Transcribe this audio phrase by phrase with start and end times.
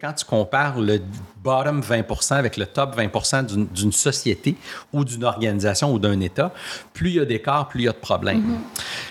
[0.00, 1.00] Quand tu compares le
[1.42, 4.54] bottom 20% avec le top 20% d'une société
[4.92, 6.52] ou d'une organisation ou d'un État,
[6.92, 8.58] plus il y a d'écart, plus il y a de problèmes.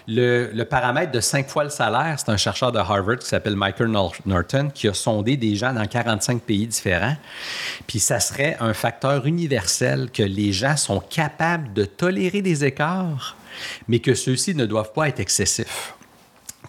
[0.08, 3.58] le, le, paramètre de 5 fois le salaire, c'est un chercheur de Harvard qui s'appelle
[3.58, 3.90] Michael
[4.26, 7.18] Norton qui a sondé des gens dans 45 pays différents.
[7.86, 13.36] Puis ça serait un facteur universel que les gens sont capables de tolérer des écarts,
[13.90, 15.97] mais que ceux-ci ne doivent pas être excessifs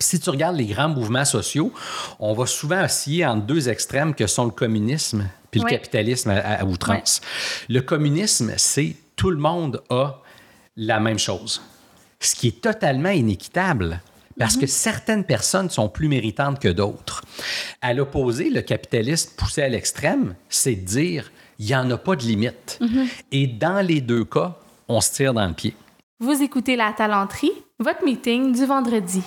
[0.01, 1.73] si tu regardes les grands mouvements sociaux,
[2.19, 6.65] on va souvent osciller entre deux extrêmes que sont le communisme puis le capitalisme à,
[6.65, 7.21] outrance.
[7.69, 10.21] Le communisme, c'est tout le monde a
[10.77, 11.63] la même chose,
[12.21, 14.01] ce qui est totalement inéquitable.
[14.39, 14.69] Parce que mhm.
[14.69, 17.25] certaines personnes sont plus méritantes que d'autres.
[17.83, 22.15] À l'opposé, le capitalisme poussé à l'extrême, c'est de dire il n'y en a pas
[22.15, 22.79] de limite.
[22.81, 23.09] Mhm.
[23.33, 25.75] Et dans les deux cas, on se tire dans le pied.
[26.21, 29.23] Vous écoutez La Talenterie, votre meeting du vendredi.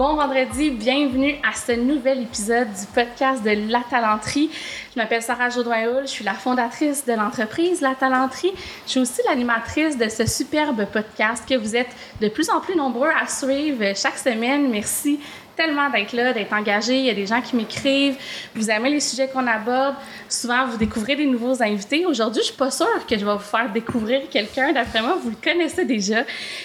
[0.00, 4.48] Bon vendredi, bienvenue à ce nouvel épisode du podcast de La Talenterie.
[4.94, 8.54] Je m'appelle Sarah Jodoin-Hull, je suis la fondatrice de l'entreprise La Talenterie.
[8.86, 12.76] Je suis aussi l'animatrice de ce superbe podcast que vous êtes de plus en plus
[12.76, 14.70] nombreux à suivre chaque semaine.
[14.70, 15.20] Merci
[15.60, 16.98] tellement d'être là, d'être engagé.
[16.98, 18.16] Il y a des gens qui m'écrivent.
[18.54, 19.94] Vous aimez les sujets qu'on aborde.
[20.28, 22.06] Souvent, vous découvrez des nouveaux invités.
[22.06, 24.72] Aujourd'hui, je suis pas sûre que je vais vous faire découvrir quelqu'un.
[24.72, 26.24] D'après moi, vous le connaissez déjà.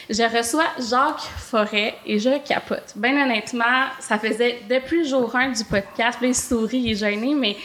[0.10, 2.94] Je reçois Jacques Forêt et je capote.
[2.96, 6.20] Bien honnêtement, ça faisait depuis le jour 1 du podcast.
[6.22, 7.58] Il sourit, il est gêné, mais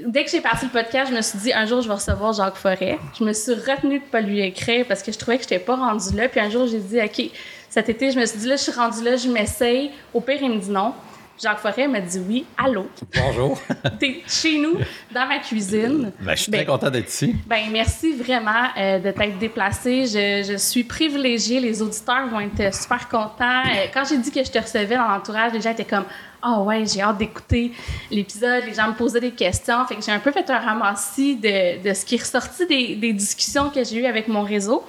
[0.00, 2.32] dès que j'ai parti le podcast, je me suis dit un jour je vais recevoir
[2.32, 2.98] Jacques Forêt.
[3.18, 5.64] Je me suis retenue de pas lui écrire parce que je trouvais que je n'étais
[5.64, 6.28] pas rendue là.
[6.28, 7.30] Puis un jour j'ai dit OK,
[7.74, 9.90] cet été, je me suis dit, là, je suis rendue là, je m'essaye.
[10.12, 10.94] Au pire, il me dit non.
[11.42, 12.44] Jacques Forêt m'a dit oui.
[12.56, 12.86] Allô?
[13.16, 13.60] Bonjour.
[13.98, 14.76] T'es chez nous,
[15.12, 16.12] dans ma cuisine.
[16.20, 17.34] Ben, je suis très ben, content d'être ici.
[17.44, 20.06] Ben, merci vraiment euh, de t'être déplacé.
[20.06, 21.58] Je, je, suis privilégiée.
[21.58, 23.62] Les auditeurs vont être super contents.
[23.66, 26.04] Euh, quand j'ai dit que je te recevais dans l'entourage, les gens étaient comme
[26.42, 27.72] Ah oh ouais, j'ai hâte d'écouter
[28.08, 28.62] l'épisode.
[28.68, 29.84] Les gens me posaient des questions.
[29.88, 32.94] Fait que j'ai un peu fait un ramassis de, de ce qui est ressorti des,
[32.94, 34.84] des discussions que j'ai eues avec mon réseau.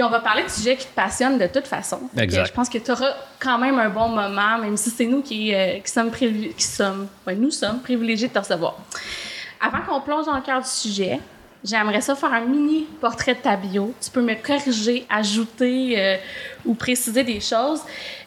[0.00, 2.00] Puis on va parler de sujets qui te passionnent de toute façon.
[2.16, 2.46] Exact.
[2.46, 5.54] Je pense que tu auras quand même un bon moment, même si c'est nous qui,
[5.54, 7.06] euh, qui sommes, qui sommes
[7.36, 8.78] nous sommes privilégiés de te recevoir.
[9.60, 11.20] Avant qu'on plonge dans le cœur du sujet,
[11.62, 13.92] j'aimerais ça faire un mini portrait de ta bio.
[14.02, 16.16] Tu peux me corriger, ajouter euh,
[16.64, 17.82] ou préciser des choses.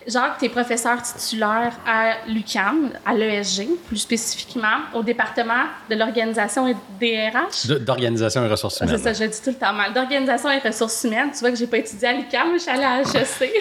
[0.08, 6.68] Jacques, tu es professeur titulaire à l'UCAM, à l'ESG, plus spécifiquement, au département de l'organisation
[6.68, 7.80] et des RH.
[7.80, 8.98] D'organisation et ressources humaines.
[8.98, 9.94] C'est ça, je dis tout le temps mal.
[9.94, 11.32] D'organisation et ressources humaines.
[11.32, 13.52] Tu vois que j'ai pas étudié à l'UCAM, je suis allée à HEC.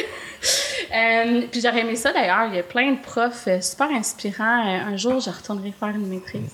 [0.95, 2.47] euh, puis j'aurais aimé ça d'ailleurs.
[2.49, 4.67] Il y a plein de profs euh, super inspirants.
[4.67, 6.51] Euh, un jour, je retournerai faire une maîtrise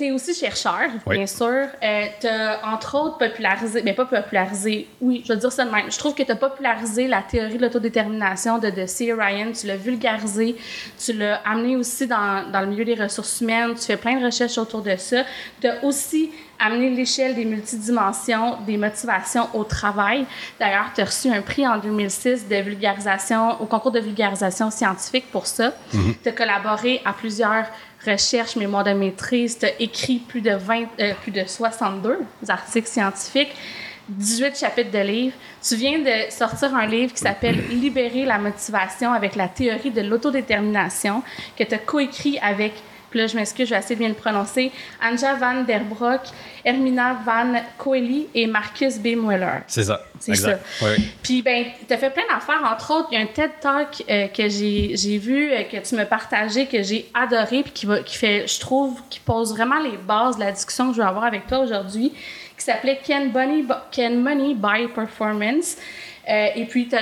[0.00, 1.66] tu es aussi chercheur, bien sûr.
[1.82, 5.70] Euh, tu as, entre autres, popularisé, mais pas popularisé, oui, je veux dire ça de
[5.70, 5.90] même.
[5.92, 9.12] Je trouve que tu as popularisé la théorie de l'autodétermination de, de C.
[9.12, 9.52] Ryan.
[9.52, 10.56] Tu l'as vulgarisé,
[10.98, 13.74] tu l'as amené aussi dans, dans, le milieu des ressources humaines.
[13.74, 15.24] Tu fais plein de recherches autour de ça.
[15.60, 20.26] Tu as aussi amené l'échelle des multidimensions des motivations au travail.
[20.58, 25.30] D'ailleurs, tu as reçu un prix en 2006 de vulgarisation, au concours de vulgarisation scientifique
[25.32, 25.72] pour ça.
[25.94, 26.14] Mm-hmm.
[26.22, 27.64] Tu as collaboré à plusieurs
[28.04, 32.18] recherche, mémoire de maîtrise, tu as écrit plus de, 20, euh, plus de 62
[32.48, 33.52] articles scientifiques,
[34.08, 35.36] 18 chapitres de livres.
[35.62, 40.00] Tu viens de sortir un livre qui s'appelle Libérer la motivation avec la théorie de
[40.00, 41.22] l'autodétermination,
[41.56, 42.72] que tu as coécrit avec
[43.10, 44.70] puis là, je m'excuse, je vais essayer de bien le prononcer.
[45.02, 46.22] Anja van der Broek,
[46.64, 49.16] Hermina van Coeli et Marcus B.
[49.16, 49.60] Mueller.
[49.66, 50.00] C'est ça.
[50.20, 50.58] C'est ça.
[51.22, 52.62] Puis, ben, tu as fait plein d'affaires.
[52.70, 55.94] Entre autres, il y a un TED Talk euh, que j'ai vu, euh, que tu
[55.96, 59.80] me partagé, que j'ai adoré, puis qui, va, qui fait, je trouve, qui pose vraiment
[59.80, 62.12] les bases de la discussion que je vais avoir avec toi aujourd'hui,
[62.56, 63.30] qui s'appelait Can,
[63.94, 65.76] Can Money Buy Performance?
[66.28, 66.96] Euh, et puis, tu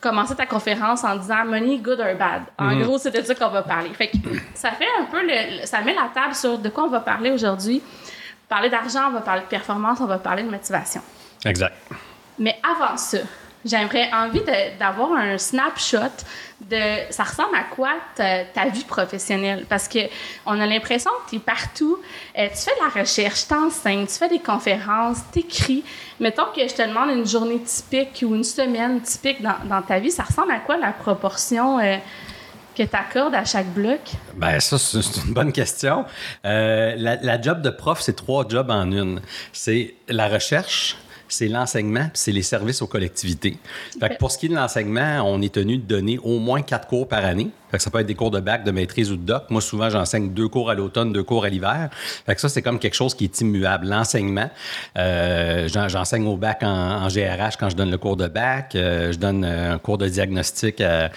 [0.00, 2.42] commencé ta conférence en disant money, good or bad.
[2.58, 2.82] En mhm.
[2.82, 3.90] gros, c'est de ça qu'on va parler.
[3.90, 4.16] Fait que
[4.54, 7.30] ça fait un peu le, ça met la table sur de quoi on va parler
[7.30, 7.82] aujourd'hui.
[8.48, 11.00] Parler d'argent, on va parler de performance, on va parler de motivation.
[11.44, 11.74] Exact.
[12.38, 13.18] Mais avant ça,
[13.66, 14.42] j'aimerais envie
[14.78, 15.98] d'avoir un snapshot
[16.70, 19.66] de ça ressemble à quoi ta, vie professionnelle?
[19.68, 19.98] Parce que
[20.46, 21.98] on a l'impression que tu es partout
[22.38, 25.84] euh, tu fais de la recherche tu enseignes tu fais des conférences tu écris
[26.18, 30.10] mettons que je te demande une journée typique ou une semaine typique dans, ta vie
[30.10, 31.96] ça ressemble à quoi la proportion euh,
[32.76, 34.00] que tu accordes à chaque bloc?
[34.34, 36.04] Ben ça, c'est une bonne question.
[36.44, 39.22] Euh, la, la, job de prof, c'est trois jobs en une.
[39.52, 43.56] C'est la recherche, c'est l'enseignement, puis c'est les services aux collectivités.
[43.98, 46.62] Fait que pour ce qui est de l'enseignement, on est tenu de donner au moins
[46.62, 47.50] quatre cours par année.
[47.70, 49.44] Fait que ça peut être des cours de bac, de maîtrise ou de doc.
[49.50, 51.90] Moi, souvent, j'enseigne deux cours à l'automne, deux cours à l'hiver.
[52.24, 53.88] Fait que ça, c'est comme quelque chose qui est immuable.
[53.88, 54.48] L'enseignement,
[54.96, 56.68] euh, j'en- j'enseigne au bac en,
[57.04, 58.74] en GRH quand je donne le cours de bac.
[58.76, 61.10] Euh, je donne euh, un cours de diagnostic à,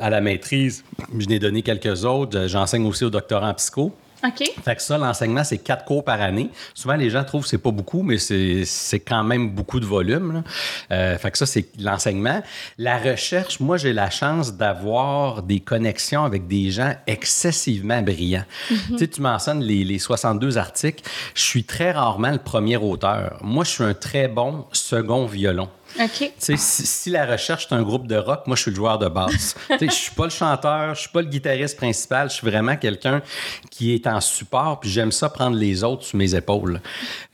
[0.00, 0.84] à la maîtrise.
[1.16, 2.48] Je n'ai donné quelques autres.
[2.48, 3.94] J'enseigne aussi au doctorat en psycho.
[4.24, 4.50] OK.
[4.64, 6.50] Fait que ça, l'enseignement, c'est quatre cours par année.
[6.72, 10.42] Souvent, les gens trouvent que c'est pas beaucoup, mais c'est quand même beaucoup de volume.
[10.90, 12.42] Euh, fait que ça, c'est l'enseignement.
[12.78, 18.44] La recherche, moi, j'ai la chance d'avoir des connexions avec des gens excessivement brillants.
[18.68, 21.04] Tu sais, tu mentionnes les, les 62 articles.
[21.34, 23.38] Je suis très rarement le premier auteur.
[23.42, 25.68] Moi, je suis un très bon second violon.
[26.00, 26.18] OK.
[26.18, 28.76] Tu sais, si, si la recherche c'est un groupe de rock, moi je suis le
[28.76, 29.54] joueur de basse.
[29.80, 33.22] je suis pas le chanteur, je suis pas le guitariste principal, je suis vraiment quelqu'un
[33.70, 36.80] qui est en support, puis j'aime ça prendre les autres sur mes épaules.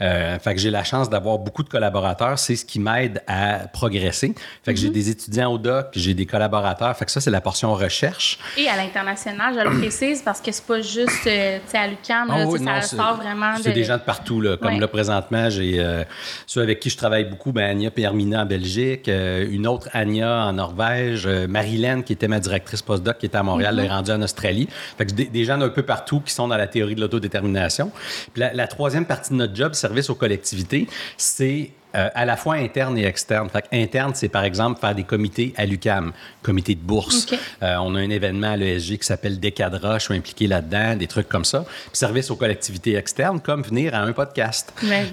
[0.01, 3.69] Euh, fait que j'ai la chance d'avoir beaucoup de collaborateurs, c'est ce qui m'aide à
[3.73, 4.35] progresser.
[4.65, 6.97] Fait que j'ai des étudiants au doc, puis j'ai des collaborateurs.
[6.97, 8.39] Fait que ça c'est la portion recherche.
[8.57, 12.47] Et à l'international, je le précise parce que c'est pas juste euh, à l'UQAM, tu
[12.47, 13.63] oui, ça sort vraiment de.
[13.63, 14.41] C'est des gens de partout.
[14.41, 14.57] Là.
[14.57, 14.79] Comme Ouais.
[14.79, 16.05] là, présentement, j'ai euh,
[16.47, 20.47] ceux avec qui je travaille beaucoup, ben, Anya Permina en Belgique, euh, une autre Anya
[20.47, 23.89] en Norvège, euh, Marilyn, qui était ma directrice postdoc, qui était à Montréal, elle est
[23.89, 24.69] rendue en Australie.
[24.99, 27.93] Fait que des, des gens d'un peu partout qui sont dans la théorie de l'autodétermination.
[28.33, 32.37] Puis la, la troisième partie de notre job, service aux collectivités, c'est euh, à la
[32.37, 33.49] fois interne et externe.
[33.51, 37.27] Fait interne, c'est par exemple faire des comités à l'UCAM, comité de bourse.
[37.63, 41.07] Euh, on a un événement à l'ESG qui s'appelle Décadra, je suis impliqué là-dedans, des
[41.07, 41.65] trucs comme ça.
[41.87, 44.73] Puis service aux collectivités externes, comme venir à un podcast.
[44.83, 45.07] Ben,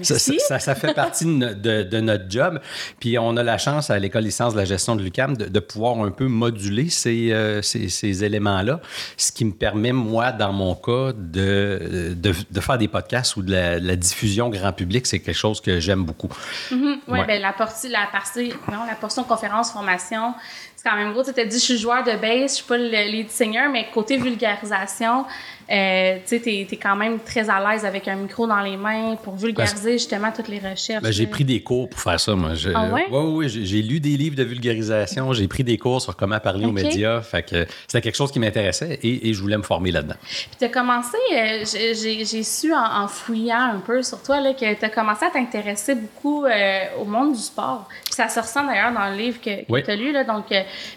[0.58, 2.60] ça, fait partie de, no- de- de notre job.
[3.00, 5.60] Puis on a la chance à l'École licence de la gestion de l'UCAM de, de
[5.60, 8.80] pouvoir un peu moduler ces, euh, ces, ces éléments-là,
[9.16, 13.78] ce qui me permet, moi, dans mon cas, de faire des podcasts ou de la,
[13.78, 15.06] la diffusion grand public.
[15.06, 16.28] C'est quelque chose que j'aime beaucoup.
[16.70, 17.00] Mhm.
[17.08, 17.26] Ouais, Ouais.
[17.26, 20.34] ben, la, partie, la, partie, non, la portion conférence, formation,
[20.76, 21.24] c'est quand même gros.
[21.24, 23.88] Tu t'as dit, je suis joueur de base, je suis pas le lead singer, mais
[23.92, 25.24] côté vulgarisation,
[25.70, 28.76] euh, tu sais, t'es, t'es quand même très à l'aise avec un micro dans les
[28.76, 31.02] mains pour vulgariser justement toutes les recherches.
[31.02, 32.54] Ben, j'ai pris des cours pour faire ça, moi.
[32.54, 33.06] Je- Ah ouais?
[33.10, 36.40] ouais, ouais, j'ai, j'ai lu des livres de vulgarisation, j'ai pris des cours sur comment
[36.40, 37.20] parler aux médias.
[37.20, 40.14] Fait que c'était quelque chose qui m'intéressait et, et je voulais me former là-dedans.
[40.22, 44.74] Puis t'as commencé, euh, j'ai- su en, en fouillant un peu sur toi là, que
[44.74, 47.86] t'as commencé à t'intéresser beaucoup euh, au monde du sport.
[48.04, 49.82] Puis ça se ressent d'ailleurs dans le livre que, que Oui.
[49.84, 50.46] t'as lu, là, donc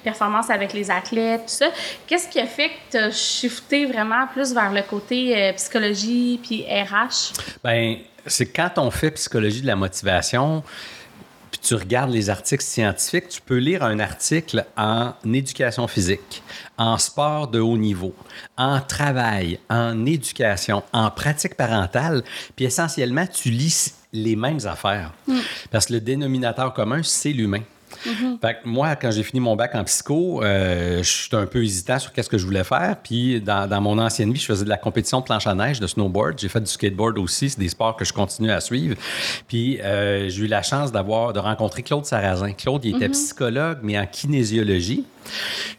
[0.04, 1.68] performance avec les athlètes, tout ça.
[2.08, 6.64] Qu'est-ce qui a fait que t'as shifté vraiment plus vers le côté euh, psychologie puis
[6.64, 7.34] RH?
[7.64, 10.64] Ben, c'est quand on fait psychologie de la motivation,
[11.50, 16.44] puis tu regardes les articles scientifiques, tu peux lire un article en éducation physique,
[16.78, 18.14] en sport de haut niveau,
[18.58, 22.24] en travail, en éducation, en pratique parentale,
[22.56, 25.12] puis essentiellement, tu lis les mêmes affaires.
[25.72, 27.64] Parce que le dénominateur commun, c'est l'humain.
[28.42, 32.00] Fait que moi, quand j'ai fini mon bac en psycho, euh, j'étais un peu hésitant
[32.00, 32.96] sur qu'est-ce que je voulais faire.
[33.04, 35.80] Puis dans, dans mon ancienne vie, je faisais de la compétition de planche à neige,
[35.80, 36.40] de snowboard.
[36.40, 37.50] J'ai fait du skateboard aussi.
[37.50, 38.96] C'est des sports que je continue à suivre.
[39.48, 42.54] Puis euh, j'ai eu la chance d'avoir de rencontrer Claude Sarrazin.
[42.54, 45.06] Claude, il était psychologue, mais en kinésiologie.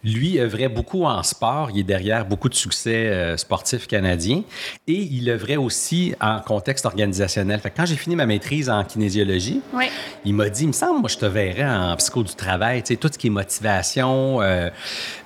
[0.05, 1.70] Lui œuvrait beaucoup en sport.
[1.75, 4.43] Il est derrière beaucoup de succès euh, sportifs canadiens.
[4.87, 7.58] Et il œuvrait aussi en contexte organisationnel.
[7.61, 9.87] Fait que quand j'ai fini ma maîtrise en kinésiologie, Oui.
[10.25, 12.95] il m'a dit, il me semble, moi, je te verrais en psycho du travail, tu
[12.95, 14.69] sais, tout ce qui est motivation euh,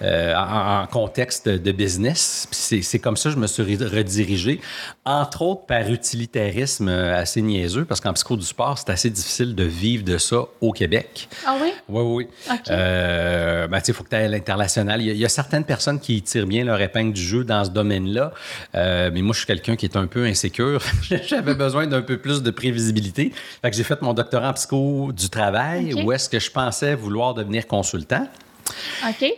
[0.02, 2.48] euh, en, en contexte de business.
[2.50, 4.60] C'est, comme ça que je me suis re- redirigé,
[5.04, 9.54] entre autres par utilitarisme euh, assez niaiseux, parce qu'en psycho du sport, c'est assez difficile
[9.54, 11.28] de vivre de ça au Québec.
[11.46, 11.70] Ah oui?
[11.88, 12.28] Oui, oui.
[12.52, 12.70] OK.
[12.70, 15.00] Euh, ben, tu sais, il faut que tu ailles à l'international.
[15.00, 17.44] Il y, a, il y a certaines personnes qui tirent bien leur épingle du jeu
[17.44, 18.32] dans ce domaine-là.
[18.74, 20.82] Mais moi, je suis quelqu'un qui est un peu insécure.
[21.26, 23.32] J'avais besoin d'un peu plus de prévisibilité.
[23.62, 26.96] Fait que j'ai fait mon doctorat en psycho du travail, où est-ce que je pensais
[26.96, 28.26] vouloir devenir consultant.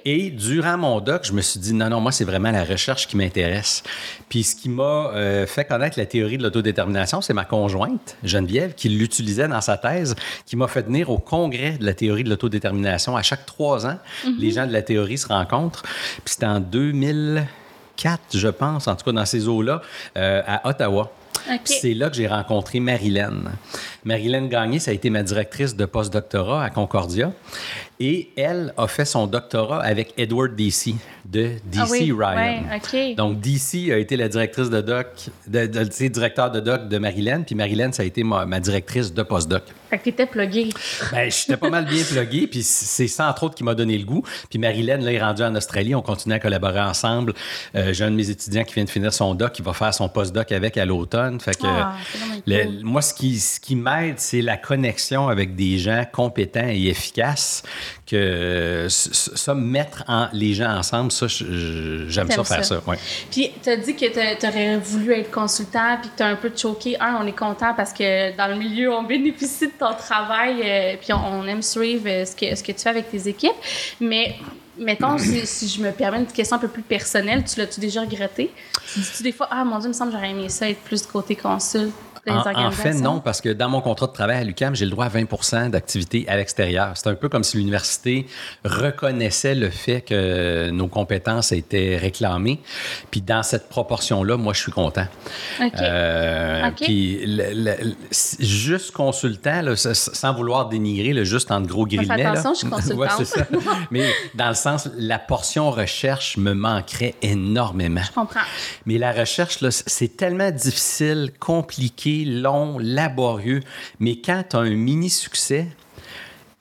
[0.06, 3.06] Et durant mon doc, je me suis dit, non, non, moi, c'est vraiment la recherche
[3.06, 3.82] qui m'intéresse.
[4.30, 8.72] Puis ce qui m'a euh, fait connaître la théorie de l'autodétermination, c'est ma conjointe, Geneviève,
[8.74, 10.16] qui l'utilisait dans sa thèse,
[10.46, 13.18] qui m'a fait venir au congrès de la théorie de l'autodétermination.
[13.18, 13.98] À chaque trois ans,
[14.38, 15.82] les gens de la théorie se rencontrent.
[15.82, 19.82] Puis c'était en 2004, je pense, en tout cas dans ces eaux-là,
[20.16, 21.12] euh, à Ottawa.
[21.50, 21.60] OK.
[21.64, 23.42] Puis C'est là que j'ai rencontré Marilyn.
[24.08, 27.30] Marilyn Gagné, ça a été ma directrice de postdoctorat à Concordia.
[28.00, 32.62] Et elle a fait son doctorat avec Edward DC de DC Ah oui, Ryan.
[32.92, 33.14] ouais.
[33.16, 35.06] Donc, DC a été la directrice de doc,
[35.48, 38.60] de, de- sais, directeur de doc de Marilyn, puis Marilyn, ça a été ma, ma
[38.60, 39.64] directrice de postdoc.
[39.90, 40.68] Fait que t'étais plugué.
[41.10, 44.04] Ben, j'étais pas mal bien plugué, puis c'est ça, entre autres, qui m'a donné le
[44.04, 44.22] goût.
[44.48, 45.94] Puis Marilyn, là, est rendue en Australie.
[45.96, 47.34] On continue à collaborer ensemble.
[47.74, 49.92] Euh, J'ai un de mes étudiants qui vient de finir son doc, qui va faire
[49.92, 51.40] son postdoc avec à l'automne.
[51.40, 51.94] Fait que Ah,
[52.46, 52.80] le- cool.
[52.84, 57.62] moi, ce qui, ce qui m'aide c'est la connexion avec des gens compétents et efficaces.
[58.06, 62.80] Que euh, ça, mettre en, les gens ensemble, ça, j'aime ça faire ça.
[62.86, 62.96] ouais.
[63.30, 66.36] Puis, tu as dit que tu aurais voulu être consultant, puis que tu as un
[66.36, 66.98] peu choqué.
[67.00, 70.96] Un, on est content parce que dans le milieu, on bénéficie de ton travail, euh,
[70.98, 73.52] puis on, aime suivre ce que, ce que tu fais avec tes équipes.
[74.00, 74.36] Mais
[74.78, 78.50] mettons, si, je me permets une question un peu plus personnelle, tu l'as-tu déjà regretté?
[78.92, 80.80] Tu dis-tu des fois, ah mon Dieu, il me semble que j'aurais aimé ça être
[80.80, 81.90] plus côté consul?
[82.30, 85.06] En, fait, non, parce que dans mon contrat de travail à l'UCAM, j'ai le droit
[85.06, 86.92] à 20 d'activité à l'extérieur.
[86.94, 88.26] C'est un peu comme si l'université
[88.64, 92.60] reconnaissait le fait que nos compétences étaient réclamées.
[93.10, 95.06] Puis dans cette proportion-là, moi, je suis content.
[95.60, 95.72] OK.
[95.80, 97.40] Euh, puis
[98.40, 102.24] juste consultant, sans vouloir dénigrer, le juste en gros guillemets.
[102.24, 103.10] attention, je suis consultante.
[103.18, 103.46] c'est ça.
[103.90, 108.02] Mais dans le sens, la portion recherche me manquerait énormément.
[108.02, 108.40] Je comprends.
[108.86, 113.60] Mais la recherche, c'est tellement difficile, compliqué long, laborieux,
[114.00, 115.66] mais quand tu as un mini succès,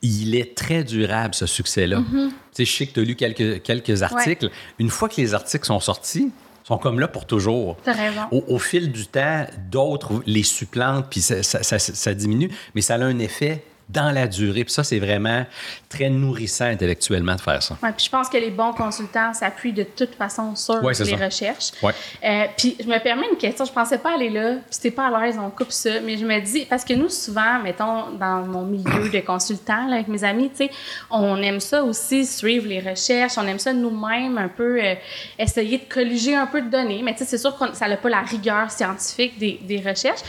[0.02, 2.04] il est très durable, ce succès-là.
[2.12, 4.50] Tu sais, je sais que tu as lu quelques, quelques articles.
[4.80, 6.32] Une fois que les articles sont sortis,
[6.64, 7.78] sont comme là pour toujours.
[7.86, 8.22] raison.
[8.32, 13.20] Au, fil du temps, d'autres les supplantent, puis ça, ça, diminue, mais ça a un
[13.20, 14.66] effet dans la durée.
[14.66, 15.46] Puis ça, c'est vraiment
[15.90, 17.78] très nourrissant intellectuellement de faire ça.
[17.82, 21.72] Oui, puis je pense que les bons consultants s'appuient de toute façon sur les recherches.
[21.82, 21.94] Ouais.
[22.24, 23.64] Euh, puis je me permets une question.
[23.64, 26.02] Je pensais pas aller là, puis t'es pas à l'aise, on coupe ça.
[26.04, 30.08] Mais je me dis, parce que nous, souvent, mettons, dans mon milieu de consultants, avec
[30.10, 30.72] mes amis, tu sais,
[31.10, 33.38] on aime ça aussi, suivre les recherches.
[33.38, 34.96] On aime ça nous-mêmes, un peu euh,
[35.40, 37.02] essayer de colliger un peu de données.
[37.04, 40.22] Mais tu sais, c'est sûr que ça n'a pas la rigueur scientifique des, des recherches.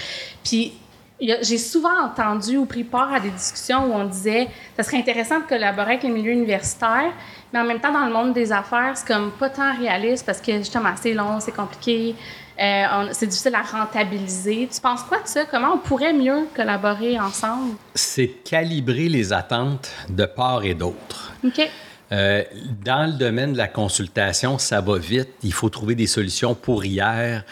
[0.44, 0.72] Puis
[1.20, 5.40] j'ai souvent entendu ou pris part à des discussions où on disait ça serait intéressant
[5.40, 7.12] de collaborer avec les milieux universitaires,
[7.52, 10.40] mais en même temps, dans le monde des affaires, c'est comme pas tant réaliste parce
[10.40, 12.14] que justement, c'est long, c'est compliqué,
[12.60, 14.68] euh, c'est difficile à rentabiliser.
[14.72, 15.44] Tu penses quoi de ça?
[15.44, 17.76] Comment on pourrait mieux collaborer ensemble?
[17.94, 21.32] C'est calibrer les attentes de part et d'autre.
[21.44, 21.68] OK.
[22.10, 22.42] Euh,
[22.84, 25.28] dans le domaine de la consultation, ça va vite.
[25.42, 27.44] Il faut trouver des solutions pour hier.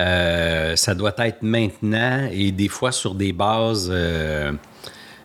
[0.00, 4.52] Euh, ça doit être maintenant et des fois sur des bases, euh,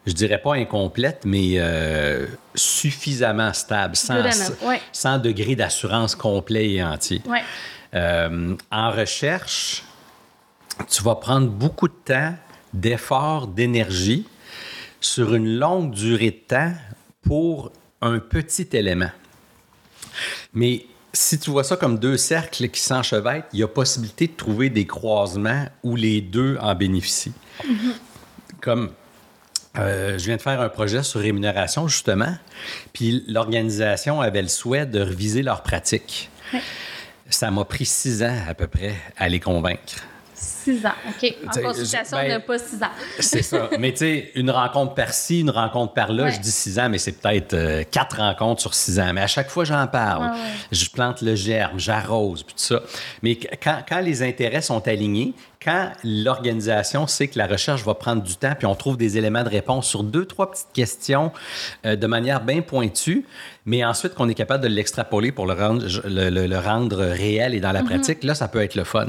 [0.06, 7.22] je dirais pas incomplètes, mais euh, suffisamment stables, sans, degré d'assurance complet et entier.
[7.94, 9.84] en recherche,
[10.90, 12.36] tu vas prendre beaucoup de temps,
[12.74, 14.28] d'efforts, d'énergie
[15.00, 16.74] sur une longue durée de temps
[17.22, 19.12] pour un petit élément.
[20.54, 24.34] Mais si tu vois ça comme deux cercles qui s'enchevêtrent, il y a possibilité de
[24.34, 27.34] trouver des croisements où les deux en bénéficient.
[27.64, 27.94] Mm-hmm.
[28.62, 28.92] Comme
[29.78, 32.36] euh, je viens de faire un projet sur rémunération, justement,
[32.94, 36.30] puis l'organisation avait le souhait de reviser leurs pratiques.
[37.30, 39.96] Ça m'a pris six ans à peu près à les convaincre.
[40.36, 41.36] Six ans, OK.
[41.48, 42.90] En consultation ben, de pas six ans.
[43.20, 43.70] c'est ça.
[43.80, 47.14] Mais tu sais, une rencontre par-ci, une rencontre par-là, je dis six ans, mais c'est
[47.14, 49.14] peut-être euh, quatre rencontres sur six ans.
[49.14, 50.36] Mais à chaque fois, j'en parle.
[50.72, 52.82] Je plante le germe, j'arrose, puis tout ça.
[53.24, 55.34] Mais quand, quand les intérêts sont alignés,
[55.66, 59.44] quand l'organisation sait que la recherche va prendre du temps, puis on trouve des éléments
[59.44, 61.32] de réponse sur deux, trois petites questions
[61.86, 63.26] euh, de manière bien pointue,
[63.66, 67.72] mais ensuite qu'on est capable de l'extrapoler pour le rendre, le, rendre réel et dans
[67.72, 67.86] la mm-hmm.
[67.86, 69.08] pratique, là, ça peut être le fun.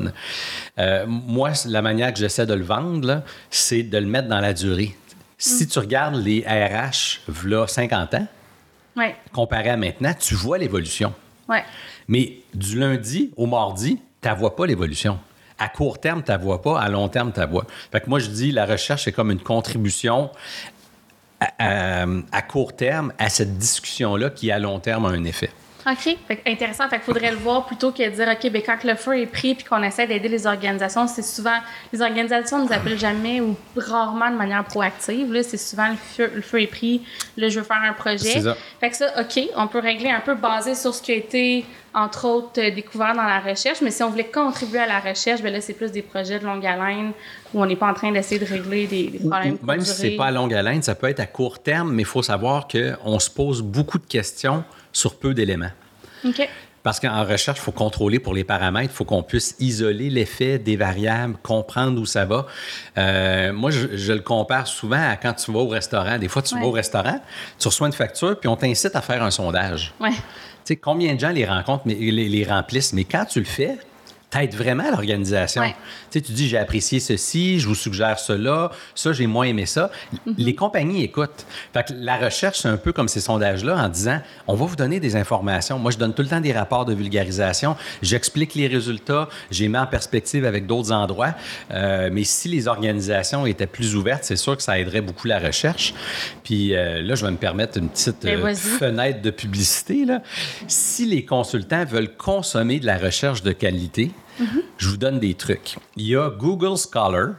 [0.78, 4.54] Euh, moi, la manière que j'essaie de le vendre, c'est de le mettre dans la
[4.54, 4.96] durée.
[5.36, 5.66] Si mm.
[5.68, 8.26] tu regardes les RH, voilà 50 ans,
[9.32, 11.12] comparé à maintenant, tu vois l'évolution.
[12.08, 15.18] Mais du lundi au mardi, tu ne vois pas l'évolution
[15.58, 17.66] à court terme, tu vois pas, à long terme, tu vois.
[17.90, 20.30] Fait que moi, je dis, la recherche, est comme une contribution
[21.40, 25.50] à, court terme à cette discussion-là qui, à long terme, a un effet.
[25.88, 26.16] OK.
[26.46, 26.88] intéressant.
[26.88, 29.26] Fait qu'il faudrait le voir plutôt que de dire, OK, bien, quand le feu est
[29.26, 31.58] pris puis qu'on essaie d'aider les organisations, c'est souvent.
[31.92, 35.32] Les organisations ne nous appellent jamais ou rarement de manière proactive.
[35.32, 37.02] Là, c'est souvent le feu, le feu est pris,
[37.36, 38.40] là, je veux faire un projet.
[38.40, 38.56] Ça.
[38.80, 41.64] Fait que ça, OK, on peut régler un peu basé sur ce qui a été
[41.96, 43.80] entre autres, euh, découvert dans la recherche.
[43.80, 46.44] Mais si on voulait contribuer à la recherche, bien là, c'est plus des projets de
[46.44, 47.12] longue haleine
[47.54, 49.56] où on n'est pas en train d'essayer de régler des, problèmes.
[49.62, 52.02] Même si ce n'est pas à longue haleine, ça peut être à court terme, mais
[52.02, 54.62] il faut savoir qu'on se pose beaucoup de questions
[54.92, 55.72] sur peu d'éléments.
[56.24, 56.46] OK.
[56.82, 60.58] Parce qu'en recherche, il faut contrôler pour les paramètres, il faut qu'on puisse isoler l'effet
[60.58, 62.46] des variables, comprendre où ça va.
[62.96, 66.16] Euh, moi, je, le compare souvent à quand tu vas au restaurant.
[66.18, 67.20] Des fois, tu vas au restaurant,
[67.58, 69.94] tu reçois une facture, puis on t'incite à faire un sondage.
[69.98, 70.12] Ouais
[70.66, 73.78] sais, combien de gens les rencontrent, mais les remplissent, mais quand tu le fais,
[74.36, 75.62] t'aides vraiment l'organisation.
[75.62, 75.74] Ouais.
[76.10, 79.90] Tu dis, j'ai apprécié ceci, je vous suggère cela, ça, j'ai moins aimé ça.
[80.26, 80.34] Mhm.
[80.38, 81.46] Les compagnies écoutent.
[81.74, 84.76] Fait que la recherche, c'est un peu comme ces sondages-là en disant, on va vous
[84.76, 85.78] donner des informations.
[85.78, 87.76] Moi, je donne tout le temps des rapports de vulgarisation.
[88.02, 91.34] J'explique les résultats, j'ai mis en perspective avec d'autres endroits.
[91.70, 95.38] Euh, mais si les organisations étaient plus ouvertes, c'est sûr que ça aiderait beaucoup la
[95.38, 95.94] recherche.
[96.44, 100.04] Puis euh, là, je vais me permettre une petite Ben, euh, fenêtre de publicité.
[100.04, 100.22] Là.
[100.66, 104.12] Si les consultants veulent consommer de la recherche de qualité,
[104.78, 105.76] je vous donne des trucs.
[105.96, 107.34] Il y a Google Scholar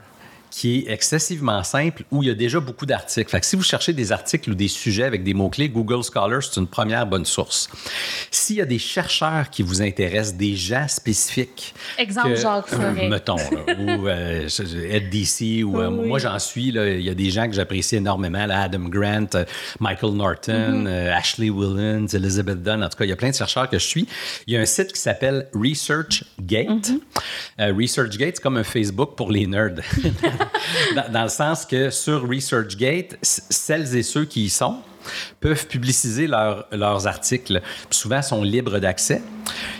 [0.49, 3.29] qui est excessivement simple où il y a déjà beaucoup d'articles.
[3.29, 6.41] Fait que si vous cherchez des articles ou des sujets avec des mots-clés, Google Scholar,
[6.43, 7.69] c'est une première bonne source.
[8.31, 11.73] S'il y a des chercheurs qui vous intéressent, des gens spécifiques.
[11.97, 13.09] Exemple, que- Jacques Forêt.
[13.09, 14.47] Mettons, là, ou euh,
[14.89, 17.97] Ed DC, ou euh, moi j'en suis, là, il y a des gens que j'apprécie
[17.97, 19.45] énormément, là, Adam Grant, euh,
[19.79, 23.35] Michael Norton, euh, Ashley Willens, Elizabeth Dunn, en tout cas, il y a plein de
[23.35, 24.07] chercheurs que je suis.
[24.45, 26.67] Il y a un site qui s'appelle ResearchGate.
[26.67, 26.99] Mm-hmm.
[27.59, 29.75] Euh, ResearchGate, c'est comme un Facebook pour les nerds.
[31.11, 34.77] dans, le sens que sur ResearchGate, celles et ceux qui y sont
[35.39, 37.61] peuvent publiciser leurs- leurs articles.
[37.89, 39.21] Puis souvent, sont libres d'accès.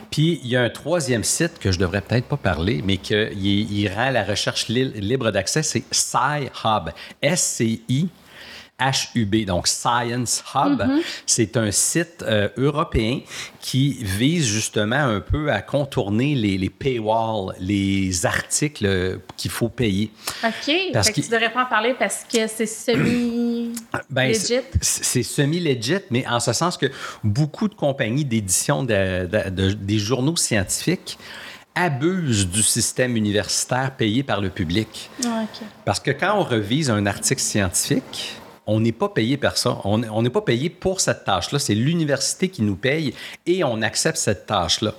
[0.09, 3.29] Puis, il y a un troisième site que je devrais peut-être pas parler, mais qu'il
[3.43, 6.89] il rend la recherche li- libre d'accès, c'est SciHub.
[7.21, 8.07] S-C-I.
[8.79, 10.81] HUB, donc Science Hub,
[11.25, 13.21] c'est un site euh, européen
[13.59, 20.11] qui vise justement un peu à contourner les, les paywalls, les articles qu'il faut payer.
[20.43, 20.71] OK.
[20.93, 23.71] Parce fait que que- tu devrais pas en parler parce que c'est semi
[24.09, 24.33] Ben,
[24.81, 26.85] c'est- semi-legit, mais en ce sens que
[27.23, 31.17] beaucoup de compagnies d'édition de- de- de- des journaux scientifiques
[31.75, 35.09] abusent du système universitaire payé par le public.
[35.25, 35.65] Ah, OK.
[35.85, 38.35] Parce que quand on revise un article scientifique,
[38.67, 39.79] on n'est pas payé par ça.
[39.85, 41.57] On n'est pas payé pour cette tâche-là.
[41.57, 43.13] C'est l'université qui nous paye
[43.45, 44.93] et on accepte cette tâche-là.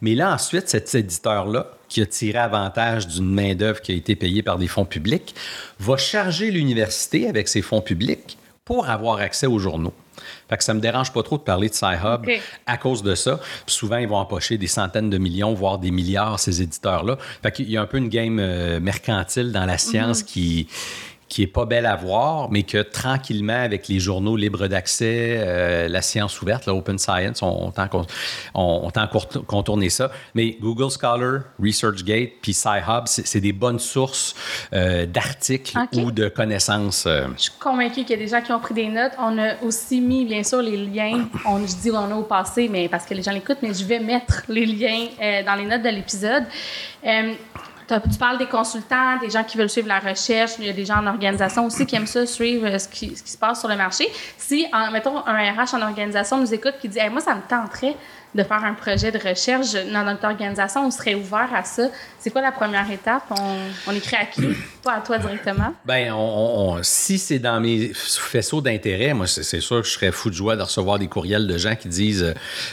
[0.00, 4.42] Mais là, ensuite, cet éditeur-là, qui a tiré avantage d'une main-d'œuvre qui a été payée
[4.42, 5.34] par des fonds publics,
[5.78, 9.92] va charger l'université avec ses fonds publics pour avoir accès aux journaux.
[10.48, 12.28] Fait que ça me dérange pas trop de parler de Sci-Hub
[12.66, 13.40] à cause de ça.
[13.66, 17.18] Puis souvent, ils vont empocher des centaines de millions, voire des milliards, ces éditeurs-là.
[17.42, 20.68] Fait qu'il y a un peu une game euh, mercantile dans la science qui
[21.32, 25.88] qui est pas belle à voir, mais que tranquillement, avec les journaux libres d'accès, euh,
[25.88, 27.68] la science ouverte, la open science, on,
[28.54, 29.08] on tend, à
[29.46, 30.10] contourner ça.
[30.34, 34.34] Mais Google Scholar, ResearchGate, puis SciHub, c'est des bonnes sources
[34.74, 37.06] euh, d'articles ou de connaissances.
[37.06, 39.12] euh, Je suis convaincue qu'il y a des gens qui ont pris des notes.
[39.18, 41.28] On a aussi mis, bien sûr, les liens.
[41.46, 43.86] On, je dis on a au passé, mais parce que les gens l'écoutent, mais je
[43.86, 46.44] vais mettre les liens euh, dans les notes de l'épisode.
[48.00, 50.52] Tu parles des consultants, des gens qui veulent suivre la recherche.
[50.58, 53.10] Il y a des gens en organisation aussi qui aiment ça, suivre euh, ce qui,
[53.12, 54.08] qui se passe sur le marché.
[54.38, 57.96] Si, en, mettons, un RH en organisation nous écoute et dit Moi, ça me tenterait
[58.34, 61.88] de faire un projet de recherche dans notre organisation, on serait ouvert à ça.
[62.18, 63.24] C'est quoi la première étape?
[63.30, 64.42] On, on écrit à qui?
[64.82, 65.74] Pas à toi directement.
[65.86, 70.12] On- on- on- si c'est dans mes faisceaux d'intérêt, moi, c'est sûr que je serais
[70.12, 72.32] fou de joie de recevoir des courriels de gens qui disent euh,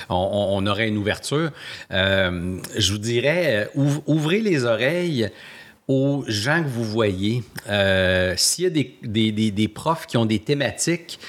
[0.10, 1.52] on, aurait une ouverture.
[1.92, 5.30] Euh, je vous dirais, euh, ouv- ouvrez les oreilles
[5.90, 7.44] aux gens que vous voyez.
[7.68, 11.20] Euh, S'il y a des, des- des- des profs qui ont des thématiques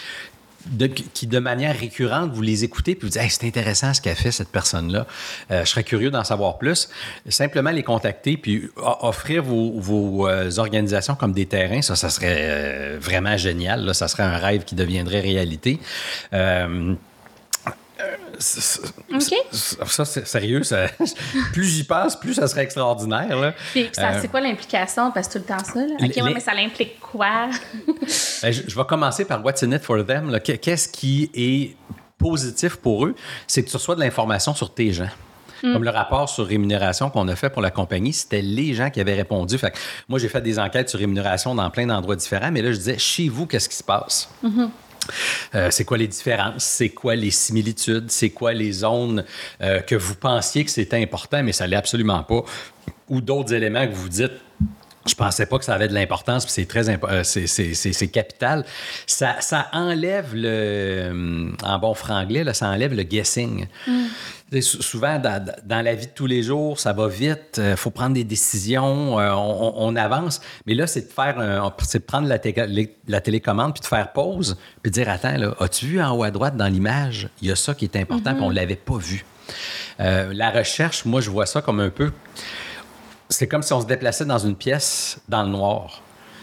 [0.66, 4.00] de- qui, de manière récurrente, vous les écoutez puis vous dites Hey, c'est intéressant ce
[4.00, 5.06] qu'a fait cette personne-là.
[5.50, 6.88] Euh, je serais curieux d'en savoir plus.
[7.28, 12.36] Simplement les contacter puis offrir vos, vos, euh, organisations comme des terrains, ça, ça serait
[12.40, 13.84] euh, vraiment génial.
[13.84, 13.94] Là.
[13.94, 15.80] Ça serait un rêve qui deviendrait réalité.
[16.32, 16.94] Euh,
[18.38, 18.82] c'est- c'est-
[19.82, 19.86] OK.
[19.88, 20.62] ça, c'est sérieux.
[20.62, 20.86] ça-
[21.52, 23.36] plus j'y pense, plus ça serait extraordinaire.
[23.38, 23.54] Là.
[23.72, 25.10] Puis, ça, Euh, c'est quoi l'implication?
[25.12, 25.80] Parce que tout le temps ça.
[25.80, 25.94] Là.
[26.00, 27.48] OK, les- ouais, mais ça l'implique quoi?
[28.42, 30.38] Ben, je, je vais commencer par What's in it for them.
[30.40, 31.76] Qu'est-ce qui est
[32.18, 33.14] positif pour eux?
[33.46, 35.08] C'est que tu reçois de l'information sur tes gens.
[35.62, 38.98] Comme le rapport sur rémunération qu'on a fait pour la compagnie, c'était les gens qui
[38.98, 39.58] avaient répondu.
[39.58, 39.76] Fait que
[40.08, 42.96] moi, j'ai fait des enquêtes sur rémunération dans plein d'endroits différents, mais là, je disais,
[42.96, 44.30] chez vous, qu'est-ce qui se passe?
[45.54, 46.64] Euh, c'est quoi les différences?
[46.64, 48.10] C'est quoi les similitudes?
[48.10, 49.24] C'est quoi les zones
[49.60, 52.42] euh, que vous pensiez que c'était important, mais ça l'est absolument pas?
[53.08, 54.32] Ou d'autres éléments que vous dites,
[55.06, 57.74] je pensais pas que ça avait de l'importance, puis c'est très impo- euh, c'est, c'est-
[57.74, 58.64] c'est- c'est capital.
[59.06, 63.66] Ça, ça enlève le, euh, en bon franglais, là, ça enlève le guessing.
[64.60, 67.90] Sou- Souvent, dans, dans la vie de tous les jours, ça va vite, il faut
[67.90, 70.40] prendre des décisions, euh, on, avance.
[70.66, 73.86] Mais là, c'est de faire, un- c'est de prendre la, té- la télécommande puis de
[73.86, 77.28] faire pause, puis de dire attends, là, as-tu vu en haut à droite dans l'image,
[77.40, 79.24] il y a ça qui est important, puis on l'avait pas vu.
[80.00, 82.10] Euh, la recherche, moi, je vois ça comme un peu.
[83.30, 86.02] C'est comme si on se déplaçait dans une pièce dans le noir.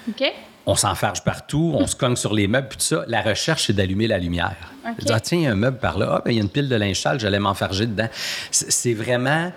[0.09, 0.23] OK?
[0.65, 3.03] On s'enfarge partout, on se cogne sur les meubles, puis tout ça.
[3.07, 4.55] La recherche, c'est d'allumer la lumière.
[4.89, 5.05] OK.
[5.05, 6.15] Dire, ah, tiens, il y a un meuble par là.
[6.17, 8.09] Ah, ben, il y a une pile de linge sale, j'allais m'enfarger dedans.
[8.51, 9.51] C'est vraiment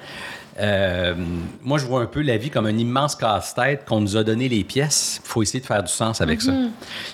[0.58, 1.14] euh,
[1.62, 4.48] moi, je vois un peu la vie comme un immense casse-tête qu'on nous a donné
[4.48, 5.20] les pièces.
[5.24, 6.52] Il faut essayer de faire du sens avec ça.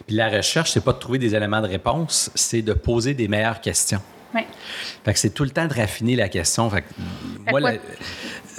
[0.07, 3.29] Puis la recherche, c'est pas de trouver des éléments de réponse, c'est de poser des
[3.29, 4.01] meilleures questions.
[4.35, 4.47] Ouais.
[5.05, 6.69] Fait que c'est tout le temps de raffiner la question.
[6.69, 6.87] Fait que,
[7.51, 7.79] moi, quoi- la,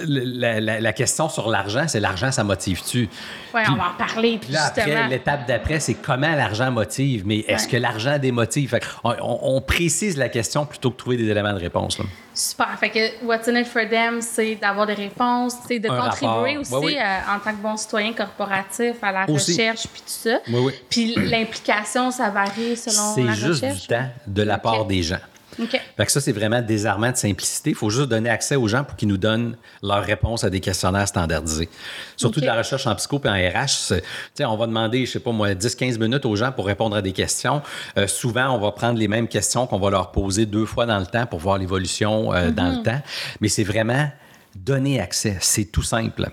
[0.05, 3.07] la- la- la question sur l'argent, c'est l'argent, ça motive-tu?
[3.07, 4.37] Puis- on va en parler.
[4.41, 7.23] Puis là, justement, après, l'étape d'après, c'est comment l'argent motive.
[7.25, 7.71] Mais est-ce Ouais.
[7.71, 8.69] que l'argent démotive?
[8.69, 11.97] Fait on, on- précise la question plutôt que de trouver des éléments de réponse.
[11.99, 12.05] là.
[12.33, 12.67] super.
[12.79, 16.27] Fait que What's in it for them, c'est d'avoir des réponses, c'est de Un contribuer
[16.57, 16.59] rapport.
[16.61, 16.97] aussi Ouais, oui.
[16.99, 19.53] euh, en tant que bon citoyen corporatif à la Aussi.
[19.53, 20.37] recherche puis tout ça.
[20.47, 20.73] Oui, oui.
[20.87, 23.81] Puis l'implication, ça varie selon C'est la juste recherche.
[23.81, 25.17] du temps de la part des gens.
[25.59, 25.71] OK.
[25.97, 27.71] Fait que ça, c'est vraiment désarmant de simplicité.
[27.71, 30.59] Il faut juste donner accès aux gens pour qu'ils nous donnent leurs réponses à des
[30.59, 31.67] questionnaires standardisés.
[32.15, 33.67] Surtout de la recherche en psycho et en RH.
[33.69, 36.65] c'est- tu sais, On va demander, je sais pas moi, 10-15 minutes aux gens pour
[36.67, 37.61] répondre à des questions.
[37.97, 40.99] Euh, souvent, on va prendre les mêmes questions qu'on va leur poser deux fois dans
[40.99, 43.01] le temps pour voir l'évolution euh, dans le temps.
[43.41, 44.09] Mais c'est vraiment
[44.55, 45.37] donner accès.
[45.39, 46.29] C'est tout simple.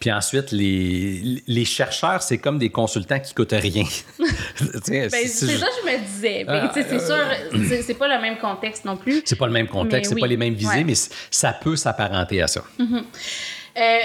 [0.00, 3.84] Puis ensuite, les, les chercheurs, c'est comme des consultants qui coûtent rien.
[4.88, 6.44] Ben, c'est ça que je me disais.
[6.44, 9.22] Ben, Ah, c'est sûr, c'est- pas le même contexte non plus.
[9.24, 10.20] C'est pas le même contexte, c'est oui.
[10.20, 10.84] pas les mêmes visées, Ouais.
[10.84, 10.94] mais
[11.30, 12.62] ça peut s'apparenter à ça.
[12.80, 13.98] Euh,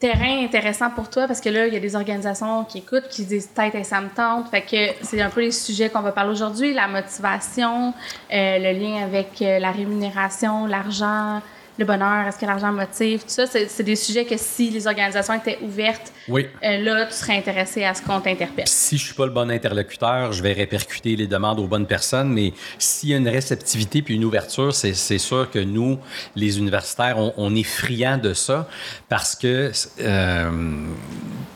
[0.00, 3.24] terrain intéressant pour toi parce que là, il y a des organisations qui écoutent, qui
[3.24, 4.48] disent tête et ça me tente.
[4.50, 7.92] Fait que c'est un peu les sujets qu'on va parler aujourd'hui la motivation,
[8.32, 11.42] euh, le lien avec euh, la rémunération, l'argent,
[11.78, 13.46] le bonheur, est-ce que l'argent motive, tout ça.
[13.46, 16.46] C'est des sujets que si les organisations étaient ouvertes, Oui.
[16.64, 18.66] euh, là, tu serais intéressé à ce qu'on t'interpelle.
[18.66, 22.30] Si je suis pas le bon interlocuteur, je vais répercuter les demandes aux bonnes personnes,
[22.32, 25.98] mais s'il y a une réceptivité puis une ouverture, c'est c'est sûr que nous,
[26.34, 28.68] les universitaires, on, on est friands de ça
[29.08, 30.50] parce que, euh,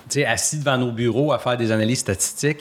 [0.09, 2.61] tu sais, assis devant nos bureaux à faire des analyses statistiques,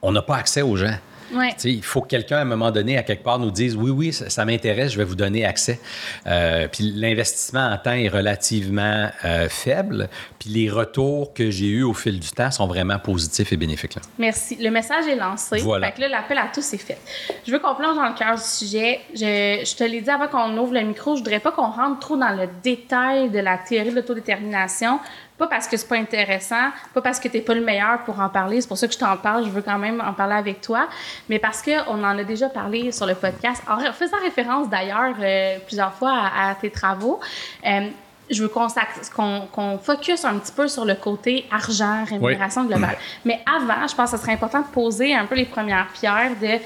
[0.00, 0.94] on n'a pas accès aux gens.
[1.32, 1.54] Ouais.
[1.64, 4.12] Il faut que quelqu'un, à un moment donné, à quelque part, nous dise oui, oui,
[4.12, 5.80] ça, ça m'intéresse, je vais vous donner accès.
[6.26, 10.08] Euh, puis l'investissement en temps est relativement euh, faible.
[10.38, 13.94] Puis les retours que j'ai eus au fil du temps sont vraiment positifs et bénéfiques.
[13.94, 14.02] là.
[14.18, 14.56] Merci.
[14.56, 15.58] Le message est lancé.
[15.58, 15.88] Voilà.
[15.88, 16.98] Fait que là, l'appel à tous est fait.
[17.46, 19.00] Je veux qu'on plonge dans le cœur du sujet.
[19.14, 22.00] Je, je te l'ai dit avant qu'on ouvre le micro, je voudrais pas qu'on rentre
[22.00, 25.00] trop dans le détail de la théorie de l'autodétermination.
[25.42, 28.28] Pas parce que c'est pas intéressant, pas parce que t'es pas le meilleur pour en
[28.28, 28.60] parler.
[28.60, 29.44] C'est pour ça que je t'en parle.
[29.44, 30.86] Je veux quand même en parler avec toi.
[31.28, 35.58] Mais parce qu'on en a déjà parlé sur le podcast, en faisant référence d'ailleurs euh,
[35.66, 37.18] plusieurs fois à, à tes travaux.
[37.66, 37.88] Euh,
[38.30, 38.68] je veux qu'on
[39.16, 42.96] qu'on qu'on focus un petit peu sur le côté argent, rémunération globale.
[43.24, 46.36] Mais avant, je pense que ce serait important de poser un peu les premières pierres
[46.40, 46.60] de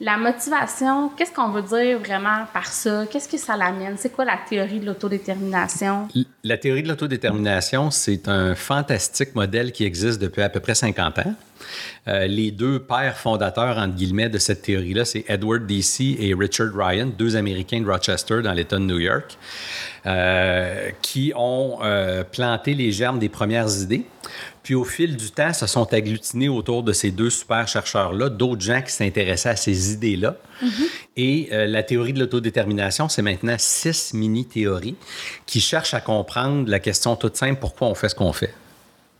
[0.00, 1.10] la motivation.
[1.10, 3.04] Qu'est-ce qu'on veut dire vraiment par ça?
[3.10, 3.96] Qu'est-ce que ça l'amène?
[3.98, 6.08] C'est quoi la théorie de l'autodétermination?
[6.42, 11.18] La théorie de l'autodétermination, c'est un fantastique modèle qui existe depuis à peu près 50
[11.18, 11.34] ans.
[12.08, 16.16] Euh, les deux pères fondateurs, entre guillemets, de cette théorie-là, c'est Edward D.C.
[16.18, 19.36] et Richard Ryan, deux Américains de Rochester dans l'État de New York,
[20.06, 24.06] euh, qui ont euh, planté les germes des premières idées.
[24.62, 28.60] Puis au fil du temps, se sont agglutinés autour de ces deux super chercheurs-là, d'autres
[28.60, 30.36] gens qui s'intéressaient à ces idées-là.
[31.16, 34.96] Et euh, la théorie de l'autodétermination, c'est maintenant six mini-théories
[35.46, 38.52] qui cherchent à comprendre la question toute simple, pourquoi on fait ce qu'on fait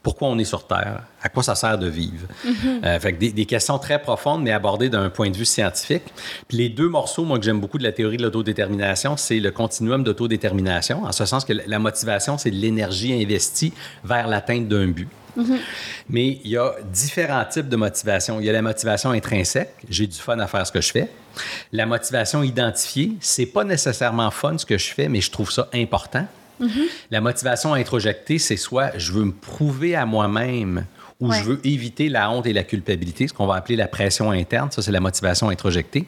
[0.02, 2.26] pourquoi on est sur Terre, à quoi ça sert de vivre.
[2.84, 6.04] Euh, fait que des, des questions très profondes, mais abordées d'un point de vue scientifique.
[6.48, 9.50] Puis les deux morceaux, moi, que j'aime beaucoup de la théorie de l'autodétermination, c'est le
[9.50, 13.72] continuum d'autodétermination, en ce sens que la- motivation, c'est l'énergie investie
[14.04, 15.08] vers l'atteinte d'un but.
[16.08, 18.40] Mais il y a différents types de motivation.
[18.40, 21.08] Il y a la motivation intrinsèque, j'ai du fun à faire ce que je fais.
[21.72, 25.68] La motivation identifiée, c'est pas nécessairement fun ce que je fais, mais je trouve ça
[25.72, 26.26] important.
[27.10, 30.86] La motivation introjectée, c'est soit je veux me prouver à moi-même
[31.20, 31.38] ou Ouais.
[31.38, 34.70] je veux éviter la honte et la culpabilité, ce qu'on va appeler la pression interne.
[34.70, 36.06] Ça, c'est la motivation introjectée.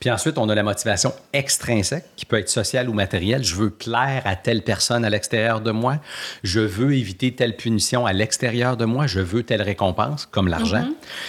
[0.00, 3.44] Puis ensuite, on a la motivation extrinsèque, qui peut être sociale ou matérielle.
[3.44, 5.98] Je veux plaire à telle personne à l'extérieur de moi.
[6.42, 9.06] Je veux éviter telle punition à l'extérieur de moi.
[9.06, 10.88] Je veux telle récompense, comme l'argent.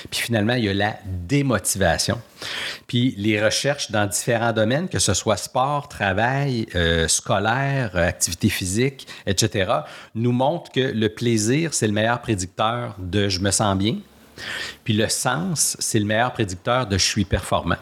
[0.10, 2.22] Puis finalement, il y a la démotivation.
[2.88, 8.50] Puis les recherches dans différents domaines, que ce soit sport, travail, euh, scolaire, euh, activité
[8.50, 9.72] physique, etc.,
[10.16, 13.98] nous montrent que le plaisir, c'est le meilleur prédicteur de je me sens bien.
[14.84, 17.78] Puis le sens, c'est le meilleur prédicteur de je suis performant.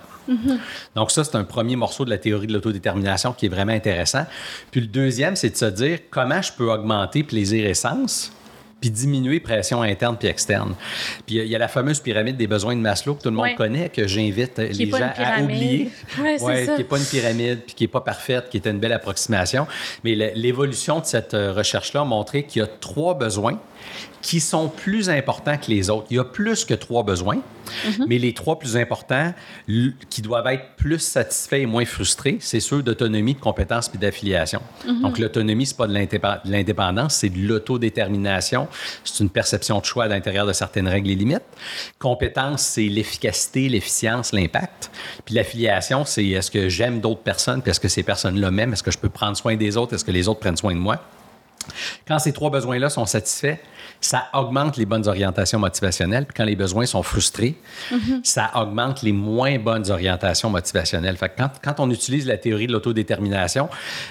[0.96, 4.26] Donc ça, c'est un premier morceau de la théorie de l'autodétermination qui est vraiment intéressant.
[4.72, 8.32] Puis le deuxième, c'est de se dire comment je peux augmenter plaisir et sens.
[8.86, 10.76] Puis diminuer pression interne puis externe.
[11.26, 13.56] Puis il y a la fameuse pyramide des besoins de Maslow que tout le monde
[13.56, 15.90] connaît, que j'invite les gens à oublier.
[16.22, 18.78] Ouais, ouais, qui n'est pas une pyramide, puis qui n'est pas parfaite, qui est une
[18.78, 19.66] belle approximation.
[20.04, 23.60] Mais l'évolution de cette euh, recherche-là a montré qu'il y a trois besoins
[24.26, 26.08] qui sont plus importants que les autres.
[26.10, 28.06] Il y a plus que trois besoins, mhm.
[28.08, 29.36] mais les trois plus importants
[30.10, 34.64] qui doivent être plus satisfaits et moins frustrés, c'est ceux d'autonomie, de compétence puis d'affiliation.
[34.88, 35.02] Mhm.
[35.04, 38.68] Donc, l'autonomie, c'est pas de l'indépendance, c'est de l'autodétermination.
[39.04, 41.44] C'est une perception de choix à l'intérieur de certaines règles et limites.
[42.00, 44.90] Compétence, c'est l'efficacité, l'efficience, l'impact.
[45.24, 48.82] Puis l'affiliation, c'est est-ce que j'aime d'autres personnes, puis est-ce que ces personnes-là m'aiment, est-ce
[48.82, 51.00] que je peux prendre soin des autres, est-ce que les autres prennent soin de moi?
[52.08, 53.58] Quand ces trois besoins-là sont satisfaits,
[54.06, 56.26] ça augmente les bonnes orientations motivationnelles.
[56.26, 57.56] Puis quand les besoins sont frustrés,
[57.92, 58.22] mhm.
[58.24, 61.18] ça augmente les moins bonnes orientations motivationnelles.
[61.18, 63.68] Fait quand, quand, on utilise la théorie de l'autodétermination,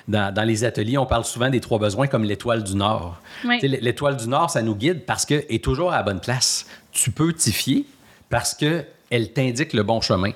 [0.08, 3.20] dans, dans, les ateliers, on parle souvent des trois besoins comme l'étoile du Nord.
[3.62, 6.66] L'étoile du Nord, ça nous guide parce qu'elle est toujours à la bonne place.
[6.90, 7.84] Tu peux t'y fier
[8.30, 10.32] parce qu'elle t'indique le bon chemin.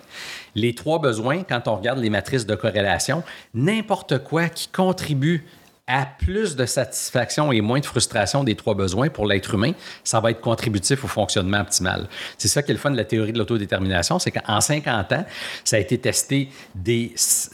[0.55, 5.45] Les trois besoins, quand on regarde les matrices de corrélation, n'importe quoi qui contribue
[5.89, 9.73] à plus de satisfaction et moins de frustration des trois besoins pour l'être humain,
[10.05, 12.07] ça va être contributif au fonctionnement optimal.
[12.37, 15.25] C'est ça qui est le fun de la théorie de l'autodétermination, c'est qu'en 50 ans,
[15.65, 16.51] ça a été testé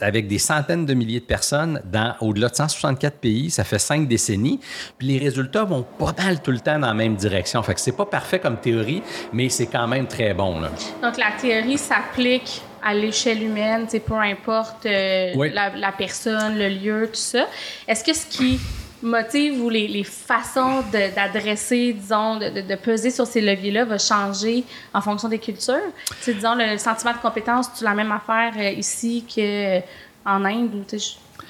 [0.01, 4.07] avec des centaines de milliers de personnes dans au-delà de 164 pays, ça fait cinq
[4.07, 4.59] décennies,
[4.97, 7.63] puis les résultats vont pas mal tout le temps dans la même direction.
[7.63, 10.59] Fait que c'est pas parfait comme théorie, mais c'est quand même très bon.
[10.59, 10.71] Là.
[11.01, 17.19] Donc la théorie s'applique à l'échelle humaine, peu importe euh, la, personne, le lieu, tout
[17.19, 17.47] ça.
[17.87, 18.59] Est-ce que ce qui
[19.01, 25.27] motive ou les, façons d'adresser, disons, de, peser sur ces leviers-là va changer en fonction
[25.27, 25.91] des cultures?
[26.21, 30.85] sais, disons, le sentiment de compétence, tu la même affaire euh, ici qu'en Inde ou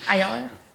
[0.08, 0.30] ailleurs?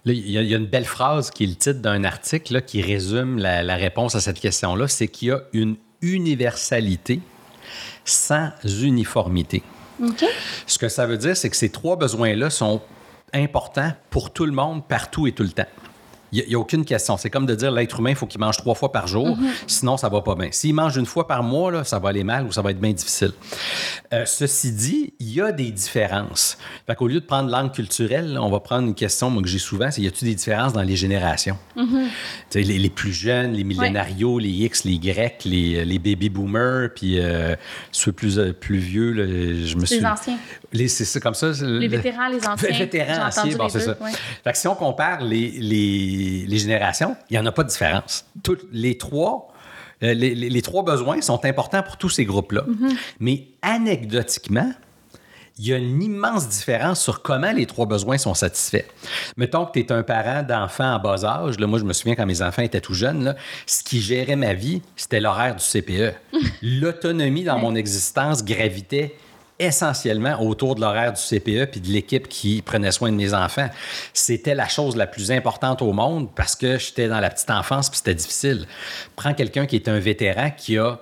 [0.05, 3.61] Il y, a une belle phrase qui est le titre d'un article qui résume la,
[3.61, 7.19] la réponse à cette question-là, c'est qu'il y a une universalité
[8.03, 9.61] sans uniformité.
[10.67, 12.81] Ce que ça veut dire, c'est que ces trois besoins-là sont
[13.33, 15.67] importants pour tout le monde, partout et tout le temps.
[16.31, 17.17] Il n'y a, aucune question.
[17.17, 19.49] C'est comme de dire l'être humain, il faut qu'il mange trois fois par jour, mhm.
[19.67, 20.49] sinon ça va pas bien.
[20.51, 22.79] S'il mange une fois par mois, là, ça va aller mal ou ça va être
[22.79, 23.31] bien difficile.
[24.13, 26.57] Euh, ceci dit, il y a des différences.
[26.87, 29.91] Fait qu'au lieu de prendre langue culturelle, on va prendre une question que j'ai souvent,
[29.91, 31.57] c'est y a-t-il des différences dans les générations?
[31.75, 32.07] Mhm.
[32.55, 37.19] les, les, plus jeunes, les millénarios, les X, les Y, les, les baby boomers, puis
[37.19, 37.55] euh,
[37.91, 39.13] ceux plus, euh, plus vieux,
[39.65, 39.99] je me suis...
[39.99, 40.37] Les anciens.
[40.87, 41.51] C'est comme ça.
[41.61, 42.69] Les vétérans, les anciens.
[42.69, 43.95] Les vétérans, anciens, bon, c'est ça.
[44.43, 47.69] Fait que si on compare les, les les, générations, il n'y en a pas de
[47.69, 48.25] différence.
[48.71, 49.47] les trois
[50.03, 52.63] euh, les, trois besoins sont importants pour tous ces groupes-là.
[52.67, 52.95] Mm-hmm.
[53.19, 54.71] Mais anecdotiquement,
[55.59, 58.85] il y a une immense différence sur comment les trois besoins sont satisfaits.
[59.37, 61.59] Mettons que tu es un parent d'enfants en bas âge.
[61.59, 63.35] Là, moi, je me souviens quand mes enfants étaient tout jeunes,
[63.67, 66.15] ce qui gérait ma vie, c'était l'horaire du CPE.
[66.63, 69.15] L'autonomie dans mon existence gravitait
[69.61, 73.69] essentiellement autour de l'horaire du CPE puis de l'équipe qui prenait soin de mes enfants.
[74.13, 77.89] C'était la chose la plus importante au monde parce que j'étais dans la petite enfance
[77.89, 78.65] puis c'était difficile.
[79.15, 80.99] Prends quelqu'un qui est un vétéran qui a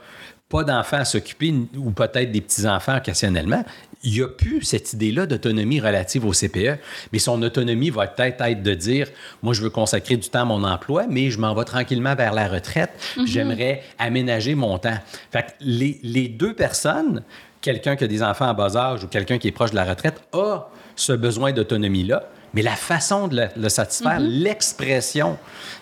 [0.49, 3.63] pas d'enfants à s'occuper ou peut-être des petits-enfants occasionnellement,
[4.03, 6.79] il n'y a plus cette idée-là d'autonomie relative au CPE,
[7.11, 9.07] mais son autonomie va peut-être être de dire,
[9.43, 12.33] moi, je veux consacrer du temps à mon emploi, mais je m'en vais tranquillement vers
[12.33, 12.91] la retraite.
[13.17, 13.27] Mm-hmm.
[13.27, 14.97] J'aimerais aménager mon temps.
[15.31, 17.23] Fait que les, les deux personnes
[17.61, 19.85] quelqu'un qui a des enfants en bas âge ou quelqu'un qui est proche de la
[19.85, 24.41] retraite a ce besoin d'autonomie-là, mais la façon de le, satisfaire, mm-hmm.
[24.41, 25.37] l'expression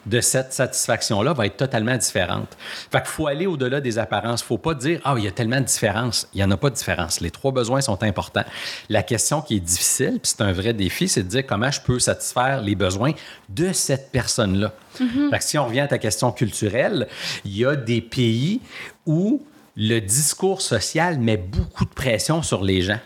[0.05, 2.57] de cette satisfaction-là va être totalement différente.
[2.91, 4.41] Fait qu'il faut aller au-delà des apparences.
[4.41, 6.27] Il ne faut pas dire, ah, il y a tellement de différences.
[6.33, 7.21] Il n'y en a pas de différence.
[7.21, 8.43] Les trois besoins sont importants.
[8.89, 11.81] La question qui est difficile, puis c'est un vrai défi, c'est de dire comment je
[11.81, 13.13] peux satisfaire les besoins
[13.49, 14.73] de cette personne-là.
[14.99, 15.29] Mm-hmm.
[15.29, 17.07] Fait que si on revient à ta question culturelle,
[17.45, 18.61] il y a des pays
[19.05, 19.41] où
[19.77, 22.99] le discours social met beaucoup de pression sur les gens.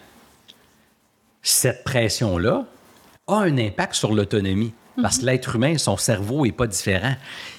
[1.44, 2.66] Cette pression-là
[3.28, 4.74] a un impact sur l'autonomie.
[5.02, 7.14] Parce que l'être humain, son cerveau n'est pas différent.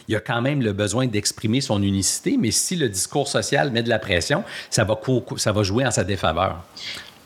[0.07, 3.83] Il a quand même le besoin d'exprimer son unicité, mais si le discours social met
[3.83, 4.99] de la pression, ça va,
[5.37, 6.63] ça va jouer en sa défaveur.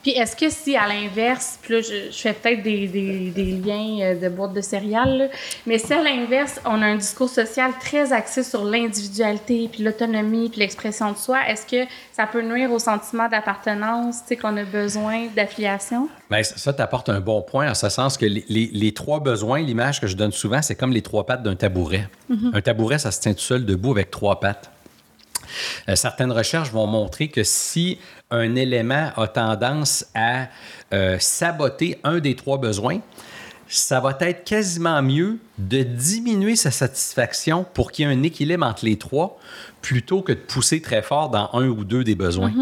[0.06, 4.28] Puis est-ce que si, à l'inverse, puis là, je, fais peut-être des, liens euh, de
[4.28, 5.30] boîtes de céréales,
[5.66, 10.48] mais si à l'inverse, on a un discours social très axé sur l'individualité, puis l'autonomie,
[10.48, 14.56] puis l'expression de soi, est-ce que ça peut nuire au sentiment d'appartenance, tu sais, qu'on
[14.56, 16.08] a besoin d'affiliation?
[16.30, 20.06] Bien, ça t'apporte un bon point en ce sens que les, trois besoins, l'image que
[20.06, 22.08] je donne souvent, c'est comme les trois pattes d'un tabouret.
[22.30, 22.56] Mm-hmm.
[22.56, 24.70] Un tabouret, ça se tient tout seul debout avec trois pattes.
[25.88, 27.98] Euh, certaines recherches vont montrer que si
[28.30, 30.48] un élément a tendance à
[30.92, 33.00] euh, saboter un des trois besoins,
[33.68, 38.64] ça va être quasiment mieux de diminuer sa satisfaction pour qu'il y ait un équilibre
[38.64, 39.38] entre les trois
[39.82, 42.52] plutôt que de pousser très fort dans un ou deux des besoins.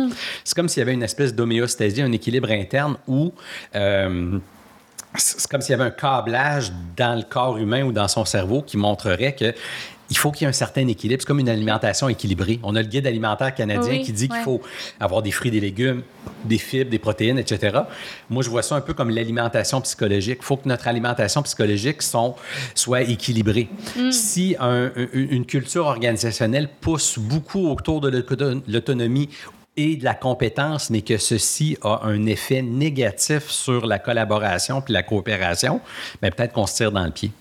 [0.45, 3.33] C'est comme s'il y avait une espèce d'homéostasie, un équilibre interne où...
[3.75, 4.39] euh,
[5.17, 8.63] c'est comme s'il y avait un câblage dans le corps humain ou dans son cerveau
[8.63, 9.55] qui montrerait que
[10.11, 11.23] il faut qu'il y ait un certain équilibre.
[11.23, 12.61] C'est comme une alimentation équilibrée.
[12.63, 14.61] On a le guide alimentaire canadien Oui, qui dit qu'il faut
[15.01, 16.03] avoir des fruits, des légumes,
[16.45, 17.79] des fibres, des protéines, etc.
[18.29, 20.39] Moi, je vois ça un peu comme l'alimentation psychologique.
[20.41, 22.35] Il faut que notre alimentation psychologique sont-
[22.75, 23.69] soit équilibrée.
[24.11, 29.31] Si un- un- une culture organisationnelle pousse beaucoup autour de l'auto- l'autonomie
[29.77, 34.93] et de la compétence, mais que ceci a un effet négatif sur la collaboration puis
[34.93, 35.81] la coopération,
[36.23, 37.33] bien, peut-être qu'on se tire dans le pied.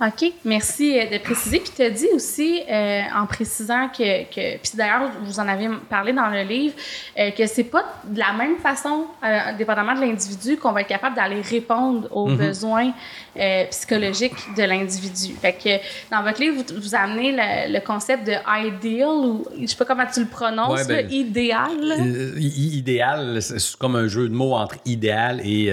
[0.00, 1.60] OK, merci euh, de préciser.
[1.60, 5.68] Puis tu as dit aussi, euh, en précisant que, que puis d'ailleurs, vous en avez
[5.88, 6.74] parlé dans le livre,
[7.18, 10.88] euh, que c'est pas de la même façon, euh, dépendamment de l'individu, qu'on va être
[10.88, 12.92] capable d'aller répondre aux besoins
[13.38, 15.34] euh, psychologiques de l'individu.
[15.40, 18.34] Fait que dans votre livre, vous, vous amenez le, le concept de
[18.66, 22.36] ideal, ou je sais pas comment tu le prononces, Ouais, ben, là, idéal.
[22.38, 25.72] idéal, c'est comme un jeu de mots entre idéal et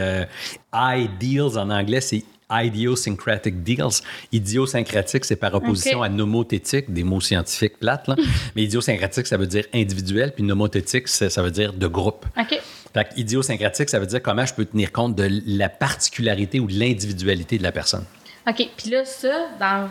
[0.73, 4.01] ideals en anglais, c'est idiosyncratic deals.
[4.31, 8.07] Idiosyncratique, c'est par opposition à nomothétique, des mots scientifiques plates.
[8.07, 8.15] Là.
[8.55, 12.25] Mais idiosyncratique, ça veut dire individuel, puis nomothétique, ça, veut dire de groupe.
[12.37, 12.59] OK.
[12.93, 16.67] Fait que idiosyncratique, ça veut dire comment je peux tenir compte de la particularité ou
[16.67, 18.05] de l'individualité de la personne.
[18.47, 18.69] OK.
[18.75, 19.87] Puis là, ça, dans,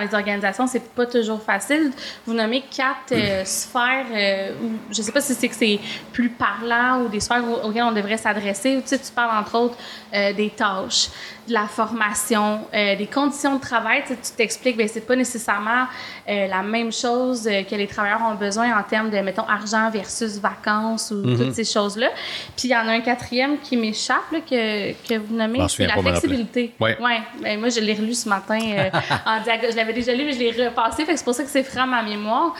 [0.00, 1.90] les organisations, c'est pas toujours facile.
[2.26, 5.80] Vous nommez quatre euh, sphères, euh, où, je sais pas si c'est que c'est
[6.12, 8.78] plus parlant ou des sphères au- auxquelles on devrait s'adresser.
[8.82, 9.78] Tu sais, tu parles entre autres
[10.12, 11.08] euh, des tâches,
[11.48, 14.02] de la formation, euh, des conditions de travail.
[14.06, 15.86] Tu t'expliques, bien, c'est pas nécessairement
[16.28, 19.90] euh, la même chose euh, que les travailleurs ont besoin en termes de, mettons, argent
[19.90, 22.08] versus vacances ou toutes ces choses-là.
[22.56, 25.86] Puis il y en a un quatrième qui m'échappe, là, que, que vous nommez, c'est
[25.86, 26.72] la flexibilité.
[26.80, 26.96] Ouais.
[27.00, 28.58] Ouais, ben moi je l'ai relu ce matin
[29.26, 29.72] en diagonale.
[29.72, 31.62] Je l'avais déjà lu, mais je l'ai repassé, fait que c'est pour ça que c'est
[31.62, 32.54] frais à ma mémoire.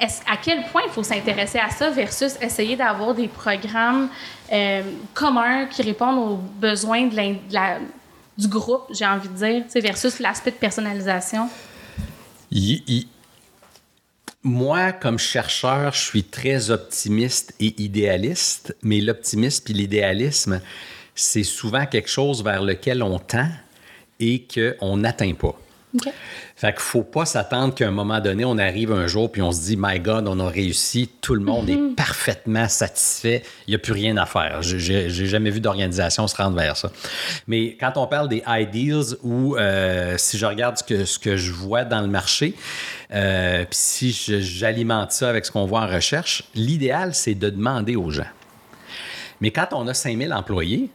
[0.00, 4.08] Est-ce- à quel point il faut s'intéresser à ça versus essayer d'avoir des programmes
[4.52, 4.82] euh,
[5.12, 7.78] communs qui répondent aux besoins de l'in- de la-
[8.36, 11.48] du groupe, j'ai envie de dire, versus l'aspect de personnalisation?
[14.44, 20.60] Moi, comme chercheur, je suis très optimiste et idéaliste, mais l'optimisme et l'idéalisme,
[21.14, 23.48] c'est souvent quelque chose vers lequel on tend
[24.20, 25.58] et qu'on n'atteint pas.
[25.94, 26.12] OK.
[26.58, 29.52] Fait qu'il faut pas s'attendre qu'à un moment donné, on arrive un jour puis on
[29.52, 33.74] se dit, My God, on a réussi, tout le monde est parfaitement satisfait, il n'y
[33.76, 34.60] a plus rien à faire.
[34.62, 36.90] J'ai- jamais vu d'organisation se rendre vers ça.
[37.46, 41.36] Mais quand on parle des ideals ou euh, si je regarde ce que, ce que
[41.36, 42.54] je vois dans le marché,
[43.14, 47.94] euh, puis si j'alimente ça avec ce qu'on voit en recherche, l'idéal, c'est de demander
[47.94, 48.26] aux gens.
[49.40, 50.90] Mais quand on a 5000 employés,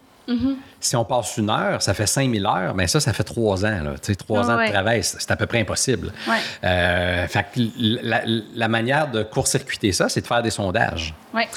[0.80, 3.84] si on passe une heure, ça fait 5000 heures, mais ça, ça fait trois ans.
[3.84, 3.94] Là.
[4.18, 4.68] Trois ans ouais.
[4.68, 6.12] de travail, c'est c'est à peu près impossible.
[6.28, 6.36] Ouais.
[6.64, 7.60] Euh, fait que
[8.04, 8.22] la,
[8.56, 11.14] la manière de court-circuiter ça, c'est de faire des sondages.
[11.34, 11.48] Ouais.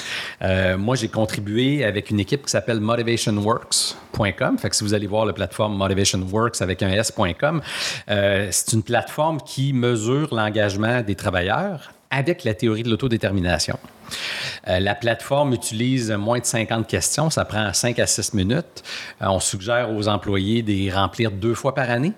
[0.41, 4.57] Euh, moi, j'ai contribué avec une équipe qui s'appelle motivationworks.com.
[4.57, 7.61] Fait que si vous allez voir la plateforme motivationworks avec un s.com,
[8.09, 13.77] euh, c'est une plateforme qui mesure l'engagement des travailleurs avec la théorie de l'autodétermination.
[14.67, 18.83] Euh, la plateforme utilise moins de 50 questions, ça prend 5 à 6 minutes.
[19.21, 22.13] Euh, on suggère aux employés de les remplir deux fois par année.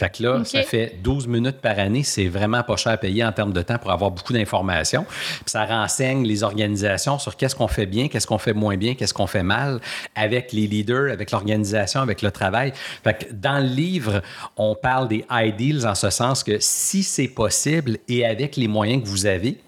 [0.00, 2.04] Fait que là, ça fait 12 minutes par année.
[2.04, 5.04] C'est vraiment pas cher à payer en termes de temps pour avoir beaucoup d'informations.
[5.04, 8.94] Puis ça renseigne les organisations sur qu'est-ce qu'on fait bien, qu'est-ce qu'on fait moins bien,
[8.94, 9.78] qu'est-ce qu'on fait mal
[10.14, 12.72] avec les leaders, avec l'organisation, avec le travail.
[13.04, 14.22] Fait que dans le livre,
[14.56, 19.02] on parle des ideals en ce sens que si c'est possible et avec les moyens
[19.02, 19.58] que vous avez,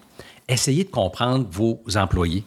[0.49, 2.43] essayez de comprendre vos employés.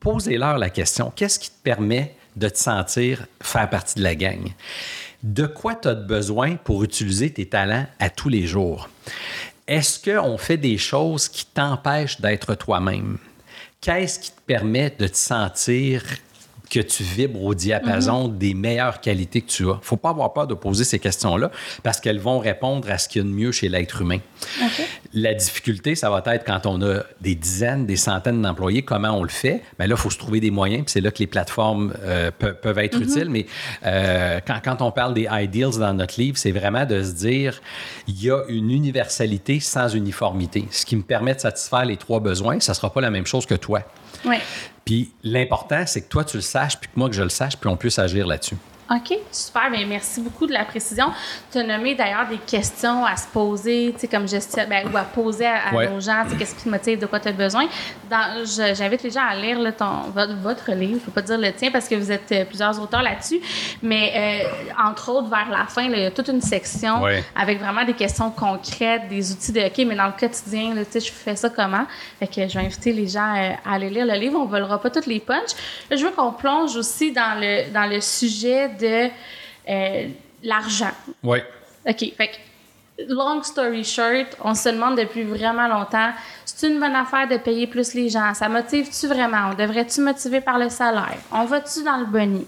[0.00, 4.52] Posez-leur la question, qu'est-ce qui te permet de te sentir faire partie de la gang?
[5.22, 8.88] De quoi tu as besoin pour utiliser tes talents à tous les jours?
[9.66, 13.18] Est-ce qu'on fait des choses qui t'empêchent d'être toi-même?
[13.80, 16.02] Qu'est-ce qui te permet de te sentir
[16.68, 19.78] que tu vibres au diapason des meilleures qualités que tu as?
[19.82, 21.50] faut pas avoir peur de poser ces questions-là
[21.82, 24.18] parce qu'elles vont répondre à ce qu'il y a de mieux chez l'être humain.
[25.14, 29.22] La difficulté, ça va être quand on a des dizaines, des centaines d'employés, comment on
[29.22, 29.62] le fait?
[29.78, 32.30] Mais là, il faut se trouver des moyens, puis c'est là que les plateformes euh,
[32.36, 33.30] pe- peuvent être utiles.
[33.30, 33.46] Mais
[33.86, 37.60] euh, quand, quand on parle des ideals dans notre livre, c'est vraiment de se dire,
[38.06, 40.66] il y a une universalité sans uniformité.
[40.70, 43.26] Ce qui me permet de satisfaire les trois besoins, ça ne sera pas la même
[43.26, 43.82] chose que toi.
[44.24, 44.40] Ouais.
[44.84, 47.56] Puis l'important, c'est que toi, tu le saches, puis que moi, que je le sache,
[47.56, 48.56] puis on puisse agir là-dessus.
[48.90, 49.70] OK, super.
[49.70, 51.12] Bien, merci beaucoup de la précision.
[51.52, 54.96] Tu as nommé d'ailleurs des questions à se poser, tu sais, comme gestion, ben, ou
[54.96, 57.32] à poser à, nos gens, tu sais, qu'est-ce qui te motive, de quoi tu as
[57.32, 57.66] besoin.
[58.44, 61.52] J'invite les gens à lire ton, votre, votre livre, il ne faut pas dire le
[61.52, 63.40] tien parce que vous êtes euh, plusieurs auteurs là-dessus,
[63.82, 67.02] mais euh, entre autres, vers la fin, il y a toute une section
[67.36, 71.00] avec vraiment des questions concrètes, des outils de OK, mais dans le quotidien, tu sais,
[71.00, 71.84] je fais ça comment?
[72.18, 74.38] Fait que je vais inviter les gens euh, à aller lire le livre.
[74.38, 75.52] On ne volera pas toutes les punches.
[75.90, 79.08] Je veux qu'on plonge aussi dans le, dans le sujet de
[79.68, 80.08] euh,
[80.42, 80.92] l'argent.
[81.22, 81.38] Oui.
[81.86, 82.14] OK.
[82.16, 82.30] Fait
[83.08, 86.10] long story short, on se demande depuis vraiment longtemps,
[86.44, 88.34] c'est une bonne affaire de payer plus les gens?
[88.34, 89.50] Ça motive-tu vraiment?
[89.52, 91.18] On devrait-tu motiver par le salaire?
[91.30, 92.46] On va-tu dans le boni?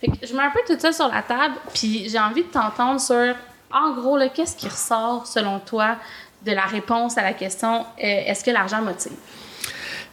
[0.00, 2.48] Fait que je mets un peu tout ça sur la table, puis j'ai envie de
[2.48, 3.34] t'entendre sur,
[3.72, 5.96] en gros, qu'est-ce qui ressort, selon toi,
[6.44, 9.16] de la réponse à la question euh, est-ce que l'argent motive?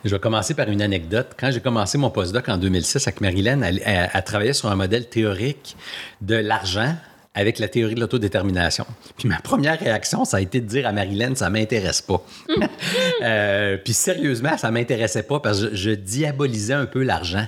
[0.05, 1.31] Je vais commencer par une anecdote.
[1.35, 5.09] Quand j'ai commencé mon postdoc en 2006 avec Marilyn, elle, elle, travaillait sur un modèle
[5.09, 5.75] théorique
[6.21, 6.95] de l'argent
[7.33, 8.85] avec la théorie de l'autodétermination.
[9.17, 12.23] Puis ma première réaction, ça a été de dire à Marilyn, ça m'intéresse pas.
[13.23, 17.47] euh, puis sérieusement, ça m'intéressait pas parce que je, je diabolisais un peu l'argent.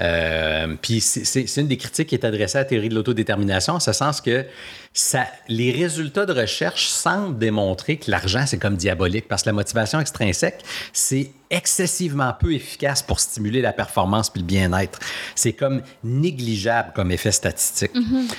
[0.00, 3.80] Euh, puis c'est une des critiques qui est adressée à la théorie de l'autodétermination, en
[3.80, 4.46] ce sens que
[4.92, 9.52] ça, les résultats de recherche semblent démontrer que l'argent, c'est comme diabolique, parce que la
[9.52, 14.98] motivation extrinsèque, c'est excessivement peu efficace pour stimuler la performance puis le bien-être.
[15.34, 17.94] C'est comme négligeable comme effet statistique.
[17.94, 18.34] Mm-hmm.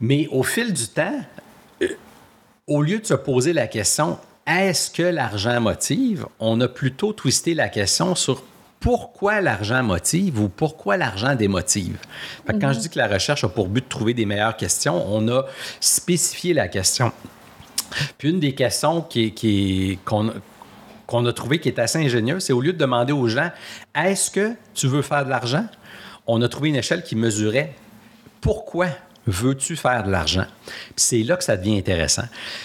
[0.00, 1.20] Mais au fil du temps,
[1.82, 1.88] euh,
[2.66, 7.54] au lieu de se poser la question, est-ce que l'argent motive, on a plutôt twisté
[7.54, 8.42] la question sur
[8.84, 11.96] pourquoi l'argent motive ou pourquoi l'argent démotive?
[12.46, 12.82] Quand je mhm.
[12.82, 15.46] dis que la recherche a pour but de trouver des meilleures questions, on a
[15.80, 17.10] spécifié la question.
[18.18, 20.28] Puis une des questions qui, qu'on
[21.26, 23.50] a trouvé qui est assez ingénieuse, c'est au lieu de demander aux gens
[23.94, 25.64] est-ce que tu veux faire de l'argent,
[26.26, 27.72] on a trouvé une échelle qui mesurait
[28.42, 28.88] pourquoi
[29.26, 30.46] veux-tu faire de l'argent?
[30.96, 32.24] c'est là que ça devient intéressant.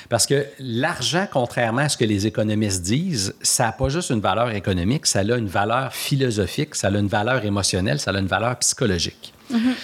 [0.10, 4.22] Parce que l'argent, contrairement à ce que les économistes disent, ça n'a pas juste une
[4.22, 8.28] valeur économique, ça a une valeur philosophique, ça a une valeur émotionnelle, ça a une
[8.28, 9.34] valeur psychologique.
[9.52, 9.76] Mm-hmm.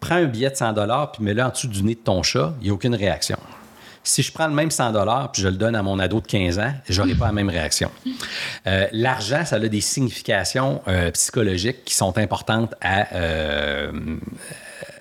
[0.00, 0.74] Prends un billet de 100
[1.12, 3.38] puis mets-le en dessous du nez de ton chat, il n'y a aucune réaction.
[4.04, 4.92] Si je prends le même 100
[5.32, 7.48] puis je le donne à mon ado de 15 ans, je n'aurai pas la même
[7.48, 7.90] réaction.
[8.66, 13.90] Euh, l'argent, ça a des significations euh, psychologiques qui sont importantes à, euh,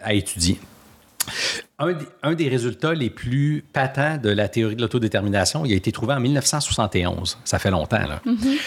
[0.04, 0.60] à étudier.
[1.78, 6.14] Un, des résultats les plus patents de la théorie de l'autodétermination, il a été trouvé
[6.14, 7.38] en 1971.
[7.44, 8.22] Ça fait longtemps, là.
[8.26, 8.58] Mm-hmm.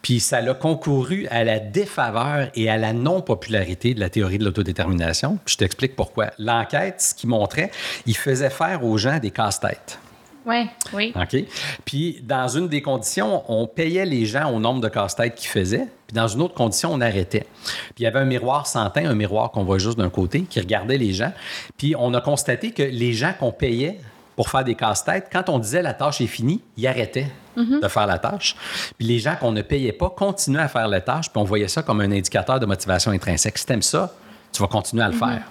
[0.00, 4.44] Puis ça a concouru à la défaveur et à la non-popularité de la théorie de
[4.44, 5.38] l'autodétermination.
[5.46, 6.30] je t'explique pourquoi.
[6.38, 7.70] L'enquête, ce qu'il montrait,
[8.06, 9.98] il faisait faire aux gens des casse-têtes.
[10.46, 11.12] Oui, oui.
[11.16, 11.44] OK.
[11.84, 15.88] Puis, dans une des conditions, on payait les gens au nombre de casse-têtes qu'ils faisaient.
[16.06, 17.46] Puis, dans une autre condition, on arrêtait.
[17.64, 20.42] Puis, il y avait un miroir sans teint, un miroir qu'on voit juste d'un côté,
[20.42, 21.32] qui regardait les gens.
[21.78, 23.98] Puis, on a constaté que les gens qu'on payait
[24.36, 27.80] pour faire des casse-têtes, quand on disait la tâche est finie, ils arrêtaient mhm.
[27.80, 28.56] de faire la tâche.
[28.98, 31.30] Puis, les gens qu'on ne payait pas continuaient à faire la tâche.
[31.30, 33.56] Puis, on voyait ça comme un indicateur de motivation intrinsèque.
[33.56, 34.12] Si tu aimes ça,
[34.52, 35.20] tu vas continuer à le mhm.
[35.20, 35.42] faire.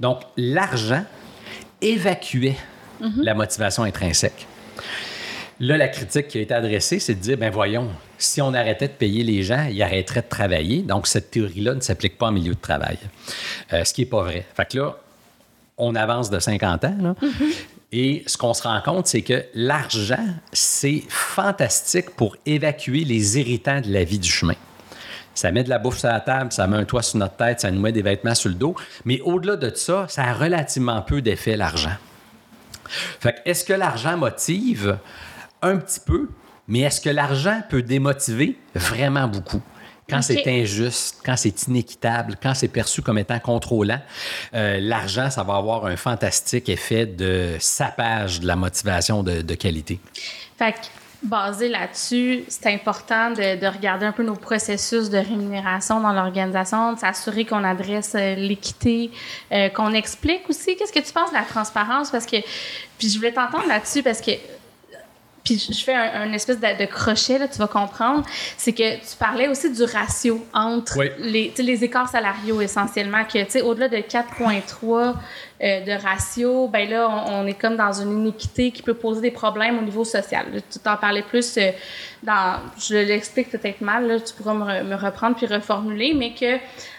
[0.00, 1.04] Donc, l'argent
[1.80, 2.56] évacuait
[3.00, 4.46] la motivation intrinsèque.
[5.60, 7.88] Là, la critique qui a été adressée, c'est de dire, ben voyons,
[8.18, 10.82] si on arrêtait de payer les gens, ils arrêteraient de travailler.
[10.82, 12.98] Donc, cette théorie-là ne s'applique pas en milieu de travail.
[13.72, 14.44] Euh, ce qui n'est pas vrai.
[14.56, 14.96] Fait que là,
[15.78, 16.96] on avance de 50 ans.
[17.00, 17.14] Là,
[17.92, 23.80] Et ce qu'on se rend compte, c'est que l'argent, c'est fantastique pour évacuer les irritants
[23.80, 24.56] de la vie du chemin.
[25.32, 27.60] Ça met de la bouffe sur la table, ça met un toit sur notre tête,
[27.60, 28.74] ça nous met des vêtements sur le dos.
[29.04, 31.94] Mais au-delà de ça, ça a relativement peu d'effet, l'argent.
[33.20, 34.98] Fait est-ce que l'argent motive?
[35.62, 36.28] Un petit peu,
[36.68, 38.58] mais est-ce que l'argent peut démotiver?
[38.74, 39.62] Vraiment beaucoup
[40.08, 44.00] quand c'est injuste, quand c'est inéquitable, quand c'est perçu comme étant contrôlant,
[44.54, 49.54] euh, l'argent, ça va avoir un fantastique effet de sapage de la motivation de, de
[49.54, 49.98] qualité.
[50.58, 50.74] Fait
[51.24, 56.98] basé là-dessus, c'est important de, regarder un peu nos processus de rémunération dans l'organisation, de
[56.98, 59.10] s'assurer qu'on adresse euh, l'équité,
[59.52, 60.76] euh, qu'on explique aussi.
[60.76, 62.36] Qu'est-ce que tu penses de la transparence, parce que,
[62.98, 64.32] puis je voulais t'entendre là-dessus parce que
[65.44, 68.24] puis je fais un, espèce de, crochet, là, tu vas comprendre,
[68.56, 73.50] c'est que tu parlais aussi du ratio entre les, les écarts salariaux essentiellement, que tu
[73.50, 75.14] sais, au-delà de 4,3
[75.62, 79.30] euh, de ratio, ben là, on, est comme dans une inéquité qui peut poser des
[79.30, 80.46] problèmes au niveau social.
[80.72, 81.72] tu t'en parlais plus euh,
[82.22, 86.56] dans, je l'explique peut-être mal, là, tu pourras me, reprendre puis reformuler, mais que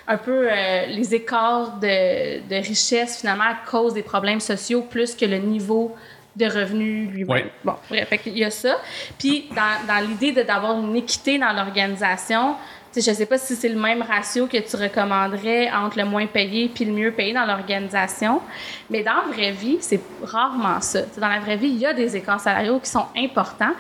[0.08, 5.26] un peu euh, les écarts de, de richesse finalement causent des problèmes sociaux plus que
[5.26, 5.96] le niveau
[6.36, 7.50] de revenus lui-même.
[7.64, 8.78] Bon, bref, il y a ça.
[9.18, 12.56] Puis, dans, dans l'idée d'avoir une équité dans l'organisation,
[13.02, 16.26] je ne sais pas si c'est le même ratio que tu recommanderais entre le moins
[16.28, 18.42] payé puis le mieux payé dans l'organisation,
[18.90, 21.02] mais dans la vraie vie, c'est rarement ça.
[21.18, 23.74] dans la vraie vie, il y a des écarts salariaux qui sont importants.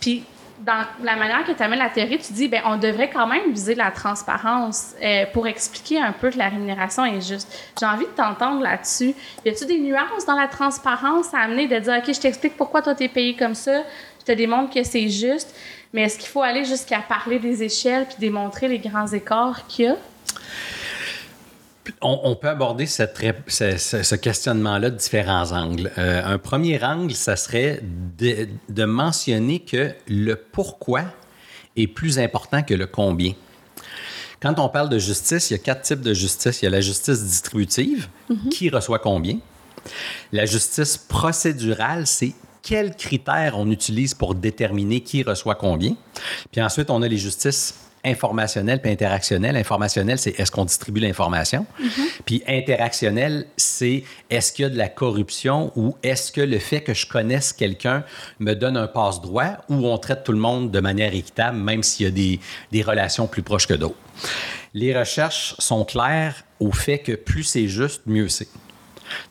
[0.00, 0.24] Puis
[0.60, 3.52] dans la manière que tu amènes la théorie, tu dis, ben on devrait quand même
[3.52, 7.48] viser la transparence euh, pour expliquer un peu que la rémunération est juste.
[7.78, 9.14] J'ai envie de t'entendre là-dessus.
[9.44, 12.82] Y a-tu des nuances dans la transparence à amener de dire, OK, je t'explique pourquoi
[12.82, 13.82] toi, tu es payé comme ça,
[14.20, 15.54] je te démontre que c'est juste,
[15.92, 19.86] mais est-ce qu'il faut aller jusqu'à parler des échelles puis démontrer les grands écarts qu'il
[19.86, 19.96] y a?
[22.00, 25.90] On, peut aborder ce, questionnement-là de différents angles.
[25.98, 31.02] Euh, un premier angle, ça serait de, mentionner que le pourquoi
[31.76, 33.32] est plus important que le combien.
[34.40, 36.62] Quand on parle de justice, il y a quatre types de justice.
[36.62, 38.48] Il y a la justice distributive, mm-hmm.
[38.50, 39.38] qui reçoit combien.
[40.32, 45.96] La justice procédurale, c'est quels critères on utilise pour déterminer qui reçoit combien.
[46.52, 47.74] Puis ensuite, on a les justices
[48.04, 49.56] informationnel puis interactionnel.
[49.56, 51.66] Informationnel, c'est est-ce qu'on distribue l'information?
[51.80, 52.20] Mm-hmm.
[52.24, 56.80] Puis interactionnel, c'est est-ce qu'il y a de la corruption ou est-ce que le fait
[56.80, 58.04] que je connaisse quelqu'un
[58.38, 62.06] me donne un passe-droit ou on traite tout le monde de manière équitable, même s'il
[62.06, 62.40] y a des,
[62.72, 63.96] des relations plus proches que d'autres?
[64.74, 68.48] Les recherches sont claires au fait que plus c'est juste, mieux c'est.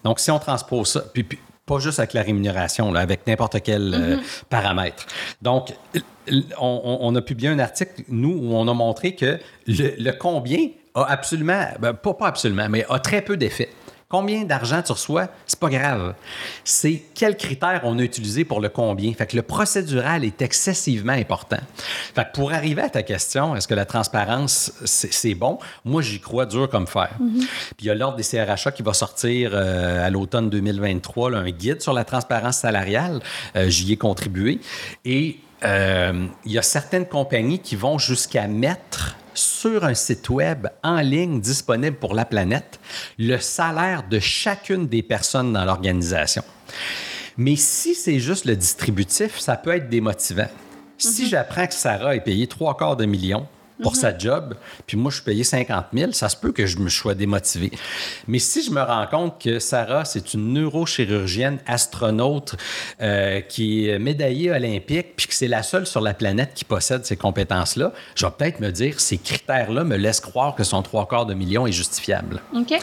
[0.03, 1.28] Donc, si on transpose ça, puis,
[1.68, 4.43] pas juste avec la rémunération, là, avec n'importe quel euh, mm-hmm.
[4.49, 5.05] paramètre.
[5.41, 5.74] Donc,
[6.59, 9.38] on, a publié un article, nous, où on a montré que
[9.68, 13.70] le, combien a absolument, ben, pas, pas absolument, mais a très peu d'effet.
[14.10, 16.14] Combien d'argent tu reçois, c'est pas grave.
[16.64, 19.14] C'est quels critères on a utilisé pour le combien.
[19.14, 21.60] Fait que le procédural est excessivement important.
[22.16, 25.60] Fait que pour arriver à ta question, est-ce que la transparence, c'est bon?
[25.84, 27.10] Moi, j'y crois dur comme fer.
[27.22, 27.39] Mm-hmm.
[27.39, 31.49] Puis il y a l'Ordre des CRHA qui va sortir euh, à l'automne 2023 un
[31.49, 33.20] guide sur la transparence salariale.
[33.58, 34.62] Euh, j'y ai contribué.
[35.03, 40.68] Et euh, il y a certaines compagnies qui vont jusqu'à mettre sur un site web
[40.84, 42.80] en ligne disponible pour la planète
[43.18, 46.44] le salaire de chacune des personnes dans l'organisation.
[47.38, 50.50] Mais si c'est juste le distributif, ça peut être démotivant.
[50.98, 51.30] Si mhm.
[51.30, 53.48] j'apprends que Sarah est payée trois quarts de million,
[53.82, 54.00] pour mhm.
[54.00, 54.56] sa job,
[54.86, 57.72] puis moi, je suis payé 50 000, ça se peut que je me sois démotivé.
[58.28, 62.56] Mais si je me rends compte que Sarah, c'est une neurochirurgienne astronaute
[63.02, 67.06] euh, qui est médaillée olympique, puis que c'est la seule sur la planète qui possède
[67.06, 71.08] ces compétences-là, je vais peut-être me dire, ces critères-là me laissent croire que son trois
[71.08, 72.42] quarts de million est justifiable.
[72.56, 72.74] OK.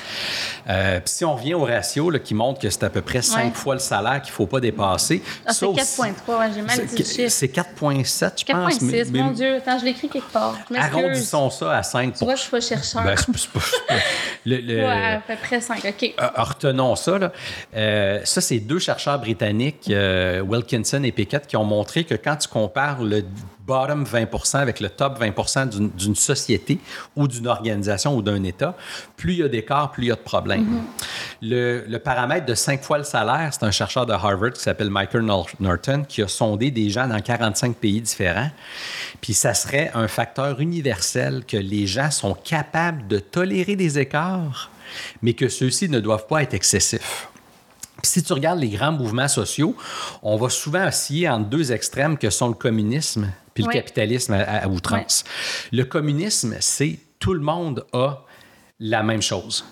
[0.69, 3.23] Euh, puis si on revient au ratio là, qui montre que c'est à peu près
[3.23, 5.23] cinq fois le salaire qu'il ne faut pas dépasser.
[5.47, 8.81] Ah, c'est 4,3, j'ai mal dit C'est 4,7, je pense.
[8.81, 9.57] 4,6, mon Dieu.
[9.57, 10.57] Attends, je l'écris quelque part.
[10.85, 13.05] Arrondissons ça à 5 Tu vois, je suis pas chercheur.
[13.05, 13.17] Ben,
[14.47, 16.15] le, à peu près 5, OK.
[16.21, 17.19] Euh, retenons ça.
[17.19, 17.33] Là.
[17.77, 22.37] Euh, ça, c'est deux chercheurs britanniques, euh, Wilkinson et Pickett, qui ont montré que quand
[22.37, 23.25] tu compares le
[23.67, 26.79] bottom 20% avec le top 20% d'une société
[27.17, 28.77] ou d'une organisation ou d'un État,
[29.17, 30.65] plus il y a d'écart, plus il y a de problèmes.
[31.43, 31.85] Mm-hmm.
[31.89, 35.25] le, paramètre de 5 fois le salaire, c'est un chercheur de Harvard qui s'appelle Michael
[35.61, 38.51] Norton qui a sondé des gens dans 45 pays différents.
[39.21, 44.71] Puis ça serait un facteur universel que les gens sont capables de tolérer des écarts,
[45.23, 47.29] mais que ceux-ci ne doivent pas être excessifs
[48.03, 49.75] si tu regardes les grands mouvements sociaux,
[50.23, 54.69] on va souvent osciller entre deux extrêmes que sont le communisme puis le capitalisme à,
[54.69, 55.25] outrance.
[55.73, 58.25] Le communisme, c'est tout le monde a
[58.81, 59.65] la même chose,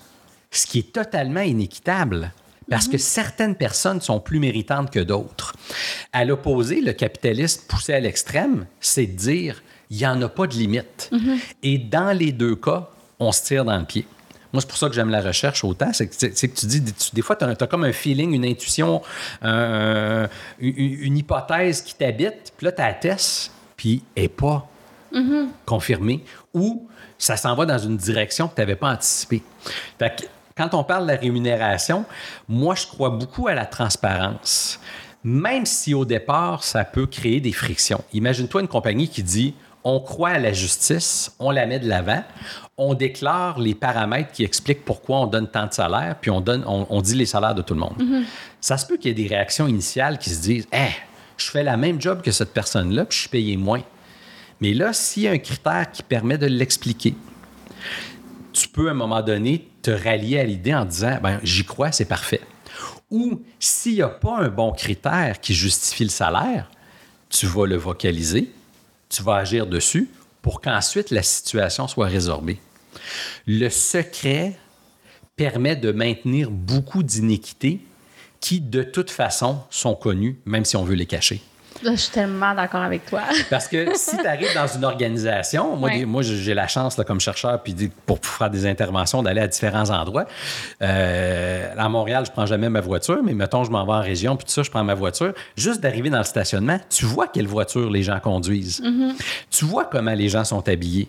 [0.51, 2.33] ce qui est totalement inéquitable.
[2.71, 2.99] Parce que mhm.
[2.99, 5.53] certaines personnes sont plus méritantes que d'autres.
[6.13, 10.47] À l'opposé, le capitalisme poussé à l'extrême, c'est de dire il n'y en a pas
[10.47, 11.11] de limite.
[11.13, 11.39] Mhm.
[11.63, 14.07] Et dans les deux cas, on se tire dans le pied.
[14.53, 15.93] Moi, c'est pour ça que j'aime la recherche autant.
[15.93, 19.03] C'est que, tu dis, des fois, tu as, comme un feeling, une intuition,
[19.43, 20.29] une,
[21.17, 23.51] hypothèse qui t'habite, puis là, tu attestes,
[23.83, 24.65] puis n'est pas
[25.13, 25.49] mm-hmm.
[25.67, 26.23] confirmée,
[26.55, 26.87] ou
[27.19, 29.43] ça s'en va dans une direction que tu n'avais pas anticipée.
[29.99, 32.05] Fait quand on parle de la rémunération,
[32.49, 34.79] moi, je crois beaucoup à la transparence.
[35.25, 38.05] Même si au départ, ça peut créer des frictions.
[38.13, 42.23] Imagine-toi une compagnie qui dit on croit à la justice, on la met de l'avant,
[42.77, 46.63] on déclare les paramètres qui expliquent pourquoi on donne tant de salaire, puis on, donne,
[46.69, 47.97] on, dit les salaires de tout le monde.
[47.99, 48.23] Mm-hmm.
[48.61, 50.93] Ça se peut qu'il y ait des réactions initiales qui se disent Eh,
[51.37, 53.83] je fais la même job que cette personne-là, puis je suis payé moins.
[54.61, 57.15] Mais là, s'il y a un critère qui permet de l'expliquer,
[58.53, 61.91] tu peux à un moment donné te rallier à l'idée en disant ben, J'y crois,
[61.91, 62.41] c'est parfait.
[63.11, 66.71] Ou s'il n'y a pas un bon critère qui justifie le salaire,
[67.29, 68.53] tu vas le vocaliser,
[69.09, 70.09] tu vas agir dessus
[70.41, 72.61] pour qu'ensuite la situation soit résorbée.
[73.47, 74.59] Le secret
[75.37, 77.81] permet de maintenir beaucoup d'iniquités
[78.43, 81.41] qui, de toute façon, sont connues, même si on veut les cacher.
[81.85, 83.23] je suis tellement d'accord avec toi.
[83.51, 86.05] Parce que si tu arrives dans une organisation, moi, Ouais.
[86.05, 87.75] moi j'ai la chance là, comme chercheur, puis
[88.05, 90.27] pour faire des interventions, d'aller à différents endroits.
[90.83, 94.37] Euh, à Montréal, je prends jamais ma voiture, mais mettons, je m'en vais en région,
[94.37, 95.33] puis tout ça, je prends ma voiture.
[95.57, 98.83] Juste d'arriver dans le stationnement, tu vois quelle voiture les gens conduisent.
[99.51, 101.09] Tu vois comment les gens sont habillés.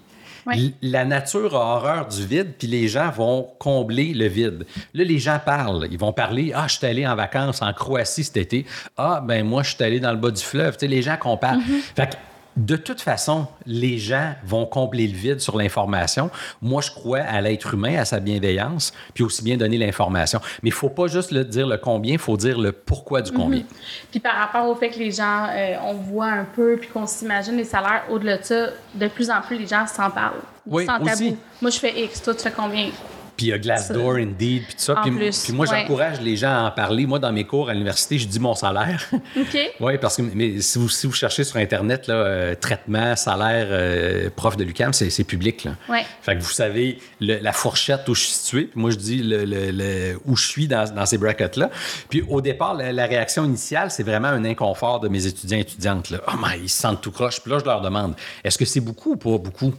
[0.82, 4.66] La nature a horreur du vide, puis les gens vont combler le vide.
[4.94, 5.88] Là, les gens parlent.
[5.90, 8.66] Ils vont parler Ah, je suis allé en vacances en Croatie cet été.
[8.98, 10.74] Ah, ben moi, je suis allé dans le bas du fleuve.
[10.74, 11.60] Tu sais, les gens comparent.
[11.96, 12.16] Fait que,
[12.56, 16.30] de toute façon, les gens vont combler le vide sur l'information.
[16.62, 20.40] Moi, je crois à l'être humain, à sa bienveillance, puis aussi bien donner l'information.
[20.62, 23.32] Mais il faut pas juste le dire le combien, il faut dire le pourquoi du
[23.32, 23.64] combien.
[24.12, 27.08] Puis par rapport au fait que les gens, euh, on voit un peu, puis qu'on
[27.08, 30.42] s'imagine les salaires, au-delà de ça, de plus en plus, les gens s'en parlent.
[30.66, 31.36] Oui, sans aussi.
[31.62, 32.90] Moi, je fais X, toi, tu fais combien?
[33.36, 34.96] Puis il y a Glassdoor, Indeed, puis tout ça.
[35.02, 35.12] Puis,
[35.54, 35.80] moi, ouais.
[35.82, 37.06] j'encourage les gens à en parler.
[37.06, 39.04] Moi, dans mes cours à l'université, je dis mon salaire.
[39.38, 39.58] OK?
[39.80, 43.68] Oui, parce que mais si, vous, si vous cherchez sur Internet, là, euh, traitement, salaire,
[43.72, 45.64] euh, prof de l'UQAM, c'est public.
[45.64, 45.72] Là.
[45.90, 46.06] Ouais.
[46.22, 48.64] Fait que vous savez le- la fourchette où je suis situé.
[48.66, 51.70] Puis moi, je dis le, le- le- où je suis dans, dans ces brackets-là.
[52.10, 55.62] Puis au départ, la, la réaction initiale, c'est vraiment un inconfort de mes étudiants et
[55.62, 56.10] étudiantes.
[56.12, 56.20] Là.
[56.28, 57.42] Oh, mais ils se sentent tout croche.
[57.42, 58.14] Puis là, je leur demande
[58.44, 59.74] est-ce que c'est beaucoup ou pas beaucoup?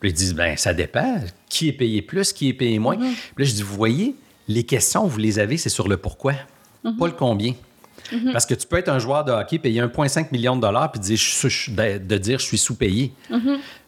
[0.00, 1.16] Puis ils disent ben ça dépend.
[1.48, 4.14] Qui est payé plus, qui est payé moins Puis là, je dis vous voyez,
[4.48, 6.34] les questions, vous les avez, c'est sur le pourquoi,
[6.98, 7.54] pas le combien.
[8.32, 11.00] Parce que tu peux être un joueur de hockey, payer 1,5 million de dollars, puis
[11.00, 13.10] dire, je suis sous- de, dire je suis sous-payé.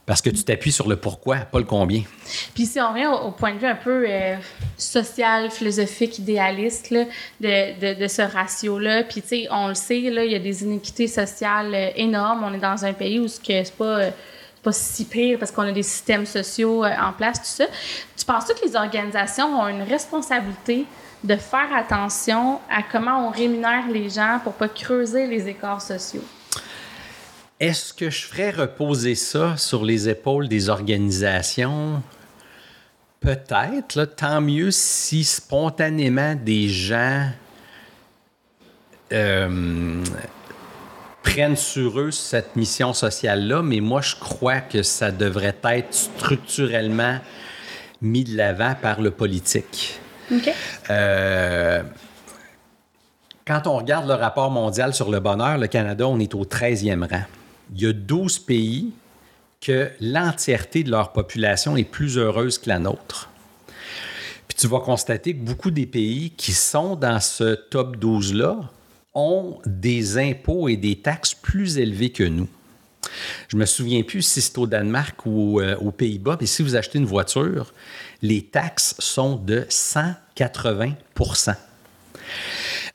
[0.07, 2.03] Parce que tu t'appuies sur le pourquoi, pas le combien.
[2.55, 4.37] Puis si on revient au, au point de vue un peu euh,
[4.77, 7.05] social, philosophique, idéaliste là,
[7.41, 10.39] de, de, de ce ratio-là, puis tu sais, on le sait, là, il y a
[10.39, 12.43] des inéquités sociales euh, énormes.
[12.43, 13.99] On est dans un pays où ce que c'est pas...
[14.01, 14.11] euh,
[14.63, 17.67] pas si pire parce qu'on a des systèmes sociaux euh, en place, tout ça.
[18.17, 20.87] Tu penses que les organisations ont une responsabilité
[21.25, 26.25] de faire attention à comment on rémunère les gens pour pas creuser les écarts sociaux?
[27.61, 32.03] Est-ce que je ferais reposer ça sur les épaules des organisations?
[33.21, 34.05] Peut-être.
[34.05, 37.29] Tant mieux si spontanément des gens
[39.13, 40.05] euh,
[41.33, 47.19] prennent sur eux cette mission sociale-là, mais moi, je crois que ça devrait être structurellement
[48.01, 50.01] mis de l'avant par le politique.
[50.91, 51.83] Euh,
[53.47, 57.09] quand on regarde le rapport mondial sur le bonheur, le Canada, on est au 13e
[57.09, 57.25] rang.
[57.75, 58.93] Il y a 12 pays
[59.61, 63.31] que l'entièreté de leur population est plus heureuse que la nôtre.
[64.47, 68.61] Puis tu vas constater que beaucoup des pays qui sont dans ce top 12-là
[69.19, 72.49] ont des impôts et des taxes plus élevés que nous.
[73.49, 76.77] Je me souviens plus si c'est au Danemark ou euh, aux Pays-Bas, mais si vous
[76.77, 77.73] achetez une voiture,
[78.23, 81.55] les taxes sont de 180%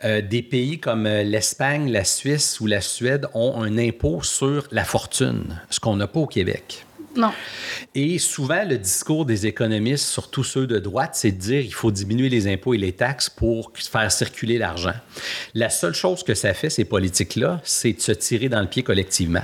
[0.03, 4.67] Euh, Des pays comme euh, l'Espagne, la Suisse ou la Suède ont un impôt sur
[4.71, 6.86] la fortune, ce qu'on n'a pas au Québec.
[7.16, 7.32] Non.
[7.95, 11.91] Et souvent, le discours des économistes, surtout ceux de droite, c'est de dire qu'il faut
[11.91, 14.93] diminuer les impôts et les taxes pour faire circuler l'argent.
[15.53, 18.84] La seule chose que ça fait, ces politiques-là, c'est de se tirer dans le pied
[18.84, 19.43] collectivement.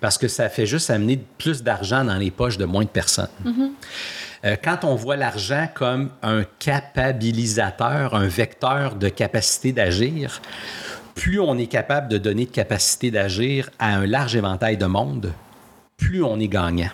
[0.00, 3.28] Parce que ça fait juste amener plus d'argent dans les poches de moins de personnes.
[4.44, 10.40] Euh, quand on voit l'argent comme un capabilisateur, un vecteur de capacité d'agir,
[11.14, 15.32] plus on est capable de donner de capacité d'agir à un large éventail de monde,
[15.96, 16.90] plus on est gagnant.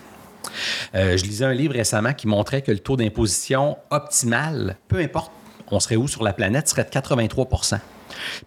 [0.94, 5.32] Euh, je lisais un livre récemment qui montrait que le taux d'imposition optimal, peu importe
[5.70, 7.58] on serait où sur la planète, serait de 83 Puis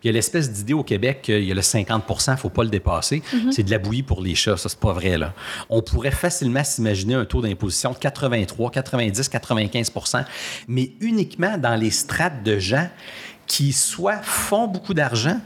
[0.03, 2.49] il y a l'espèce d'idée au Québec qu'il y a le 50% il ne faut
[2.49, 3.21] pas le dépasser.
[3.51, 5.17] C'est de la bouillie pour les chats, ça, c'est pas vrai.
[5.17, 5.33] Là.
[5.69, 10.25] On pourrait facilement s'imaginer un taux d'imposition de 83, 90, 95%
[10.67, 12.87] mais uniquement dans les strates de gens
[13.47, 15.39] qui soit font beaucoup d'argent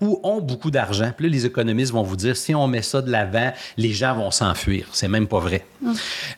[0.00, 1.12] ou ont beaucoup d'argent.
[1.16, 4.14] Puis là, les économistes vont vous dire, si on met ça de l'avant, les gens
[4.14, 4.88] vont s'enfuir.
[4.92, 5.64] C'est même pas vrai.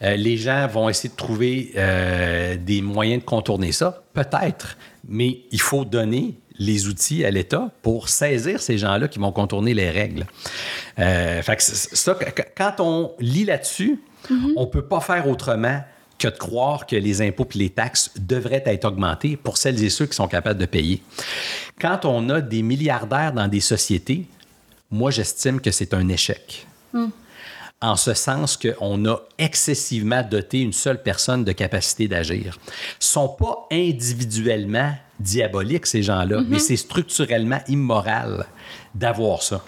[0.02, 5.40] Euh, les gens vont essayer de trouver euh, des moyens de contourner ça, peut-être, mais
[5.50, 9.90] il faut donner les outils à l'État pour saisir ces gens-là qui vont contourner les
[9.90, 10.26] règles.
[10.98, 12.18] Euh, fait que ça,
[12.56, 14.02] quand on lit là-dessus,
[14.56, 15.80] on peut pas faire autrement
[16.20, 19.90] que de croire que les impôts et les taxes devraient être augmentés pour celles et
[19.90, 21.02] ceux qui sont capables de payer.
[21.80, 24.26] Quand on a des milliardaires dans des sociétés,
[24.90, 26.66] moi, j'estime que c'est un échec.
[27.82, 32.58] En ce sens qu'on a excessivement doté une seule personne de capacité d'agir.
[33.00, 38.46] Ils sont pas individuellement diaboliques, ces gens-là, mais c'est structurellement immoral
[38.94, 39.64] d'avoir ça.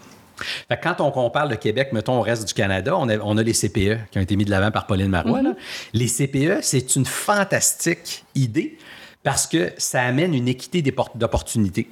[0.69, 3.37] Fait que quand on compare le Québec, mettons, au reste du Canada, on a, on
[3.39, 5.43] a les CPE qui ont été mis de l'avant par Pauline Marois.
[5.43, 5.55] là.
[5.93, 8.79] Les CPE, c'est une fantastique idée
[9.23, 11.89] parce que ça amène une équité d'oppor- d'opportunités.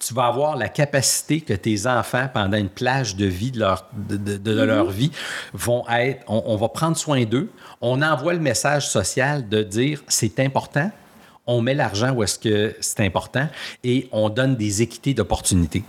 [0.00, 3.86] Tu vas avoir la capacité que tes enfants, pendant une plage de vie de leur,
[3.92, 5.10] de, de- de leur vie,
[5.52, 7.50] vont être, on, on va prendre soin d'eux.
[7.80, 10.90] On envoie le message social de dire c'est important.
[11.48, 13.48] On met l'argent où est-ce que c'est important
[13.82, 15.82] et on donne des équités d'opportunités.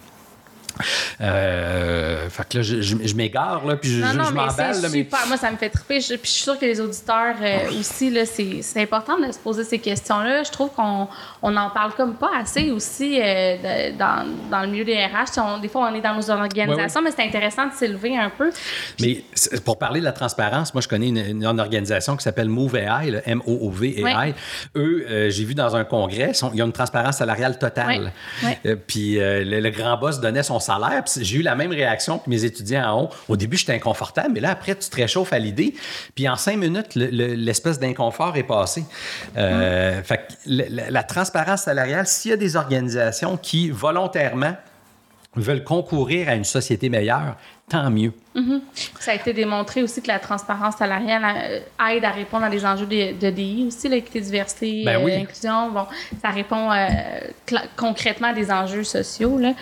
[1.21, 4.29] Euh, fait que là, je, je- je m'égare, là, puis je, Non, je- non, je
[4.33, 4.81] mais m'emballe.
[4.81, 5.19] là, mais- super.
[5.27, 5.99] Moi, ça me fait triper.
[6.01, 9.31] Je, puis je suis sûre que les auditeurs euh, aussi, là, c'est, c'est important de
[9.31, 10.43] se poser ces questions-là.
[10.43, 11.07] Je trouve qu'on
[11.41, 13.55] on en parle comme pas assez aussi euh,
[13.91, 15.37] de- dans, dans le milieu des RH.
[15.39, 18.49] On- des fois, on est dans nos organisations, mais c'est intéressant de s'élever un peu.
[19.01, 19.23] Mais
[19.65, 22.75] pour parler de la transparence, moi, je connais une, une- une organisation qui s'appelle Move
[22.77, 24.03] AI, là, M-O-O-V AI.
[24.03, 24.35] Ouais.
[24.75, 28.11] Eux, euh, j'ai vu dans un congrès, ils ont une transparence salariale totale.
[28.87, 31.03] Puis le, le grand boss donnait son salaire.
[31.05, 33.09] Puis j'ai eu la même réaction que mes étudiants en haut.
[33.27, 35.75] Au début, j'étais inconfortable, mais là, après, tu te réchauffes à l'idée.
[36.15, 38.83] Puis en cinq minutes, le- le- l'espèce d'inconfort est passé.
[39.37, 44.55] Euh, fait que la, la- la transparence salariale, s'il y a des organisations qui, volontairement,
[45.35, 47.35] veulent concourir à une société meilleure,
[47.69, 48.11] tant mieux.
[48.99, 52.65] Ça a été démontré aussi que la transparence salariale euh, aide à répondre à des
[52.65, 55.11] enjeux de, de DI aussi, l'équité, diversité, Ben oui.
[55.13, 55.69] euh.
[55.69, 55.85] Bon,
[56.21, 56.87] ça répond euh,
[57.75, 59.37] concrètement à des enjeux sociaux.
[59.37, 59.53] Là.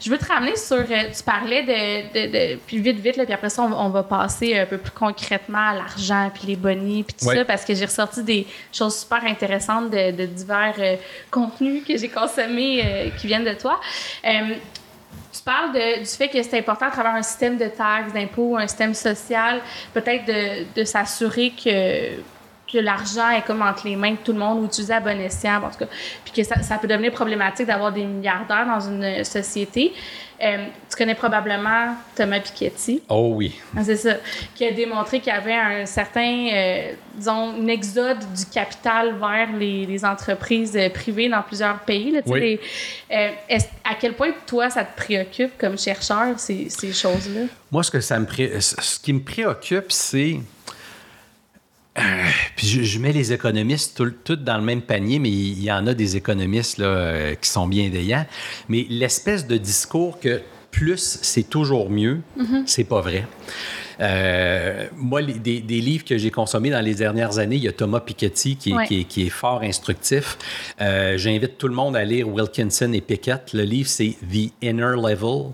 [0.00, 0.84] Je veux te ramener sur.
[0.86, 2.12] tu parlais de.
[2.28, 4.66] de, de- puis vite, vite, là, puis après ça, on, va- on va passer un
[4.66, 8.22] peu plus concrètement à l'argent, puis les bonnies, puis tout ça, parce que j'ai ressorti
[8.22, 10.96] des choses super intéressantes de, de divers euh,
[11.32, 13.80] contenus que j'ai consommés euh, qui viennent de toi.
[15.40, 18.66] Tu parles du fait que c'est important à travers un système de taxes, d'impôts, un
[18.66, 19.62] système social,
[19.94, 20.26] peut-être
[20.76, 22.20] de s'assurer que,
[22.72, 25.18] que l'argent est comme entre les mains de tout le monde ou utilisé à bon
[25.20, 25.86] escient, en tout cas,
[26.24, 29.92] puis que ça, ça peut devenir problématique d'avoir des milliardaires dans une société.
[30.42, 33.02] Euh, tu connais probablement Thomas Piketty.
[33.10, 33.54] Oh oui.
[33.76, 34.14] Ah, C'est ça.
[34.54, 39.52] Qui a démontré qu'il y avait un certain, euh, disons, un exode du capital vers
[39.52, 42.10] les, les entreprises euh, privées dans plusieurs pays.
[42.12, 42.40] Là, tu sais, Oui.
[42.40, 42.60] les-
[43.14, 47.42] euh, à quel point, toi, ça te préoccupe comme chercheur, ces, ces choses-là?
[47.70, 50.38] Moi, ce que ça me pré- ce qui me préoccupe, c'est.
[52.00, 52.24] Euh,
[52.56, 55.70] puis je, je mets les économistes tout, tout dans le même panier, mais il y
[55.70, 58.26] en a des économistes là, euh, qui sont bienveillants.
[58.68, 60.40] Mais l'espèce de discours que
[60.70, 62.20] plus c'est toujours mieux,
[62.66, 63.26] c'est pas vrai.
[64.02, 67.68] Euh, moi, les- des, des livres que j'ai consommés dans les dernières années, il y
[67.68, 68.86] a Thomas Piketty qui est, Ouais.
[68.86, 70.38] qui est- qui est fort instructif.
[70.80, 73.52] Euh, J'invite tout le monde à lire Wilkinson et Pickett.
[73.52, 75.52] Le livre, c'est The Inner Level.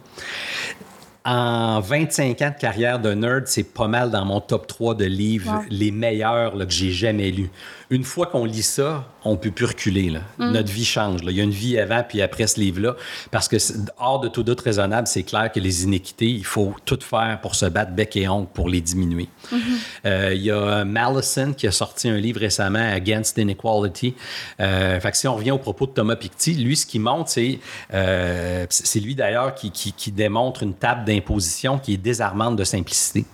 [1.29, 5.07] En 25 ans de carrière de nerd, c'est pas mal dans mon top 3 de
[5.07, 7.51] livres, les meilleurs là, que j'ai jamais lus.
[7.89, 10.11] Une fois qu'on lit ça, on peut plus reculer.
[10.11, 10.21] là.
[10.39, 11.23] Notre vie change.
[11.23, 11.31] là.
[11.31, 12.97] Il y a une vie avant puis après ce livre-là.
[13.31, 13.57] Parce que,
[13.99, 17.55] hors de tout doute raisonnable, c'est clair que les inéquités, il faut tout faire pour
[17.55, 19.29] se battre bec et ongle pour les diminuer.
[20.05, 24.15] Euh, il y a Mallison qui a sorti un livre récemment, Against Inequality.
[24.61, 27.31] Euh, fait que si on revient au propos de Thomas Piketty, lui, ce qu'il montre,
[27.31, 27.61] c'est
[27.95, 32.65] euh, c'est lui d'ailleurs qui, qui- qui démontre une table d'imposition qui est désarmante de
[32.65, 33.25] simplicité.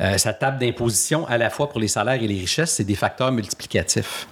[0.00, 2.94] Euh, sa table d'imposition, à la fois pour les salaires et les richesses, c'est des
[2.94, 4.26] facteurs multiplicatifs.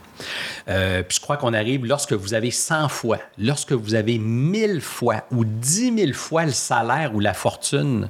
[0.69, 4.81] Euh, puis je crois qu'on arrive lorsque vous avez 100 fois, lorsque vous avez 1000
[4.81, 8.09] fois ou 10 000 fois le salaire ou la fortune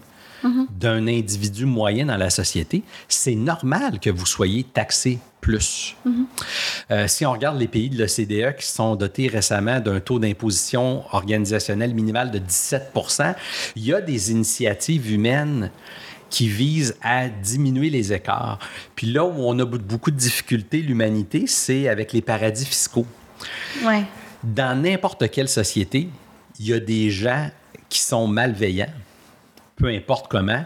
[0.78, 5.94] d'un individu moyen dans la société, c'est normal que vous soyez taxé plus.
[6.90, 11.04] Euh, si on regarde les pays de l'OCDE qui sont dotés récemment d'un taux d'imposition
[11.12, 13.34] organisationnelle minimal de 17%
[13.76, 15.70] il y a des initiatives humaines
[16.34, 18.58] qui visent à diminuer les écarts.
[18.96, 23.06] Puis là où on a beaucoup de difficultés, l'humanité, c'est avec les paradis fiscaux.
[23.84, 24.02] Ouais.
[24.42, 26.08] Dans n'importe quelle société,
[26.58, 27.50] il y a des gens
[27.88, 28.92] qui sont malveillants,
[29.76, 30.64] peu importe comment,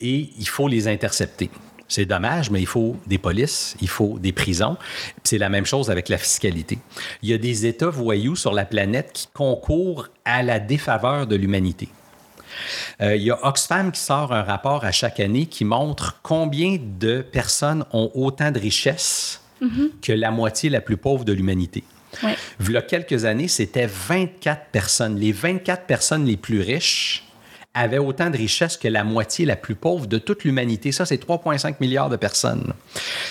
[0.00, 1.48] et il faut les intercepter.
[1.86, 4.76] C'est dommage, mais il faut des polices, il faut des prisons.
[5.22, 6.76] C'est la même chose avec la fiscalité.
[7.22, 11.36] Il y a des États voyous sur la planète qui concourent à la défaveur de
[11.36, 11.88] l'humanité.
[13.00, 16.78] Euh, il y a Oxfam qui sort un rapport à chaque année qui montre combien
[16.80, 19.40] de personnes ont autant de richesses
[20.02, 21.84] que la moitié la plus pauvre de l'humanité.
[22.22, 22.36] Ouais.
[22.60, 25.16] Il y a quelques années, c'était 24 personnes.
[25.16, 27.24] Les 24 personnes les plus riches
[27.74, 30.92] avaient autant de richesses que la moitié la plus pauvre de toute l'humanité.
[30.92, 32.72] Ça, c'est 3,5 milliards de personnes.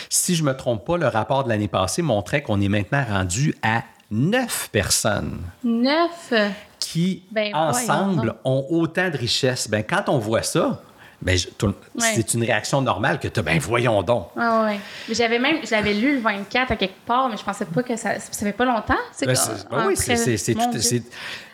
[0.10, 3.04] Si je ne me trompe pas, le rapport de l'année passée montrait qu'on est maintenant
[3.08, 3.84] rendu à
[4.14, 6.32] 9 personnes Neuf?
[6.80, 9.68] qui, Ben, ensemble, ont autant de richesses.
[9.70, 10.82] Ben, quand on voit ça,
[11.22, 11.72] ben, Ouais.
[12.14, 13.44] c'est une réaction normale que tu as.
[13.44, 14.28] Ben, voyons donc.
[14.38, 14.80] Ah ouais.
[15.12, 17.96] J'avais même, je l'avais lu le 24 à quelque part, mais je pensais pas que
[17.96, 18.94] ça, ça fait pas longtemps.
[19.22, 19.34] Ben,
[19.72, 21.04] ben oui, c'est-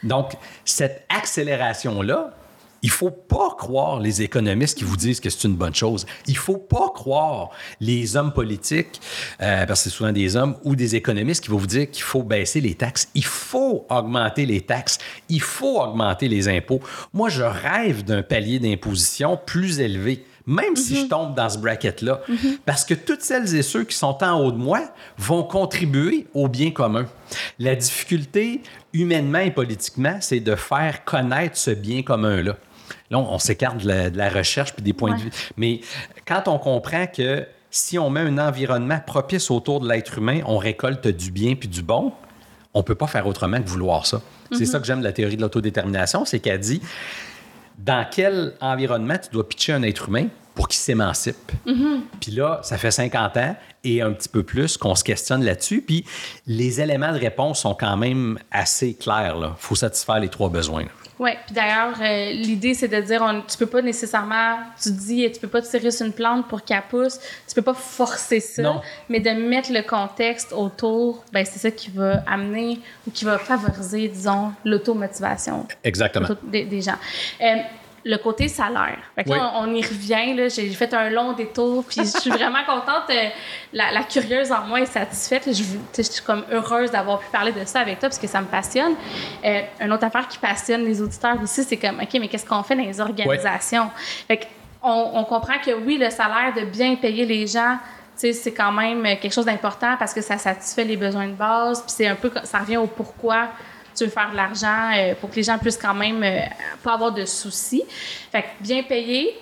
[0.03, 0.32] Donc,
[0.66, 2.32] cette accélération-là,
[2.82, 6.06] Il faut pas croire les économistes qui vous disent que c'est une bonne chose.
[6.28, 7.50] Il faut pas croire
[7.80, 9.02] les hommes politiques,
[9.42, 12.04] euh, parce que c'est souvent des hommes ou des économistes qui vont vous dire qu'il
[12.04, 13.10] faut baisser les taxes.
[13.16, 14.98] Il faut augmenter les taxes.
[15.30, 16.82] Il faut augmenter les impôts.
[17.14, 22.22] Moi, je rêve d'un palier d'imposition plus élevé même si je tombe dans ce bracket-là.
[22.66, 24.82] Parce que toutes celles et ceux qui sont en haut de moi
[25.18, 27.06] vont contribuer au bien commun.
[27.60, 28.62] La difficulté,
[28.92, 32.58] humainement et politiquement, c'est de faire connaître ce bien commun-là.
[33.10, 35.32] Là, on, s'écarte de, la, recherche puis des points de vue.
[35.57, 35.82] Mais
[36.28, 40.57] quand on comprend que si on met un environnement propice autour de l'être humain, on
[40.57, 42.14] récolte du bien puis du bon,
[42.74, 44.22] on ne peut pas faire autrement que vouloir ça.
[44.51, 46.82] C'est ça que j'aime de la théorie de l'autodétermination, c'est qu'elle dit
[47.78, 50.28] dans quel environnement tu dois pitcher un être humain?
[50.60, 51.53] Pour qu'il s'émancipe.
[51.66, 52.01] Mm-hmm.
[52.20, 53.55] Puis là, ça fait 50 ans
[53.86, 55.82] et un petit peu plus qu'on se questionne là-dessus.
[55.82, 56.03] Puis
[56.47, 59.38] les éléments de réponse sont quand même assez clairs.
[59.39, 60.84] Il faut satisfaire les trois besoins.
[61.18, 65.30] Oui, puis d'ailleurs, euh, l'idée, c'est de dire, on, tu peux pas nécessairement, tu dis,
[65.32, 68.82] tu peux pas tirer sur une plante pour qu'elle pousse, tu peux pas forcer ça,
[69.10, 73.38] mais de mettre le contexte autour, ben, c'est ça qui va amener ou qui va
[73.38, 75.68] favoriser, disons, l'automotivation.
[75.84, 76.28] Exactement.
[76.43, 76.97] Des, gens.
[77.41, 77.55] Euh,
[78.06, 79.00] le côté salaire.
[79.28, 80.50] on, y revient.
[80.50, 83.10] J'ai fait un long détour, puis je suis vraiment contente.
[83.10, 83.30] Euh,
[83.74, 85.43] la, curieuse en moi est satisfaite.
[85.47, 85.64] Je,
[85.95, 88.47] je, suis comme heureuse d'avoir pu parler de ça avec toi parce que ça me
[88.47, 88.95] passionne.
[89.43, 92.64] Euh, une autre affaire qui passionne les auditeurs aussi, c'est comme, OK, mais qu'est-ce qu'on
[92.64, 93.89] fait dans les organisations?
[94.82, 97.78] on, comprend que oui, le salaire de bien payer les gens,
[98.16, 101.91] c'est quand même quelque chose d'important parce que ça satisfait les besoins de base, puis
[101.91, 103.50] c'est un peu, ça revient au pourquoi
[104.00, 106.41] tu veux faire de l'argent euh, pour que les gens puissent quand même euh,
[106.84, 107.84] pas avoir de soucis.
[108.32, 109.38] Fait que bien payer,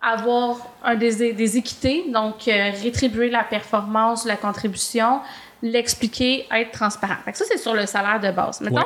[0.00, 5.20] avoir un des, des équités, donc euh, rétribuer la performance, la contribution,
[5.62, 7.16] l'expliquer, être transparent.
[7.24, 8.60] Fait que ça, c'est sur le salaire de base.
[8.60, 8.82] Mettons,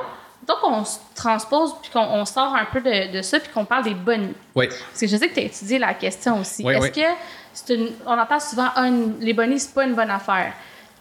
[0.47, 3.95] donc, on se transpose puis qu'on sort un peu de, ça puis qu'on parle des
[3.95, 4.35] bonus.
[4.55, 4.69] Oui.
[4.69, 6.67] Parce que je sais que tu as étudié la question aussi.
[6.69, 7.07] Est-ce que
[7.53, 8.89] c'est une, on entend souvent ah,
[9.19, 10.53] les bonus, c'est pas une bonne affaire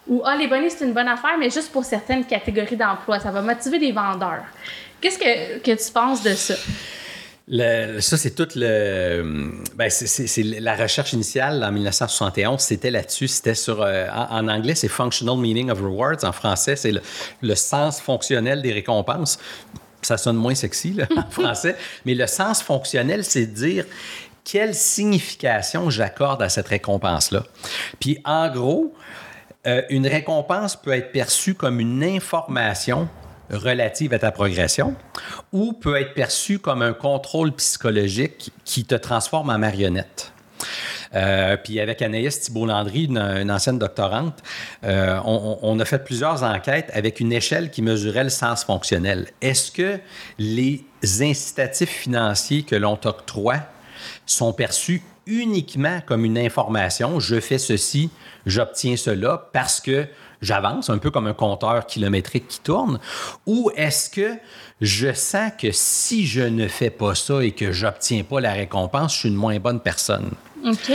[0.07, 3.19] ou ah, les bonus, c'est une bonne affaire, mais juste pour certaines catégories d'emplois.
[3.19, 4.43] Ça va motiver les vendeurs.
[5.01, 6.55] Qu'est-ce que, que tu penses de ça?
[7.47, 9.51] ça, c'est toute le.
[9.75, 13.27] Ben, c'est, la recherche initiale en 1971, c'était là-dessus.
[13.27, 13.81] C'était sur.
[13.81, 16.23] Euh, en, anglais, c'est Functional Meaning of Rewards.
[16.23, 16.93] En français, c'est
[17.41, 19.37] le, sens fonctionnel des récompenses.
[20.01, 21.75] Ça sonne moins sexy là, en français.
[22.05, 23.85] Mais le sens fonctionnel, c'est de dire
[24.43, 27.43] quelle signification j'accorde à cette récompense-là.
[27.99, 28.93] Puis, en gros,
[29.67, 33.07] euh, une récompense peut être perçue comme une information
[33.51, 34.95] relative à ta progression
[35.51, 40.31] ou peut être perçue comme un contrôle psychologique qui te transforme en marionnette.
[41.13, 44.41] Euh, puis avec Anaïs Thibault-Landry, une, ancienne doctorante,
[44.83, 49.27] euh, on, on, a fait plusieurs enquêtes avec une échelle qui mesurait le sens fonctionnel.
[49.41, 49.99] Est-ce que
[50.39, 50.83] les
[51.21, 53.59] incitatifs financiers que l'on t'octroie
[54.25, 58.09] sont perçus uniquement comme une information, je fais ceci,
[58.45, 60.07] j'obtiens cela parce que
[60.41, 62.99] j'avance, un peu comme un compteur kilométrique qui tourne,
[63.45, 64.35] ou est-ce que
[64.81, 69.13] je sens que si je ne fais pas ça et que j'obtiens pas la récompense,
[69.13, 70.31] je suis une moins bonne personne?
[70.65, 70.91] OK.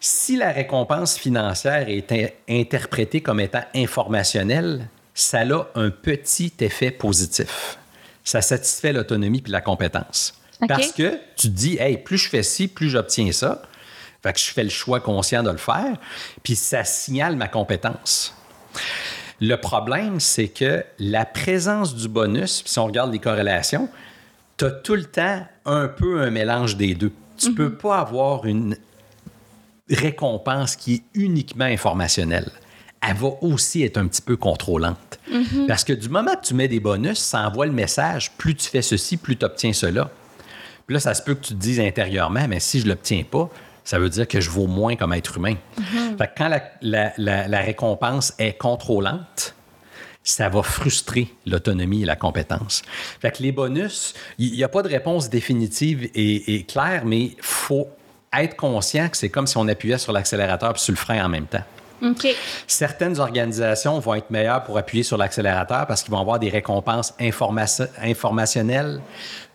[0.00, 7.78] Si la récompense financière est interprétée comme étant informationnelle, ça a un petit effet positif.
[8.22, 10.38] Ça satisfait l'autonomie puis la compétence.
[10.68, 13.62] Parce que tu te dis, hey, plus je fais ci, plus j'obtiens ça.
[14.22, 15.96] Fait que je fais le choix conscient de le faire,
[16.42, 18.34] puis ça signale ma compétence.
[19.40, 23.88] Le problème, c'est que la présence du bonus, si on regarde les corrélations,
[24.56, 27.12] tu as tout le temps un peu un mélange des deux.
[27.36, 27.76] Tu ne peux mhm.
[27.76, 28.76] pas avoir une
[29.90, 32.50] récompense qui est uniquement informationnelle.
[33.06, 35.18] Elle va aussi être un petit peu contrôlante.
[35.30, 35.66] Mhm.
[35.66, 38.70] Parce que du moment que tu mets des bonus, ça envoie le message plus tu
[38.70, 40.10] fais ceci, plus tu obtiens cela.
[40.86, 43.22] Puis là, ça se peut que tu te dises intérieurement, mais si je ne l'obtiens
[43.28, 43.50] pas,
[43.84, 45.56] ça veut dire que je vaux moins comme être humain.
[45.78, 46.18] Mhm.
[46.18, 49.54] fait que quand la, récompense est contrôlante,
[50.22, 52.82] ça va frustrer l'autonomie et la compétence.
[53.20, 57.36] Fait que les bonus, il n'y a pas de réponse définitive et, claire, mais il
[57.40, 57.88] faut
[58.32, 61.28] être conscient que c'est comme si on appuyait sur l'accélérateur et sur le frein en
[61.28, 61.62] même temps.
[62.66, 67.14] Certaines organisations vont être meilleures pour appuyer sur l'accélérateur parce qu'ils vont avoir des récompenses
[68.00, 69.00] informationnelles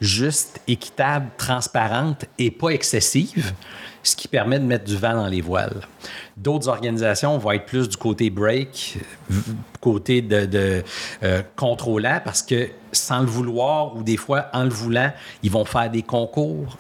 [0.01, 3.53] justes, équitables, transparentes et pas excessives,
[4.03, 5.81] ce qui permet de mettre du vent dans les voiles.
[6.37, 8.97] D'autres organisations vont être plus du côté break,
[9.81, 10.83] côté de,
[11.23, 15.11] euh, contrôlant, parce que sans le vouloir ou des fois en le voulant,
[15.43, 16.77] ils vont faire des concours,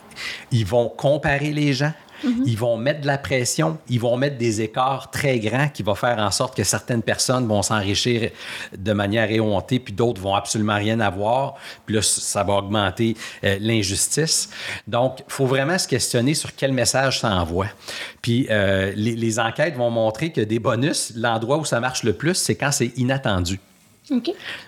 [0.51, 1.93] ils vont comparer les gens
[2.23, 5.95] Ils vont mettre de la pression, ils vont mettre des écarts très grands qui vont
[5.95, 8.31] faire en sorte que certaines personnes vont s'enrichir
[8.77, 11.55] de manière éhontée, puis d'autres vont absolument rien avoir.
[11.85, 14.49] Puis là, ça va augmenter euh, l'injustice.
[14.87, 17.67] Donc, il faut vraiment se questionner sur quel message ça envoie.
[18.21, 22.13] Puis euh, les, les enquêtes vont montrer que des bonus, l'endroit où ça marche le
[22.13, 23.59] plus, c'est quand c'est inattendu.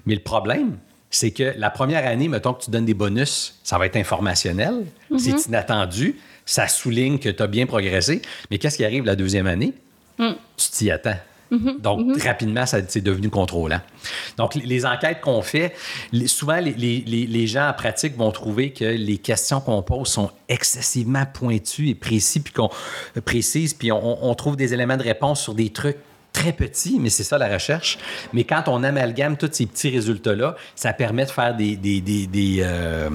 [0.06, 0.78] Mais le problème,
[1.10, 4.86] c'est que la première année, mettons que tu donnes des bonus, ça va être informationnel,
[5.18, 8.22] c'est inattendu, ça souligne que tu as bien progressé.
[8.50, 9.74] Mais qu'est-ce qui arrive la deuxième année?
[10.58, 11.18] Tu t'y attends.
[11.80, 13.82] Donc, rapidement, ça c'est devenu contrôlant.
[14.38, 15.74] Donc, les, les enquêtes qu'on fait,
[16.14, 20.32] les- souvent, les, les- gens en pratique vont trouver que les questions qu'on pose sont
[20.48, 22.70] excessivement pointues et précis, puis qu'on,
[23.18, 25.98] euh, précises, puis on, on trouve des éléments de réponse sur des trucs
[26.32, 27.98] très petits, mais c'est ça la recherche.
[28.32, 32.28] Mais quand on amalgame tous ces petits résultats-là, ça permet de faire des, des, des-
[32.28, 33.10] des, euh,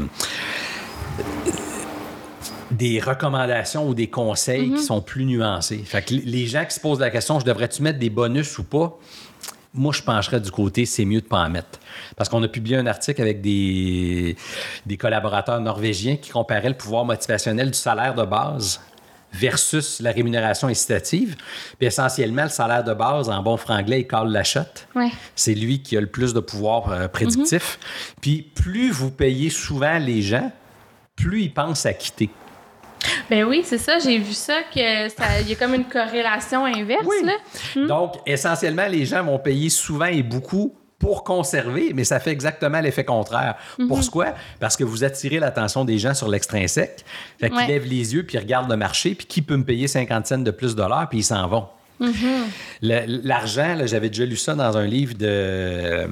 [2.71, 5.83] des recommandations ou des conseils qui sont plus nuancés.
[5.85, 8.65] Fait que les gens qui se posent la question, je devrais-tu mettre des bonus ou
[8.65, 8.99] pas?
[9.73, 11.79] Moi, je pencherais du côté, c'est mieux de pas en mettre.
[12.17, 14.37] Parce qu'on a publié un article avec des,
[14.87, 18.81] des collaborateurs norvégiens qui comparaient le pouvoir motivationnel du salaire de base
[19.33, 21.37] versus la rémunération incitative.
[21.79, 24.43] Puis essentiellement, le salaire de base, en bon franglais, il cale la.
[24.95, 25.11] Ouais.
[25.35, 27.79] C'est lui qui a le plus de pouvoir euh, prédictif.
[28.23, 30.51] Puis plus vous payez souvent les gens,
[31.17, 32.31] plus ils pensent à quitter.
[33.31, 33.99] Ben oui, c'est ça.
[33.99, 37.25] J'ai vu ça, que ça, y a comme une corrélation inverse, Oui.
[37.27, 37.87] là.
[37.87, 42.81] Donc, essentiellement, les gens vont payer souvent et beaucoup pour conserver, mais ça fait exactement
[42.81, 43.57] l'effet contraire.
[43.89, 44.29] Pourquoi?
[44.61, 47.05] Parce que vous attirez l'attention des gens sur l'extrinsèque.
[47.39, 47.67] Fait qu'ils Ouais.
[47.67, 50.39] lèvent les yeux, puis ils regardent le marché, puis qui peut me payer 50 cents
[50.39, 51.67] de plus de l'heure, puis ils s'en vont.
[52.83, 56.07] Le- L'argent, là, j'avais déjà lu ça dans un livre de euh,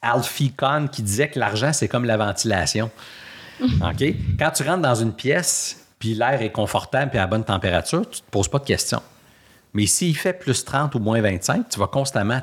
[0.00, 2.90] Alfie Kahn qui disait que l'argent, c'est comme la ventilation.
[3.60, 4.04] OK?
[4.38, 8.18] Quand tu rentres dans une pièce, puis l'air est confortable et à bonne température, tu
[8.18, 9.00] ne te poses pas de questions.
[9.72, 12.40] Mais s'il fait plus 30 ou moins 25, tu vas constamment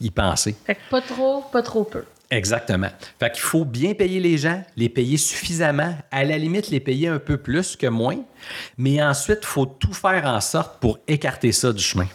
[0.00, 0.56] y penser.
[0.64, 2.04] Fait que pas trop, pas trop peu.
[2.30, 2.88] Exactement.
[3.20, 7.08] Fait qu'il faut bien payer les gens, les payer suffisamment, à la limite les payer
[7.08, 8.16] un peu plus que moins,
[8.76, 12.06] mais ensuite, il faut tout faire en sorte pour écarter ça du chemin.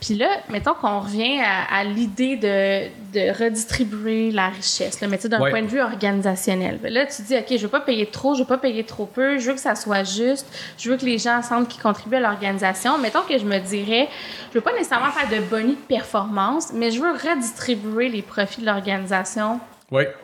[0.00, 5.16] Puis là, mettons qu'on revient à, à l'idée de, de redistribuer la richesse, là, mais
[5.18, 5.50] tu sais, d'un Ouais.
[5.50, 6.80] point de vue organisationnel.
[6.82, 9.38] Là, tu dis, OK, je veux pas payer trop, je veux pas payer trop peu,
[9.38, 10.46] je veux que ça soit juste,
[10.78, 12.96] je veux que les gens sentent qu'ils contribuent à l'organisation.
[12.96, 14.08] Mettons que je me dirais,
[14.50, 18.62] je veux pas nécessairement faire de bonus de performance, mais je veux redistribuer les profits
[18.62, 19.60] de l'organisation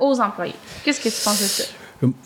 [0.01, 0.55] aux employés.
[0.85, 1.65] Qu'est-ce que tu penses de ça?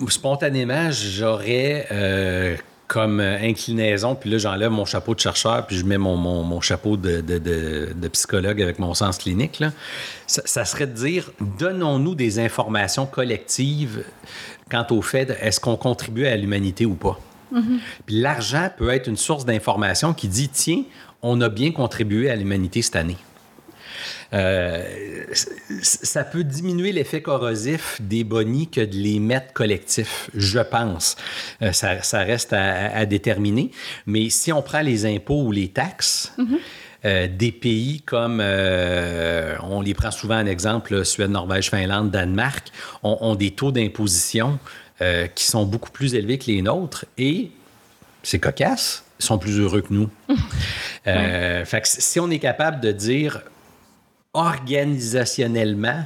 [0.08, 2.56] Spontanément, j'aurais euh,
[2.92, 6.42] comme euh, inclinaison, puis là, j'enlève mon chapeau de chercheur, puis je mets mon, mon-
[6.42, 9.60] mon chapeau de, de- de- de psychologue avec mon sens clinique.
[9.60, 9.70] là.
[10.26, 14.02] Ça, ça serait de dire, donnons-nous des informations collectives
[14.68, 17.20] quant au fait est-ce qu'on contribue à l'humanité ou pas.
[18.06, 20.82] Puis l'argent peut être une source d'information qui dit, tiens,
[21.22, 23.16] on a bien contribué à l'humanité cette année.
[24.32, 25.24] Euh,
[25.82, 31.16] ça peut diminuer l'effet corrosif des bonnies que de les mettre collectifs, je pense.
[31.62, 33.70] Euh, ça, ça reste à, à déterminer.
[34.06, 36.32] Mais si on prend les impôts ou les taxes,
[37.06, 42.68] euh, des pays comme, euh, on les prend souvent en exemple, Suède, Norvège, Finlande, Danemark,
[43.02, 44.58] ont, ont des taux d'imposition
[45.00, 47.52] euh, qui sont beaucoup plus élevés que les nôtres et
[48.22, 50.10] c'est cocasse, ils sont plus heureux que nous.
[51.04, 53.40] Fait que si on est capable de dire
[54.32, 56.04] organisationnellement,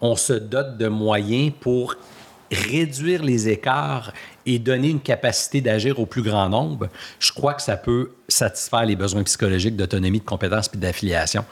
[0.00, 1.96] on se dote de moyens pour
[2.50, 4.12] réduire les écarts
[4.44, 6.88] et donner une capacité d'agir au plus grand nombre,
[7.20, 11.44] je crois que ça peut satisfaire les besoins psychologiques d'autonomie, de compétence puis d'affiliation.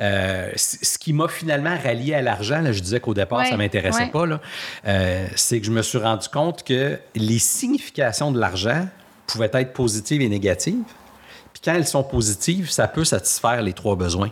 [0.00, 3.56] Euh, ce qui m'a finalement rallié à l'argent, là, je disais qu'au départ, Ouais, ça
[3.56, 4.10] m'intéressait ouais.
[4.10, 4.40] pas, là,
[4.86, 8.86] euh, c'est que je me suis rendu compte que les significations de l'argent
[9.26, 10.84] pouvaient être positives et négatives.
[11.58, 14.30] Puis quand elles sont positives, ça peut satisfaire les trois besoins.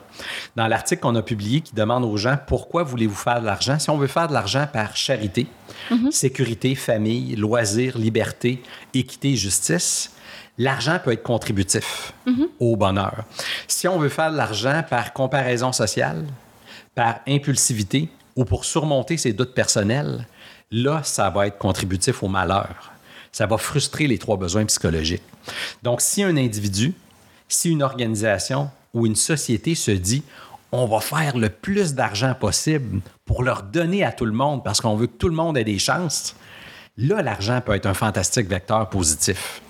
[0.55, 3.91] Dans l'article qu'on a publié qui demande aux gens pourquoi voulez-vous faire de l'argent, si
[3.91, 5.49] on veut faire de l'argent par charité,
[6.13, 8.63] sécurité, famille, loisirs, liberté,
[8.95, 10.13] équité et justice,
[10.57, 12.13] l'argent peut être contributif
[12.61, 13.25] au bonheur.
[13.67, 16.25] Si on veut faire de l'argent par comparaison sociale,
[16.95, 20.29] par impulsivité ou pour surmonter ses doutes personnels,
[20.71, 22.93] là, ça va être contributif au malheur.
[23.33, 25.25] Ça va frustrer les trois besoins psychologiques.
[25.83, 26.95] Donc, si un individu,
[27.49, 30.23] si une organisation ou une société se dit
[30.73, 34.81] on va faire le plus d'argent possible pour leur donner à tout le monde parce
[34.81, 36.35] qu'on veut que tout le monde ait des chances,
[36.97, 39.63] là, l'argent peut être un fantastique vecteur positif.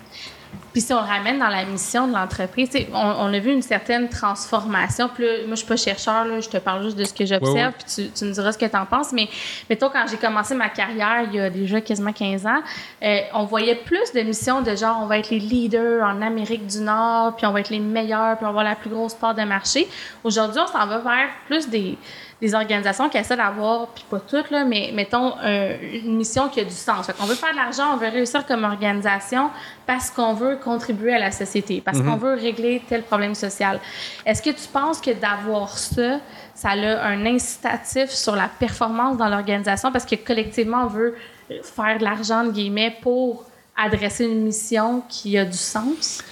[0.76, 3.62] Puis si on le ramène dans la mission de l'entreprise, on, on, a vu une
[3.62, 5.08] certaine transformation.
[5.08, 7.24] Puis là, moi, je suis pas chercheur, là, je te parle juste de ce que
[7.24, 9.10] j'observe, puis tu, tu, me diras ce que tu en penses.
[9.10, 9.26] Mais
[9.70, 12.60] mettons, quand j'ai commencé ma carrière, il y a déjà quasiment 15 ans,
[13.02, 16.66] euh, on voyait plus de missions de genre, on va être les leaders en Amérique
[16.66, 19.14] du Nord, puis on va être les meilleurs, puis on va avoir la plus grosse
[19.14, 19.88] part de marché.
[20.24, 21.96] Aujourd'hui, on s'en va vers plus des
[22.40, 26.60] des organisations qui essaient d'avoir, puis pas toutes, là, mais mettons euh, une mission qui
[26.60, 27.10] a du sens.
[27.18, 29.50] on veut faire de l'argent, on veut réussir comme organisation
[29.86, 32.26] parce qu'on veut contribuer à la société, parce qu'on mhm.
[32.26, 33.80] veut régler tel problème social.
[34.26, 36.18] Est-ce que tu penses que d'avoir ça,
[36.54, 39.92] ça a un incitatif sur la performance dans l'organisation?
[39.92, 41.14] Parce que collectivement, on veut
[41.62, 43.46] faire de l'argent, de guillemets, pour
[43.76, 46.22] adresser une mission qui a du sens?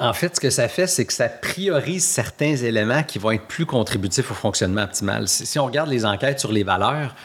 [0.00, 3.46] En fait, ce que ça fait, c'est que ça priorise certains éléments qui vont être
[3.46, 5.26] plus contributifs au fonctionnement optimal.
[5.26, 7.16] Si on regarde les enquêtes sur les valeurs,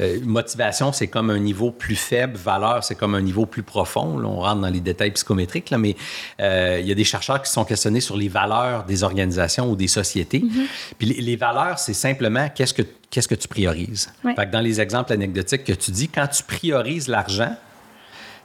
[0.00, 2.36] euh, motivation, c'est comme un niveau plus faible.
[2.36, 4.18] Valeur, c'est comme un niveau plus profond.
[4.18, 5.96] Là, on rentre dans les détails psychométriques, là, mais
[6.40, 9.76] euh, il y a des chercheurs qui sont questionnés sur les valeurs des organisations ou
[9.76, 10.40] des sociétés.
[10.40, 10.94] Mm-hmm.
[10.98, 14.12] Puis les, valeurs, c'est simplement qu'est-ce que, qu'est-ce que tu priorises.
[14.22, 17.54] Fait que dans les exemples anecdotiques que tu dis, quand tu priorises l'argent,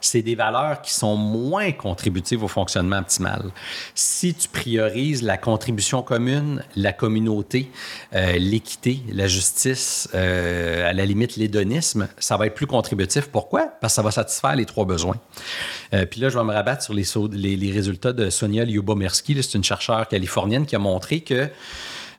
[0.00, 3.50] c'est des valeurs qui sont moins contributives au fonctionnement optimal.
[3.94, 7.70] Si tu priorises la contribution commune, la communauté,
[8.14, 13.26] euh, l'équité, la justice, euh, à la limite l'hédonisme, ça va être plus contributif.
[13.26, 13.66] Pourquoi?
[13.80, 15.16] Parce que ça va satisfaire les trois besoins.
[15.94, 19.42] Euh, puis là, je vais me rabattre sur les, résultats de Sonia Lyubomirsky.
[19.42, 21.48] C'est une chercheure californienne qui a montré que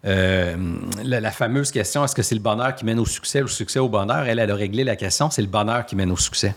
[0.04, 3.50] la, la, fameuse question est-ce que c'est le bonheur qui mène au succès ou le
[3.50, 4.26] succès au bonheur?
[4.28, 6.56] Elle, elle a réglé la question c'est le bonheur qui mène au succès.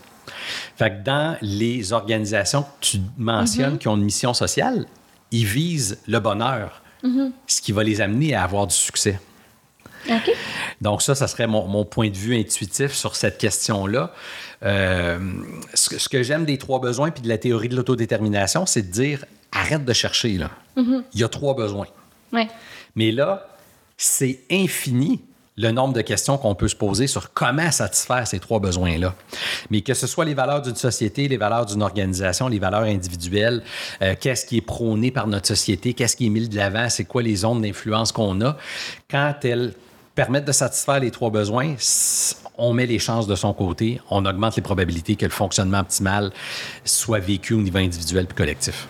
[0.77, 3.79] Fait que dans les organisations que tu mentionnes mhm.
[3.79, 4.87] qui ont une mission sociale,
[5.31, 7.33] ils visent le bonheur, mhm.
[7.47, 9.19] ce qui va les amener à avoir du succès.
[10.81, 14.13] Donc ça, ça serait mon, point de vue intuitif sur cette question-là.
[14.65, 15.19] Euh,
[15.75, 19.25] ce, que j'aime des trois besoins puis de la théorie de l'autodétermination, c'est de dire
[19.53, 20.39] arrête de chercher.
[20.39, 20.51] Là.
[20.77, 21.05] Mhm.
[21.15, 21.87] Il y a trois besoins.
[22.97, 23.47] Mais là,
[23.97, 25.21] c'est infini
[25.57, 29.15] le nombre de questions qu'on peut se poser sur comment satisfaire ces trois besoins-là.
[29.71, 33.63] Mais que ce soit les valeurs d'une société, les valeurs d'une organisation, les valeurs individuelles,
[34.01, 37.05] euh, qu'est-ce qui est prôné par notre société, qu'est-ce qui est mis de l'avant, c'est
[37.05, 38.57] quoi les zones d'influence qu'on a,
[39.11, 39.75] quand elles
[40.15, 41.75] permettent de satisfaire les trois besoins,
[42.59, 46.33] on met les chances de son côté, on augmente les probabilités que le fonctionnement optimal
[46.85, 48.89] soit vécu au niveau individuel et collectif.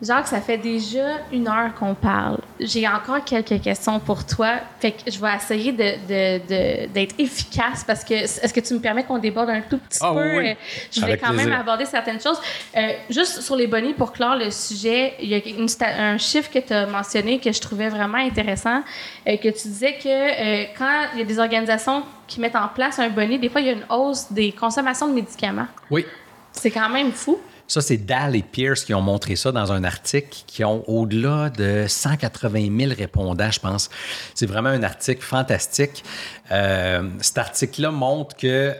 [0.00, 2.38] Jacques, ça fait déjà une heure qu'on parle.
[2.60, 4.60] J'ai encore quelques questions pour toi.
[4.78, 9.18] Fait que je vais essayer d'être efficace parce que est-ce que tu me permets qu'on
[9.18, 10.38] déborde un tout petit ah peu?
[10.38, 10.50] Oui.
[10.50, 10.54] Euh,
[10.92, 12.40] je vais quand même aborder certaines choses.
[12.76, 16.60] Euh, juste sur les bonnies, pour clore le sujet, il y a un chiffre que
[16.60, 18.82] tu as mentionné que je trouvais vraiment intéressant,
[19.26, 23.00] euh, que tu disais que quand il y a des organisations qui mettent en place
[23.00, 25.66] un bonnet, des fois, il y a une hausse des consommations de médicaments.
[25.90, 26.06] Oui.
[26.52, 27.38] C'est quand même fou.
[27.68, 31.50] Ça, c'est Dahl et Pierce qui ont montré ça dans un article qui ont au-delà
[31.50, 33.90] de 180 000 répondants, je pense.
[34.34, 36.02] C'est vraiment un article fantastique.
[36.50, 38.74] Euh, cet article-là montre que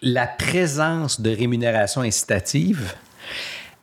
[0.00, 2.94] la présence de rémunération incitative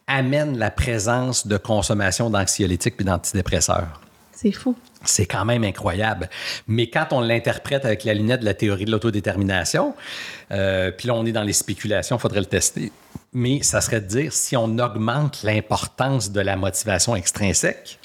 [0.08, 4.00] amène la présence de consommation d'anxiolytiques et d'antidépresseurs.
[4.32, 4.76] C'est fou.
[5.04, 6.30] C'est quand même incroyable.
[6.68, 9.96] Mais quand on l'interprète avec la lunette de la théorie de l'autodétermination,
[10.52, 12.92] euh, puis là, on est dans les spéculations, il faudrait le tester.
[13.34, 18.00] Mais ça serait de dire si on augmente l'importance de la motivation extrinsèque,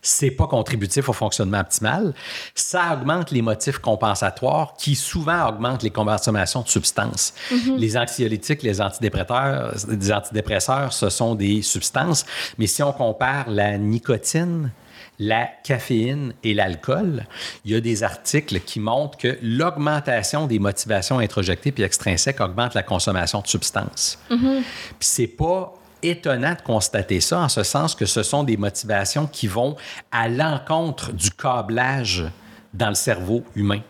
[0.00, 2.14] c'est pas contributif au fonctionnement optimal.
[2.54, 7.34] Ça augmente les motifs compensatoires qui souvent augmentent les consommations de substances.
[7.50, 7.76] Mm-hmm.
[7.76, 12.24] Les anxiolytiques, les antidépresseurs, les antidépresseurs, ce sont des substances,
[12.58, 14.70] mais si on compare la nicotine,
[15.18, 17.26] la caféine et l'alcool,
[17.64, 22.74] il y a des articles qui montrent que l'augmentation des motivations introjectées puis extrinsèques augmente
[22.74, 24.18] la consommation de substances.
[24.30, 24.62] Mm-hmm.
[24.98, 29.26] Puis c'est pas étonnant de constater ça en ce sens que ce sont des motivations
[29.26, 29.76] qui vont
[30.10, 32.24] à l'encontre du câblage
[32.74, 33.80] dans le cerveau humain.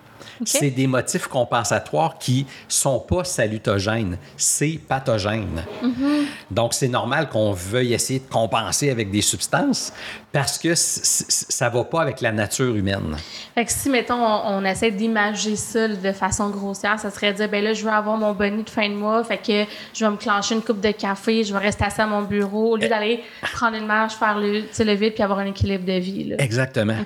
[0.45, 5.65] C'est des motifs compensatoires qui sont pas salutogènes, c'est pathogène.
[5.83, 6.25] Mm-hmm.
[6.51, 9.93] Donc, c'est normal qu'on veuille essayer de compenser avec des substances
[10.33, 13.17] parce que ça va pas avec la nature humaine.
[13.55, 17.49] Fait que si, mettons, on, essaie d'imager ça de façon grossière, ça serait de dire,
[17.51, 20.11] ben là, je veux avoir mon bonnet de fin de mois, fait que je vais
[20.11, 22.89] me clencher une coupe de café, je vais rester assis à mon bureau, au lieu
[22.89, 23.23] d'aller
[23.53, 26.35] prendre une marche, faire le, le vide puis avoir un équilibre de vie.
[26.39, 26.97] Exactement.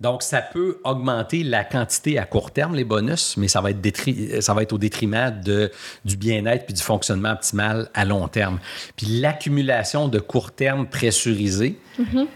[0.00, 4.40] Donc, ça peut augmenter la quantité à court terme, les bonus, mais ça va être,
[4.40, 5.70] ça va être au détriment de,
[6.04, 8.58] du bien-être puis du fonctionnement optimal à long terme.
[8.96, 12.26] Puis l'accumulation de court terme pressurisé, mm-hmm.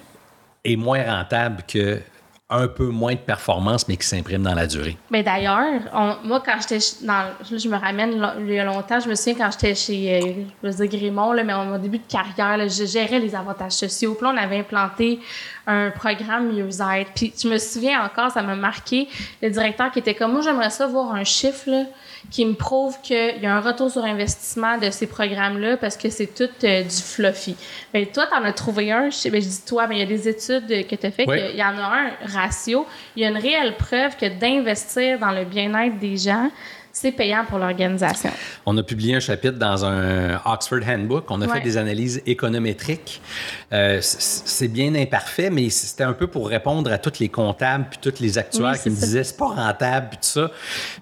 [0.64, 2.00] Est moins rentable que
[2.52, 4.96] un peu moins de performance, mais qui s'imprime dans la durée.
[5.10, 5.80] Mais d'ailleurs,
[6.22, 7.30] moi, quand j'étais dans.
[7.50, 10.32] je me ramène il y a longtemps, je me souviens quand j'étais chez euh,
[10.62, 14.14] je veux dire Grémont, là, mais au début de carrière, je gérais les avantages sociaux.
[14.14, 15.20] Puis là, on avait implanté
[15.66, 17.10] un programme mieux-être.
[17.14, 19.08] Puis je me souviens encore, ça m'a marqué,
[19.40, 21.84] le directeur qui était comme moi, j'aimerais ça voir un chiffre là,
[22.30, 26.08] qui me prouve qu'il y a un retour sur investissement de ces programmes-là parce que
[26.10, 27.56] c'est tout euh, du fluffy.
[27.92, 29.10] Mais ben, toi, tu en as trouvé un.
[29.10, 31.26] Je, ben, je dis toi, mais il y a des études que tu as fait
[31.26, 32.86] qu'il y en a un ratio.
[33.16, 36.50] Il y a une réelle preuve que d'investir dans le bien-être des gens,
[36.92, 38.30] c'est payant pour l'organisation.
[38.66, 41.30] On a publié un chapitre dans un Oxford Handbook.
[41.30, 43.22] On a fait des analyses économétriques.
[43.72, 47.98] Euh, c'est bien imparfait, mais c'était un peu pour répondre à tous les comptables puis
[48.02, 50.50] tous les actuaires qui me disaient c'est pas rentable puis tout ça.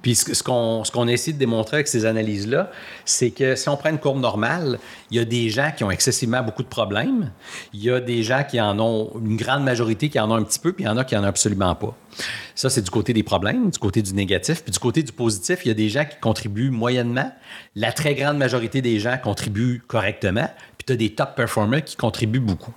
[0.00, 2.70] Puis ce, qu'on ce qu'on a essayé de démontrer avec ces analyses-là,
[3.04, 4.78] c'est que si on prend une courbe normale,
[5.10, 7.32] il y a des gens qui ont excessivement beaucoup de problèmes.
[7.72, 10.44] Il y a des gens qui en ont une grande majorité qui en ont un
[10.44, 11.96] petit peu, puis il y en a qui en ont absolument pas.
[12.54, 14.62] Ça, c'est du côté des problèmes, du côté du négatif.
[14.62, 17.32] Puis du côté du positif, il y a des gens qui contribuent moyennement.
[17.74, 20.48] La très grande majorité des gens contribuent correctement.
[20.78, 22.74] Puis tu as des top performers qui contribuent beaucoup.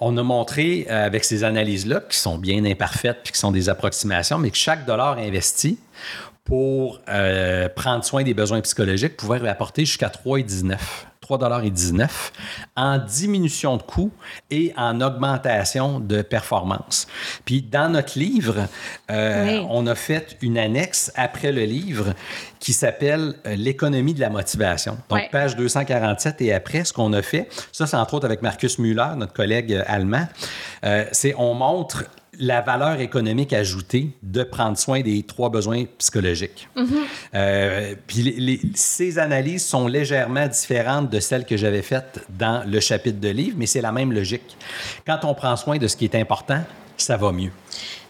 [0.00, 3.68] On a montré euh, avec ces analyses-là, qui sont bien imparfaites puis qui sont des
[3.68, 5.78] approximations, mais que chaque dollar investi
[6.44, 10.76] pour euh, prendre soin des besoins psychologiques pouvait apporter jusqu'à 3,19
[11.22, 12.08] 3,19
[12.76, 14.12] en diminution de coûts
[14.50, 17.06] et en augmentation de performance.
[17.44, 18.66] Puis dans notre livre,
[19.10, 22.14] euh, on a fait une annexe après le livre
[22.58, 24.98] qui s'appelle euh, L'économie de la motivation.
[25.08, 28.78] Donc, page 247 et après, ce qu'on a fait, ça c'est entre autres avec Marcus
[28.78, 30.26] Müller, notre collègue allemand,
[30.84, 32.04] euh, c'est on montre
[32.38, 36.68] la valeur économique ajoutée de prendre soin des trois besoins psychologiques.
[36.76, 36.86] Mm-hmm.
[37.34, 43.20] Euh, puis ces analyses sont légèrement différentes de celles que j'avais faites dans le chapitre
[43.20, 44.56] de livre, mais c'est la même logique.
[45.06, 46.62] Quand on prend soin de ce qui est important,
[46.96, 47.50] ça va mieux.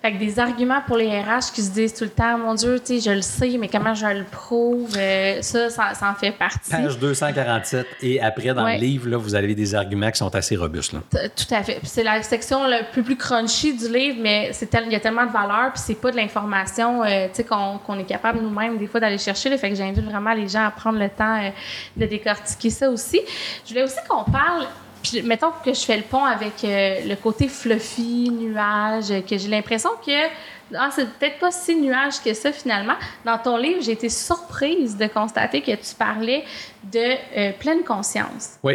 [0.03, 2.81] Fait que des arguments pour les RH qui se disent tout le temps, mon Dieu,
[2.81, 4.93] tu sais, je le sais, mais comment je le prouve?
[4.99, 6.71] Euh, ça, ça, en fait partie.
[6.71, 10.57] Page 247 et après, dans le livre, là, vous avez des arguments qui sont assez
[10.57, 10.93] robustes.
[10.93, 11.03] Là.
[11.13, 11.79] Tout à fait.
[11.85, 15.31] c'est la section le plus, plus crunchy du livre, mais il y a tellement de
[15.31, 19.51] valeur, puis c'est pas de l'information euh, qu'on est capable nous-mêmes des fois d'aller chercher.
[19.51, 21.51] Là, fait que j'invite vraiment les gens à prendre le temps euh,
[21.97, 23.21] de décortiquer ça aussi.
[23.65, 24.67] Je voulais aussi qu'on parle
[25.03, 29.49] puis mettons que je fais le pont avec euh, le côté fluffy, nuage, que j'ai
[29.49, 30.29] l'impression que
[30.75, 32.95] ah, c'est peut-être pas si nuage que ça finalement.
[33.25, 36.45] Dans ton livre, j'ai été surprise de constater que tu parlais
[36.85, 38.59] de euh, pleine conscience.
[38.63, 38.75] Oui.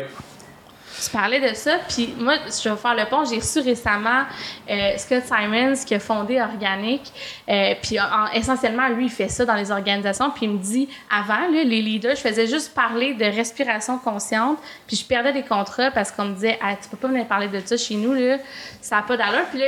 [1.03, 3.23] Tu parlais de ça, puis moi, je vais faire le pont.
[3.25, 4.23] J'ai reçu récemment
[4.69, 7.01] euh, Scott Simons qui a fondé Organic.
[7.47, 7.97] Euh, puis
[8.33, 10.31] essentiellement, lui, il fait ça dans les organisations.
[10.31, 14.57] Puis il me dit, avant, les leaders, je faisais juste parler de respiration consciente,
[14.87, 17.47] puis je perdais des contrats parce qu'on me disait, ah, tu peux pas venir parler
[17.47, 18.37] de ça chez nous, là,
[18.81, 19.45] ça n'a pas d'allure.
[19.51, 19.67] Puis là,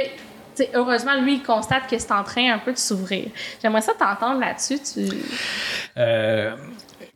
[0.73, 3.27] heureusement, lui, il constate que c'est en train un peu de s'ouvrir.
[3.61, 4.79] J'aimerais ça t'entendre là-dessus.
[4.79, 5.09] Tu...
[5.97, 6.55] Euh,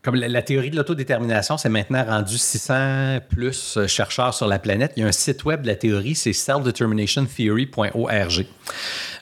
[0.03, 4.91] comme la, théorie de l'autodétermination, c'est maintenant rendu 600 plus euh, chercheurs sur la planète.
[4.97, 8.45] Il y a un site web de la théorie, c'est selfdeterminationtheory.org.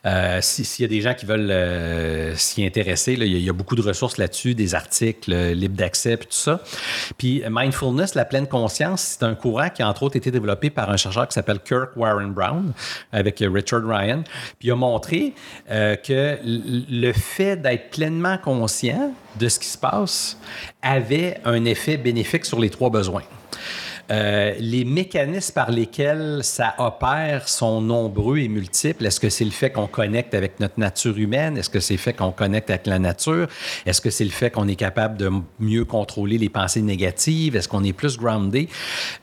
[0.05, 3.75] Euh, S'il y a des gens qui veulent euh, s'y intéresser, il, y a, beaucoup
[3.75, 6.61] de ressources là-dessus, des articles euh, libres d'accès, puis tout ça.
[7.17, 10.89] Puis mindfulness, la pleine conscience, c'est un courant qui a entre autres été développé par
[10.89, 12.73] un chercheur qui s'appelle Kirk Warren Brown
[13.11, 14.23] avec Richard Ryan.
[14.59, 15.33] Puis il a montré
[15.69, 20.37] que le fait d'être pleinement conscient de ce qui se passe
[20.81, 23.23] avait un effet bénéfique sur les trois besoins.
[24.11, 29.05] Euh, les mécanismes par lesquels ça opère sont nombreux et multiples.
[29.05, 31.57] Est-ce que c'est le fait qu'on connecte avec notre nature humaine?
[31.57, 33.47] Est-ce que c'est le fait qu'on connecte avec la nature?
[33.85, 37.55] Est-ce que c'est le fait qu'on est capable de mieux contrôler les pensées négatives?
[37.55, 38.67] Est-ce qu'on est plus groundé?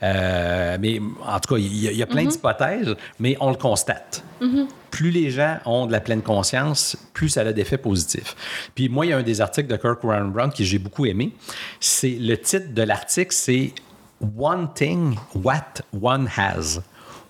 [0.01, 2.31] Euh, mais en tout cas, il y, a plein mm-hmm.
[2.31, 4.23] d'hypothèses, mais on le constate.
[4.41, 4.67] Mm-hmm.
[4.89, 8.37] plus les gens ont de la pleine conscience, plus ça a d'effets positifs.
[8.73, 11.05] Puis moi, il y a un des articles de Kirk Warren Brown que j'ai beaucoup
[11.05, 11.33] aimé.
[11.81, 13.73] C'est le titre de l'article, c'est
[14.21, 16.81] wanting what one has.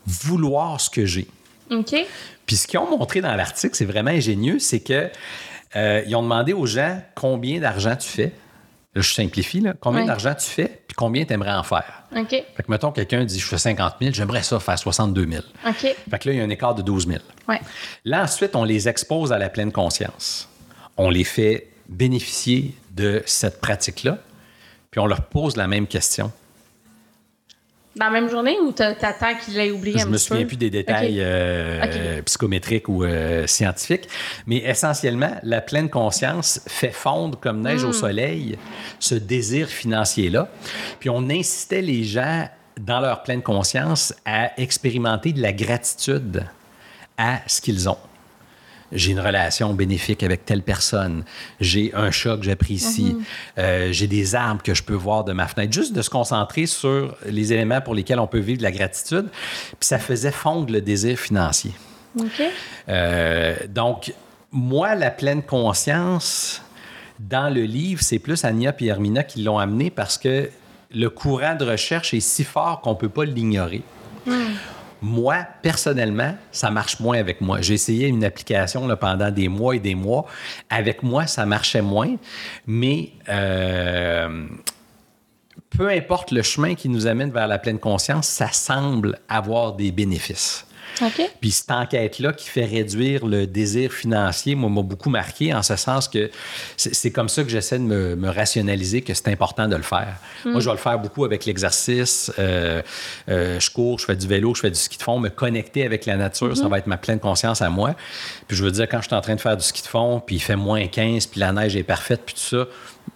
[0.06, 1.28] Vouloir ce que j'ai.
[1.70, 1.96] OK.
[2.46, 5.10] Puis ce qu'ils ont montré dans l'article, c'est vraiment ingénieux, c'est que
[5.76, 8.34] euh, ils ont demandé aux gens combien d'argent tu fais.
[8.96, 9.76] Là, je simplifie, là.
[9.80, 12.04] Combien d'argent tu fais, puis combien tu aimerais en faire.
[12.16, 12.30] OK.
[12.30, 15.44] Fait que, mettons, quelqu'un dit, je fais 50 000, j'aimerais ça faire 62 000.
[15.68, 15.76] OK.
[15.76, 17.20] Fait que là, il y a un écart de 12 000.
[17.48, 17.62] Ouais.
[18.04, 20.50] Là, ensuite, on les expose à la pleine conscience.
[20.98, 24.18] On les fait bénéficier de cette pratique-là,
[24.90, 26.32] puis on leur pose la même question.
[27.96, 30.70] Dans la même journée ou t'attends qu'il ait oublié Je un me souviens plus des
[30.70, 34.08] détails euh, psychométriques ou euh, scientifiques,
[34.46, 37.94] mais essentiellement, la pleine conscience fait fondre comme neige au hmm.
[37.94, 38.58] soleil
[39.00, 40.50] ce désir financier-là.
[41.00, 42.48] Puis on incitait les gens
[42.80, 46.46] dans leur pleine conscience à expérimenter de la gratitude
[47.18, 47.98] à ce qu'ils ont.
[48.92, 51.24] J'ai une relation bénéfique avec telle personne,
[51.60, 53.16] j'ai un chat que j'apprécie,
[53.58, 55.74] euh, j'ai des arbres que je peux voir de ma fenêtre.
[55.74, 59.30] Juste de se concentrer sur les éléments pour lesquels on peut vivre de la gratitude.
[59.32, 61.72] Puis ça faisait fondre le désir financier.
[62.20, 62.42] OK.
[62.88, 64.14] Euh, donc,
[64.52, 66.62] moi, la pleine conscience,
[67.20, 70.50] dans le livre, c'est plus Anya et Hermina qui l'ont amené parce que
[70.92, 73.84] le courant de recherche est si fort qu'on ne peut pas l'ignorer.
[75.02, 77.62] Moi, personnellement, ça marche moins avec moi.
[77.62, 80.26] J'ai essayé une application pendant des mois et des mois.
[80.70, 82.16] Avec moi, ça marchait moins,
[82.68, 84.46] mais euh,
[85.70, 89.92] peu importe le chemin qui nous amène vers la pleine conscience, ça semble avoir des
[89.92, 90.66] bénéfices.
[91.40, 95.76] Puis cette enquête-là qui fait réduire le désir financier, moi, m'a beaucoup marqué en ce
[95.76, 96.30] sens que
[96.78, 100.16] c'est comme ça que j'essaie de me, me rationaliser que c'est important de le faire.
[100.46, 102.32] Moi, je vais le faire beaucoup avec l'exercice.
[102.40, 102.82] Euh,
[103.30, 105.20] euh, je cours, je fais du vélo, je fais du ski de fond.
[105.20, 107.96] Me connecter avec la nature, ça va être ma pleine conscience à moi.
[108.48, 110.22] Puis je veux dire, quand je suis en train de faire du ski de fond,
[110.26, 112.66] puis il fait moins 15, puis la neige est parfaite, puis tout ça,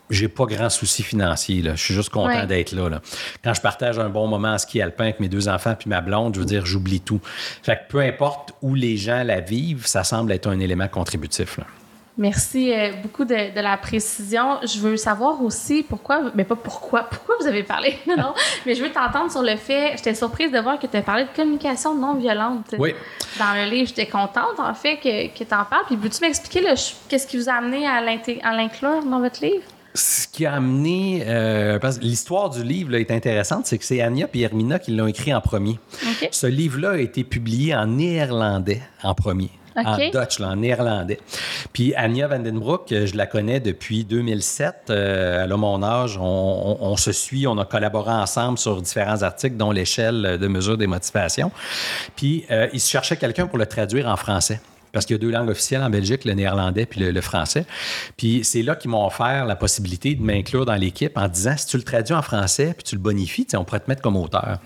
[0.09, 1.61] j'ai pas grand souci financier.
[1.61, 1.75] Là.
[1.75, 2.45] Je suis juste content Ouais.
[2.47, 3.01] d'être là, là.
[3.43, 6.01] Quand je partage un bon moment en ski alpin avec mes deux enfants puis ma
[6.01, 7.19] blonde, je veux dire, j'oublie tout.
[7.61, 11.57] Fait que peu importe où les gens la vivent, ça semble être un élément contributif.
[11.57, 11.65] là.
[12.15, 14.59] Merci euh, beaucoup de, de la précision.
[14.61, 18.35] Je veux savoir aussi pourquoi, mais pas pourquoi, pourquoi vous avez parlé, non,
[18.67, 21.23] mais je veux t'entendre sur le fait, j'étais surprise de voir que tu as parlé
[21.23, 22.93] de communication non violente Oui.
[23.39, 23.87] dans le livre.
[23.87, 25.85] J'étais contente, en fait, que, que tu en parles.
[25.87, 26.63] Puis, peux-tu m'expliquer
[27.09, 29.63] qu'est-ce qui vous a amené à l'inclure dans votre livre?
[29.93, 31.23] Ce qui a amené.
[31.27, 34.79] euh, parce que l'histoire du livre là, est intéressante, c'est que c'est Anya et Hermina
[34.79, 35.79] qui l'ont écrit en premier.
[36.31, 39.49] Ce livre-là a été publié en néerlandais en premier.
[39.75, 39.95] En.
[40.11, 41.19] Dutch, là, en néerlandais.
[41.73, 44.75] Puis Anya Vandenbroek, euh, je la connais depuis 2007.
[44.91, 46.15] Euh, elle a mon âge.
[46.19, 50.47] On, on- on se suit, on a collaboré ensemble sur différents articles, dont l'échelle de
[50.47, 51.51] mesure des motivations.
[52.15, 54.59] Puis euh, il se cherchait quelqu'un pour le traduire en français.
[54.93, 57.65] Parce qu'il y a deux langues officielles en Belgique, le néerlandais puis le, le français.
[58.15, 61.65] Puis c'est là qu'ils m'ont offert la possibilité de m'inclure dans l'équipe en disant si
[61.67, 64.59] tu le traduis en français puis tu le bonifies, on pourrait te mettre comme auteur.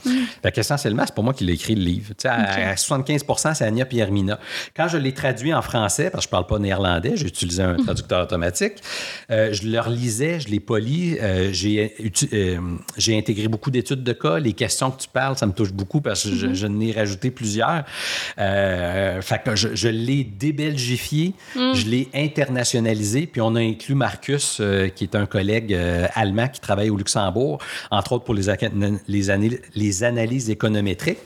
[0.44, 2.14] Fait qu'essentiellement, c'est pas moi qui l'ai écrit le livre.
[2.18, 3.24] Sais, à, à 75
[3.56, 4.38] c'est Anya puis Hermina.
[4.76, 7.76] Quand je l'ai traduit en français, parce que je parle pas néerlandais, j'ai utilisé un
[7.78, 8.74] traducteur automatique,
[9.32, 12.60] euh, je le relisais, je l'ai poli, euh, j'ai uti- euh,
[12.98, 14.40] j'ai intégré beaucoup d'études de cas.
[14.40, 17.32] Les questions que tu parles, ça me touche beaucoup parce que je, je n'ai rajouté
[17.32, 17.86] plusieurs.
[18.40, 24.58] Euh, fait que je, je l'ai débelgifié, je l'ai internationalisé, puis on a inclus Marcus,
[24.60, 27.60] euh, qui est un collègue euh, allemand qui travaille au Luxembourg,
[27.92, 28.50] entre autres pour les,
[30.04, 31.20] analyses économétriques.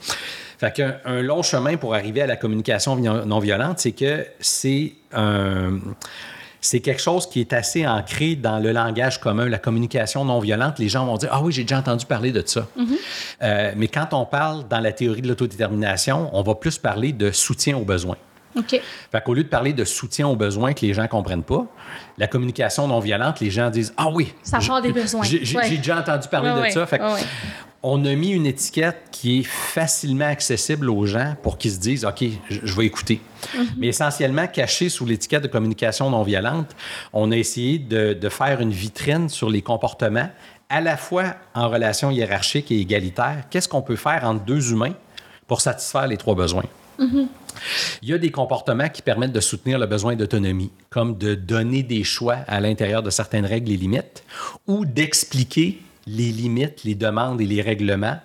[0.57, 4.93] Fait qu'un un long chemin pour arriver à la communication non violente, c'est que c'est
[5.13, 5.79] un
[6.61, 10.77] c'est quelque chose qui est assez ancré dans le langage commun, la communication non violente.
[10.77, 12.67] Les gens vont dire Ah oui, j'ai déjà entendu parler de ça.
[13.41, 17.31] Euh, mais quand on parle dans la théorie de l'autodétermination, on va plus parler de
[17.31, 18.17] soutien aux besoins.
[18.55, 18.81] OK.
[19.11, 21.65] Fait qu'au lieu de parler de soutien aux besoins que les gens comprennent pas,
[22.17, 25.23] la communication non violente, les gens disent Ah oui, Ça des besoins.
[25.23, 25.69] J'ai Ouais.
[25.69, 26.85] déjà entendu parler Ouais, de ça.
[26.85, 27.03] Fait que
[27.83, 32.05] on a mis une étiquette qui est facilement accessible aux gens pour qu'ils se disent
[32.05, 33.21] OK, je, je vais écouter.
[33.77, 36.75] Mais essentiellement, caché sous l'étiquette de communication non violente,
[37.11, 40.29] on a essayé de, de faire une vitrine sur les comportements
[40.69, 43.45] à la fois en relation hiérarchique et égalitaire.
[43.49, 44.93] Qu'est-ce qu'on peut faire entre deux humains
[45.47, 46.63] pour satisfaire les trois besoins?
[48.01, 51.83] Il y a des comportements qui permettent de soutenir le besoin d'autonomie, comme de donner
[51.83, 54.23] des choix à l'intérieur de certaines règles et limites,
[54.67, 58.19] ou d'expliquer les limites, les demandes et les règlements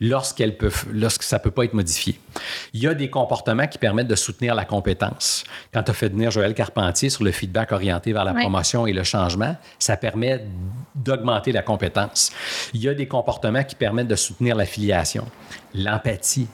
[0.00, 2.18] lorsqu'elles peuvent, lorsque ça ne peut pas être modifié.
[2.74, 5.44] Il y a des comportements qui permettent de soutenir la compétence.
[5.72, 8.92] Quand tu as fait venir Joël Carpentier sur le feedback orienté vers la promotion et
[8.92, 10.44] le changement, ça permet
[10.94, 12.32] d'augmenter la compétence.
[12.74, 15.26] Il y a des comportements qui permettent de soutenir l'affiliation,
[15.74, 16.48] l'empathie,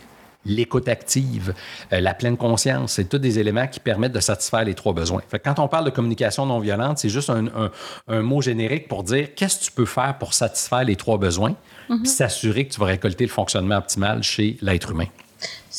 [0.46, 1.52] l'écoute active,
[1.92, 5.20] euh, la pleine conscience, c'est tous des éléments qui permettent de satisfaire les trois besoins.
[5.28, 7.70] Fait que quand on parle de communication non violente, c'est juste un, un-
[8.08, 11.54] un mot générique pour dire qu'est-ce que tu peux faire pour satisfaire les trois besoins,
[11.88, 15.06] puis s'assurer que tu vas récolter le fonctionnement optimal chez l'être humain.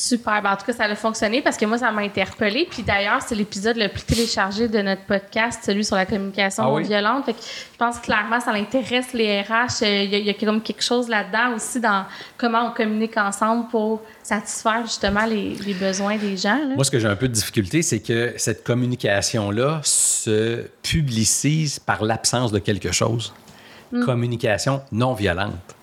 [0.02, 0.42] Super.
[0.42, 2.66] Ben, en tout cas, ça a fonctionné parce que moi, ça m'a interpellée.
[2.72, 6.72] Puis d'ailleurs, c'est l'épisode le plus téléchargé de notre podcast, celui sur la communication Ah
[6.72, 6.84] oui?
[6.84, 7.26] violente.
[7.26, 9.84] Fait que je pense que clairement, ça l'intéresse les RH.
[9.84, 12.06] Euh, Il y, a- il y a comme quelque chose là-dedans aussi dans
[12.38, 16.56] comment on communique ensemble pour satisfaire justement les, les besoins des gens.
[16.60, 16.76] là.
[16.76, 22.04] Moi, ce que j'ai un peu de difficulté, c'est que cette communication-là se publicise par
[22.06, 23.34] l'absence de quelque chose.
[24.06, 25.76] Communication non violente.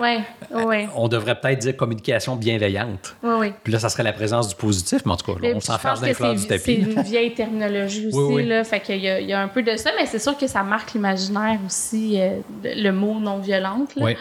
[0.00, 0.18] Oui,
[0.52, 0.86] oui.
[0.96, 3.14] On devrait peut-être dire communication bienveillante.
[3.22, 3.52] Oui, oui.
[3.62, 6.00] Puis là, ça serait la présence du positif, mais en tout cas, là, on s'enferme
[6.00, 6.90] dans les fleurs du c'est- C'est tapis.
[6.96, 8.46] une vieille terminologie aussi, Oui, oui.
[8.46, 8.64] là.
[8.64, 10.92] Fait qu'il y, y a un peu de ça, mais c'est sûr que ça marque
[10.94, 13.94] l'imaginaire aussi, euh, le mot non violente.
[13.96, 14.04] Là.
[14.06, 14.16] Oui.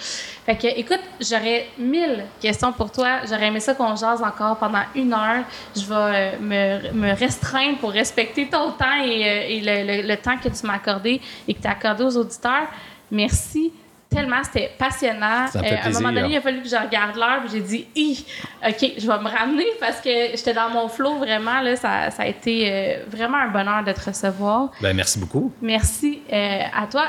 [0.46, 3.20] Fait que, écoute, j'aurais mille questions pour toi.
[3.30, 5.44] J'aurais aimé ça qu'on jase encore pendant une heure.
[5.76, 10.08] Je vais euh, me, me restreindre pour respecter ton temps et, euh, et le, le-
[10.08, 12.68] le temps que tu m'as accordé et que tu as accordé aux auditeurs.
[13.12, 13.72] Merci
[14.12, 15.48] tellement, c'était passionnant.
[15.48, 17.42] Ça me fait Euh, à un moment donné, il a fallu que je regarde l'heure,
[17.52, 18.26] j'ai dit, Hi,
[18.68, 21.62] OK, je vais me ramener parce que j'étais dans mon flow vraiment.
[21.62, 24.72] Là, ça, ça a été euh, vraiment un bonheur de te recevoir.
[24.82, 25.52] Ben, merci beaucoup.
[25.62, 27.06] Merci euh, à toi.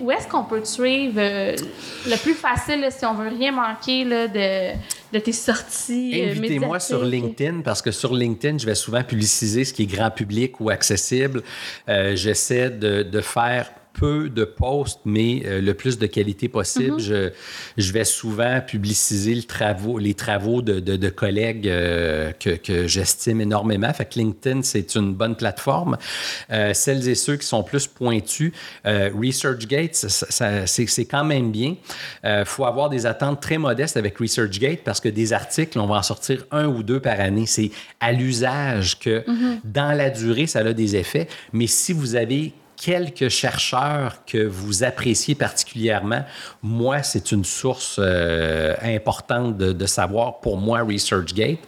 [0.00, 1.54] Où est-ce qu'on peut te suivre euh,
[2.06, 4.72] le plus facile là, si on veut rien manquer là, de,
[5.12, 6.24] de tes sorties?
[6.30, 7.04] Invitez-moi sur?
[7.04, 10.70] LinkedIn parce que sur LinkedIn, je vais souvent publiciser ce qui est grand public ou
[10.70, 11.42] accessible.
[11.88, 16.98] Euh, J'essaie de, de faire peu de posts, mais euh, le plus de qualité possible.
[17.00, 17.30] je,
[17.78, 22.86] je vais souvent publiciser le travaux, les travaux de, de- de collègues euh, que, que
[22.86, 23.92] j'estime énormément.
[23.94, 25.96] Fait que LinkedIn, c'est une bonne plateforme.
[26.50, 28.52] Euh, celles et ceux qui sont plus pointus,
[28.84, 31.76] ResearchGate, c'est c'est quand même bien.
[32.24, 35.96] Il faut avoir des attentes très modestes avec ResearchGate parce que des articles, on va
[35.96, 37.46] en sortir un ou deux par année.
[37.46, 37.70] C'est
[38.00, 39.24] à l'usage que
[39.64, 41.28] dans la durée, ça a des effets.
[41.52, 46.24] Mais si vous avez quelques chercheurs que vous appréciez particulièrement,
[46.62, 51.60] moi, c'est une source euh, importante de, savoir pour moi, ResearchGate.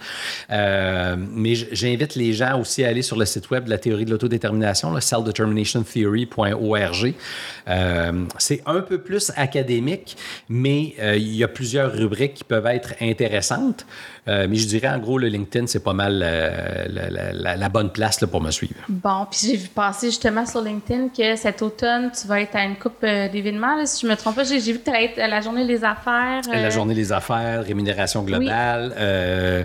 [0.50, 4.04] Euh, mais j'invite les gens aussi à aller sur le site web de la théorie
[4.04, 7.14] de l'autodétermination, le celldeterminationtheory.org.
[7.68, 10.16] Euh, c'est un peu plus académique,
[10.48, 13.86] mais euh, il y a plusieurs rubriques qui peuvent être intéressantes.
[14.26, 18.50] Mais je dirais, en gros, le LinkedIn, c'est pas mal la, bonne place pour me
[18.50, 18.74] suivre.
[18.86, 22.64] Bon, puis j'ai vu passer justement sur LinkedIn que cet automne, tu vas être à
[22.64, 23.84] une coupe euh, d'événements.
[23.86, 25.82] Si je me trompe pas, j'ai vu que tu allais être à la journée des
[25.84, 26.42] affaires.
[26.52, 28.92] euh, La journée des affaires, rémunération globale.
[28.96, 29.62] euh,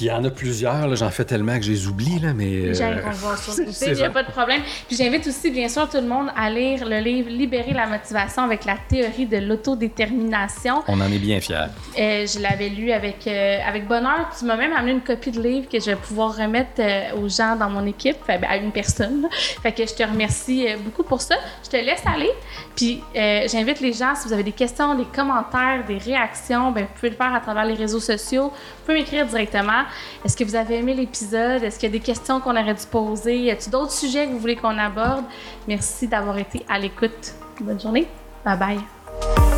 [0.00, 2.44] il y en a plusieurs, j'en fais tellement que je les oublie, là, mais.
[2.46, 2.72] euh,
[3.86, 4.60] il n'y a pas de problème.
[4.88, 8.42] Puis j'invite aussi, bien sûr, tout le monde à lire le livre Libérer la motivation
[8.42, 10.82] avec la théorie de l'autodétermination.
[10.88, 11.66] On en est bien fiers.
[11.98, 14.30] Euh, je l'avais lu avec, euh, avec bonheur.
[14.38, 17.28] Tu m'as même amené une copie de livre que je vais pouvoir remettre euh, aux
[17.28, 19.28] gens dans mon équipe, ben, à une personne.
[19.62, 21.36] Fait que je te remercie beaucoup pour ça.
[21.64, 22.30] Je te laisse aller.
[22.76, 26.94] Puis j'invite les gens, si vous avez des questions, des commentaires, des réactions, ben, vous
[26.94, 28.48] pouvez le faire à travers les réseaux sociaux.
[28.48, 29.83] Vous pouvez m'écrire directement.
[30.24, 31.62] Est-ce que vous avez aimé l'épisode?
[31.62, 33.36] Est-ce qu'il y a des questions qu'on aurait dû poser?
[33.38, 35.24] Y a-t-il d'autres sujets que vous voulez qu'on aborde?
[35.68, 37.34] Merci d'avoir été à l'écoute.
[37.60, 38.06] Bonne journée.
[38.44, 39.53] Bye bye.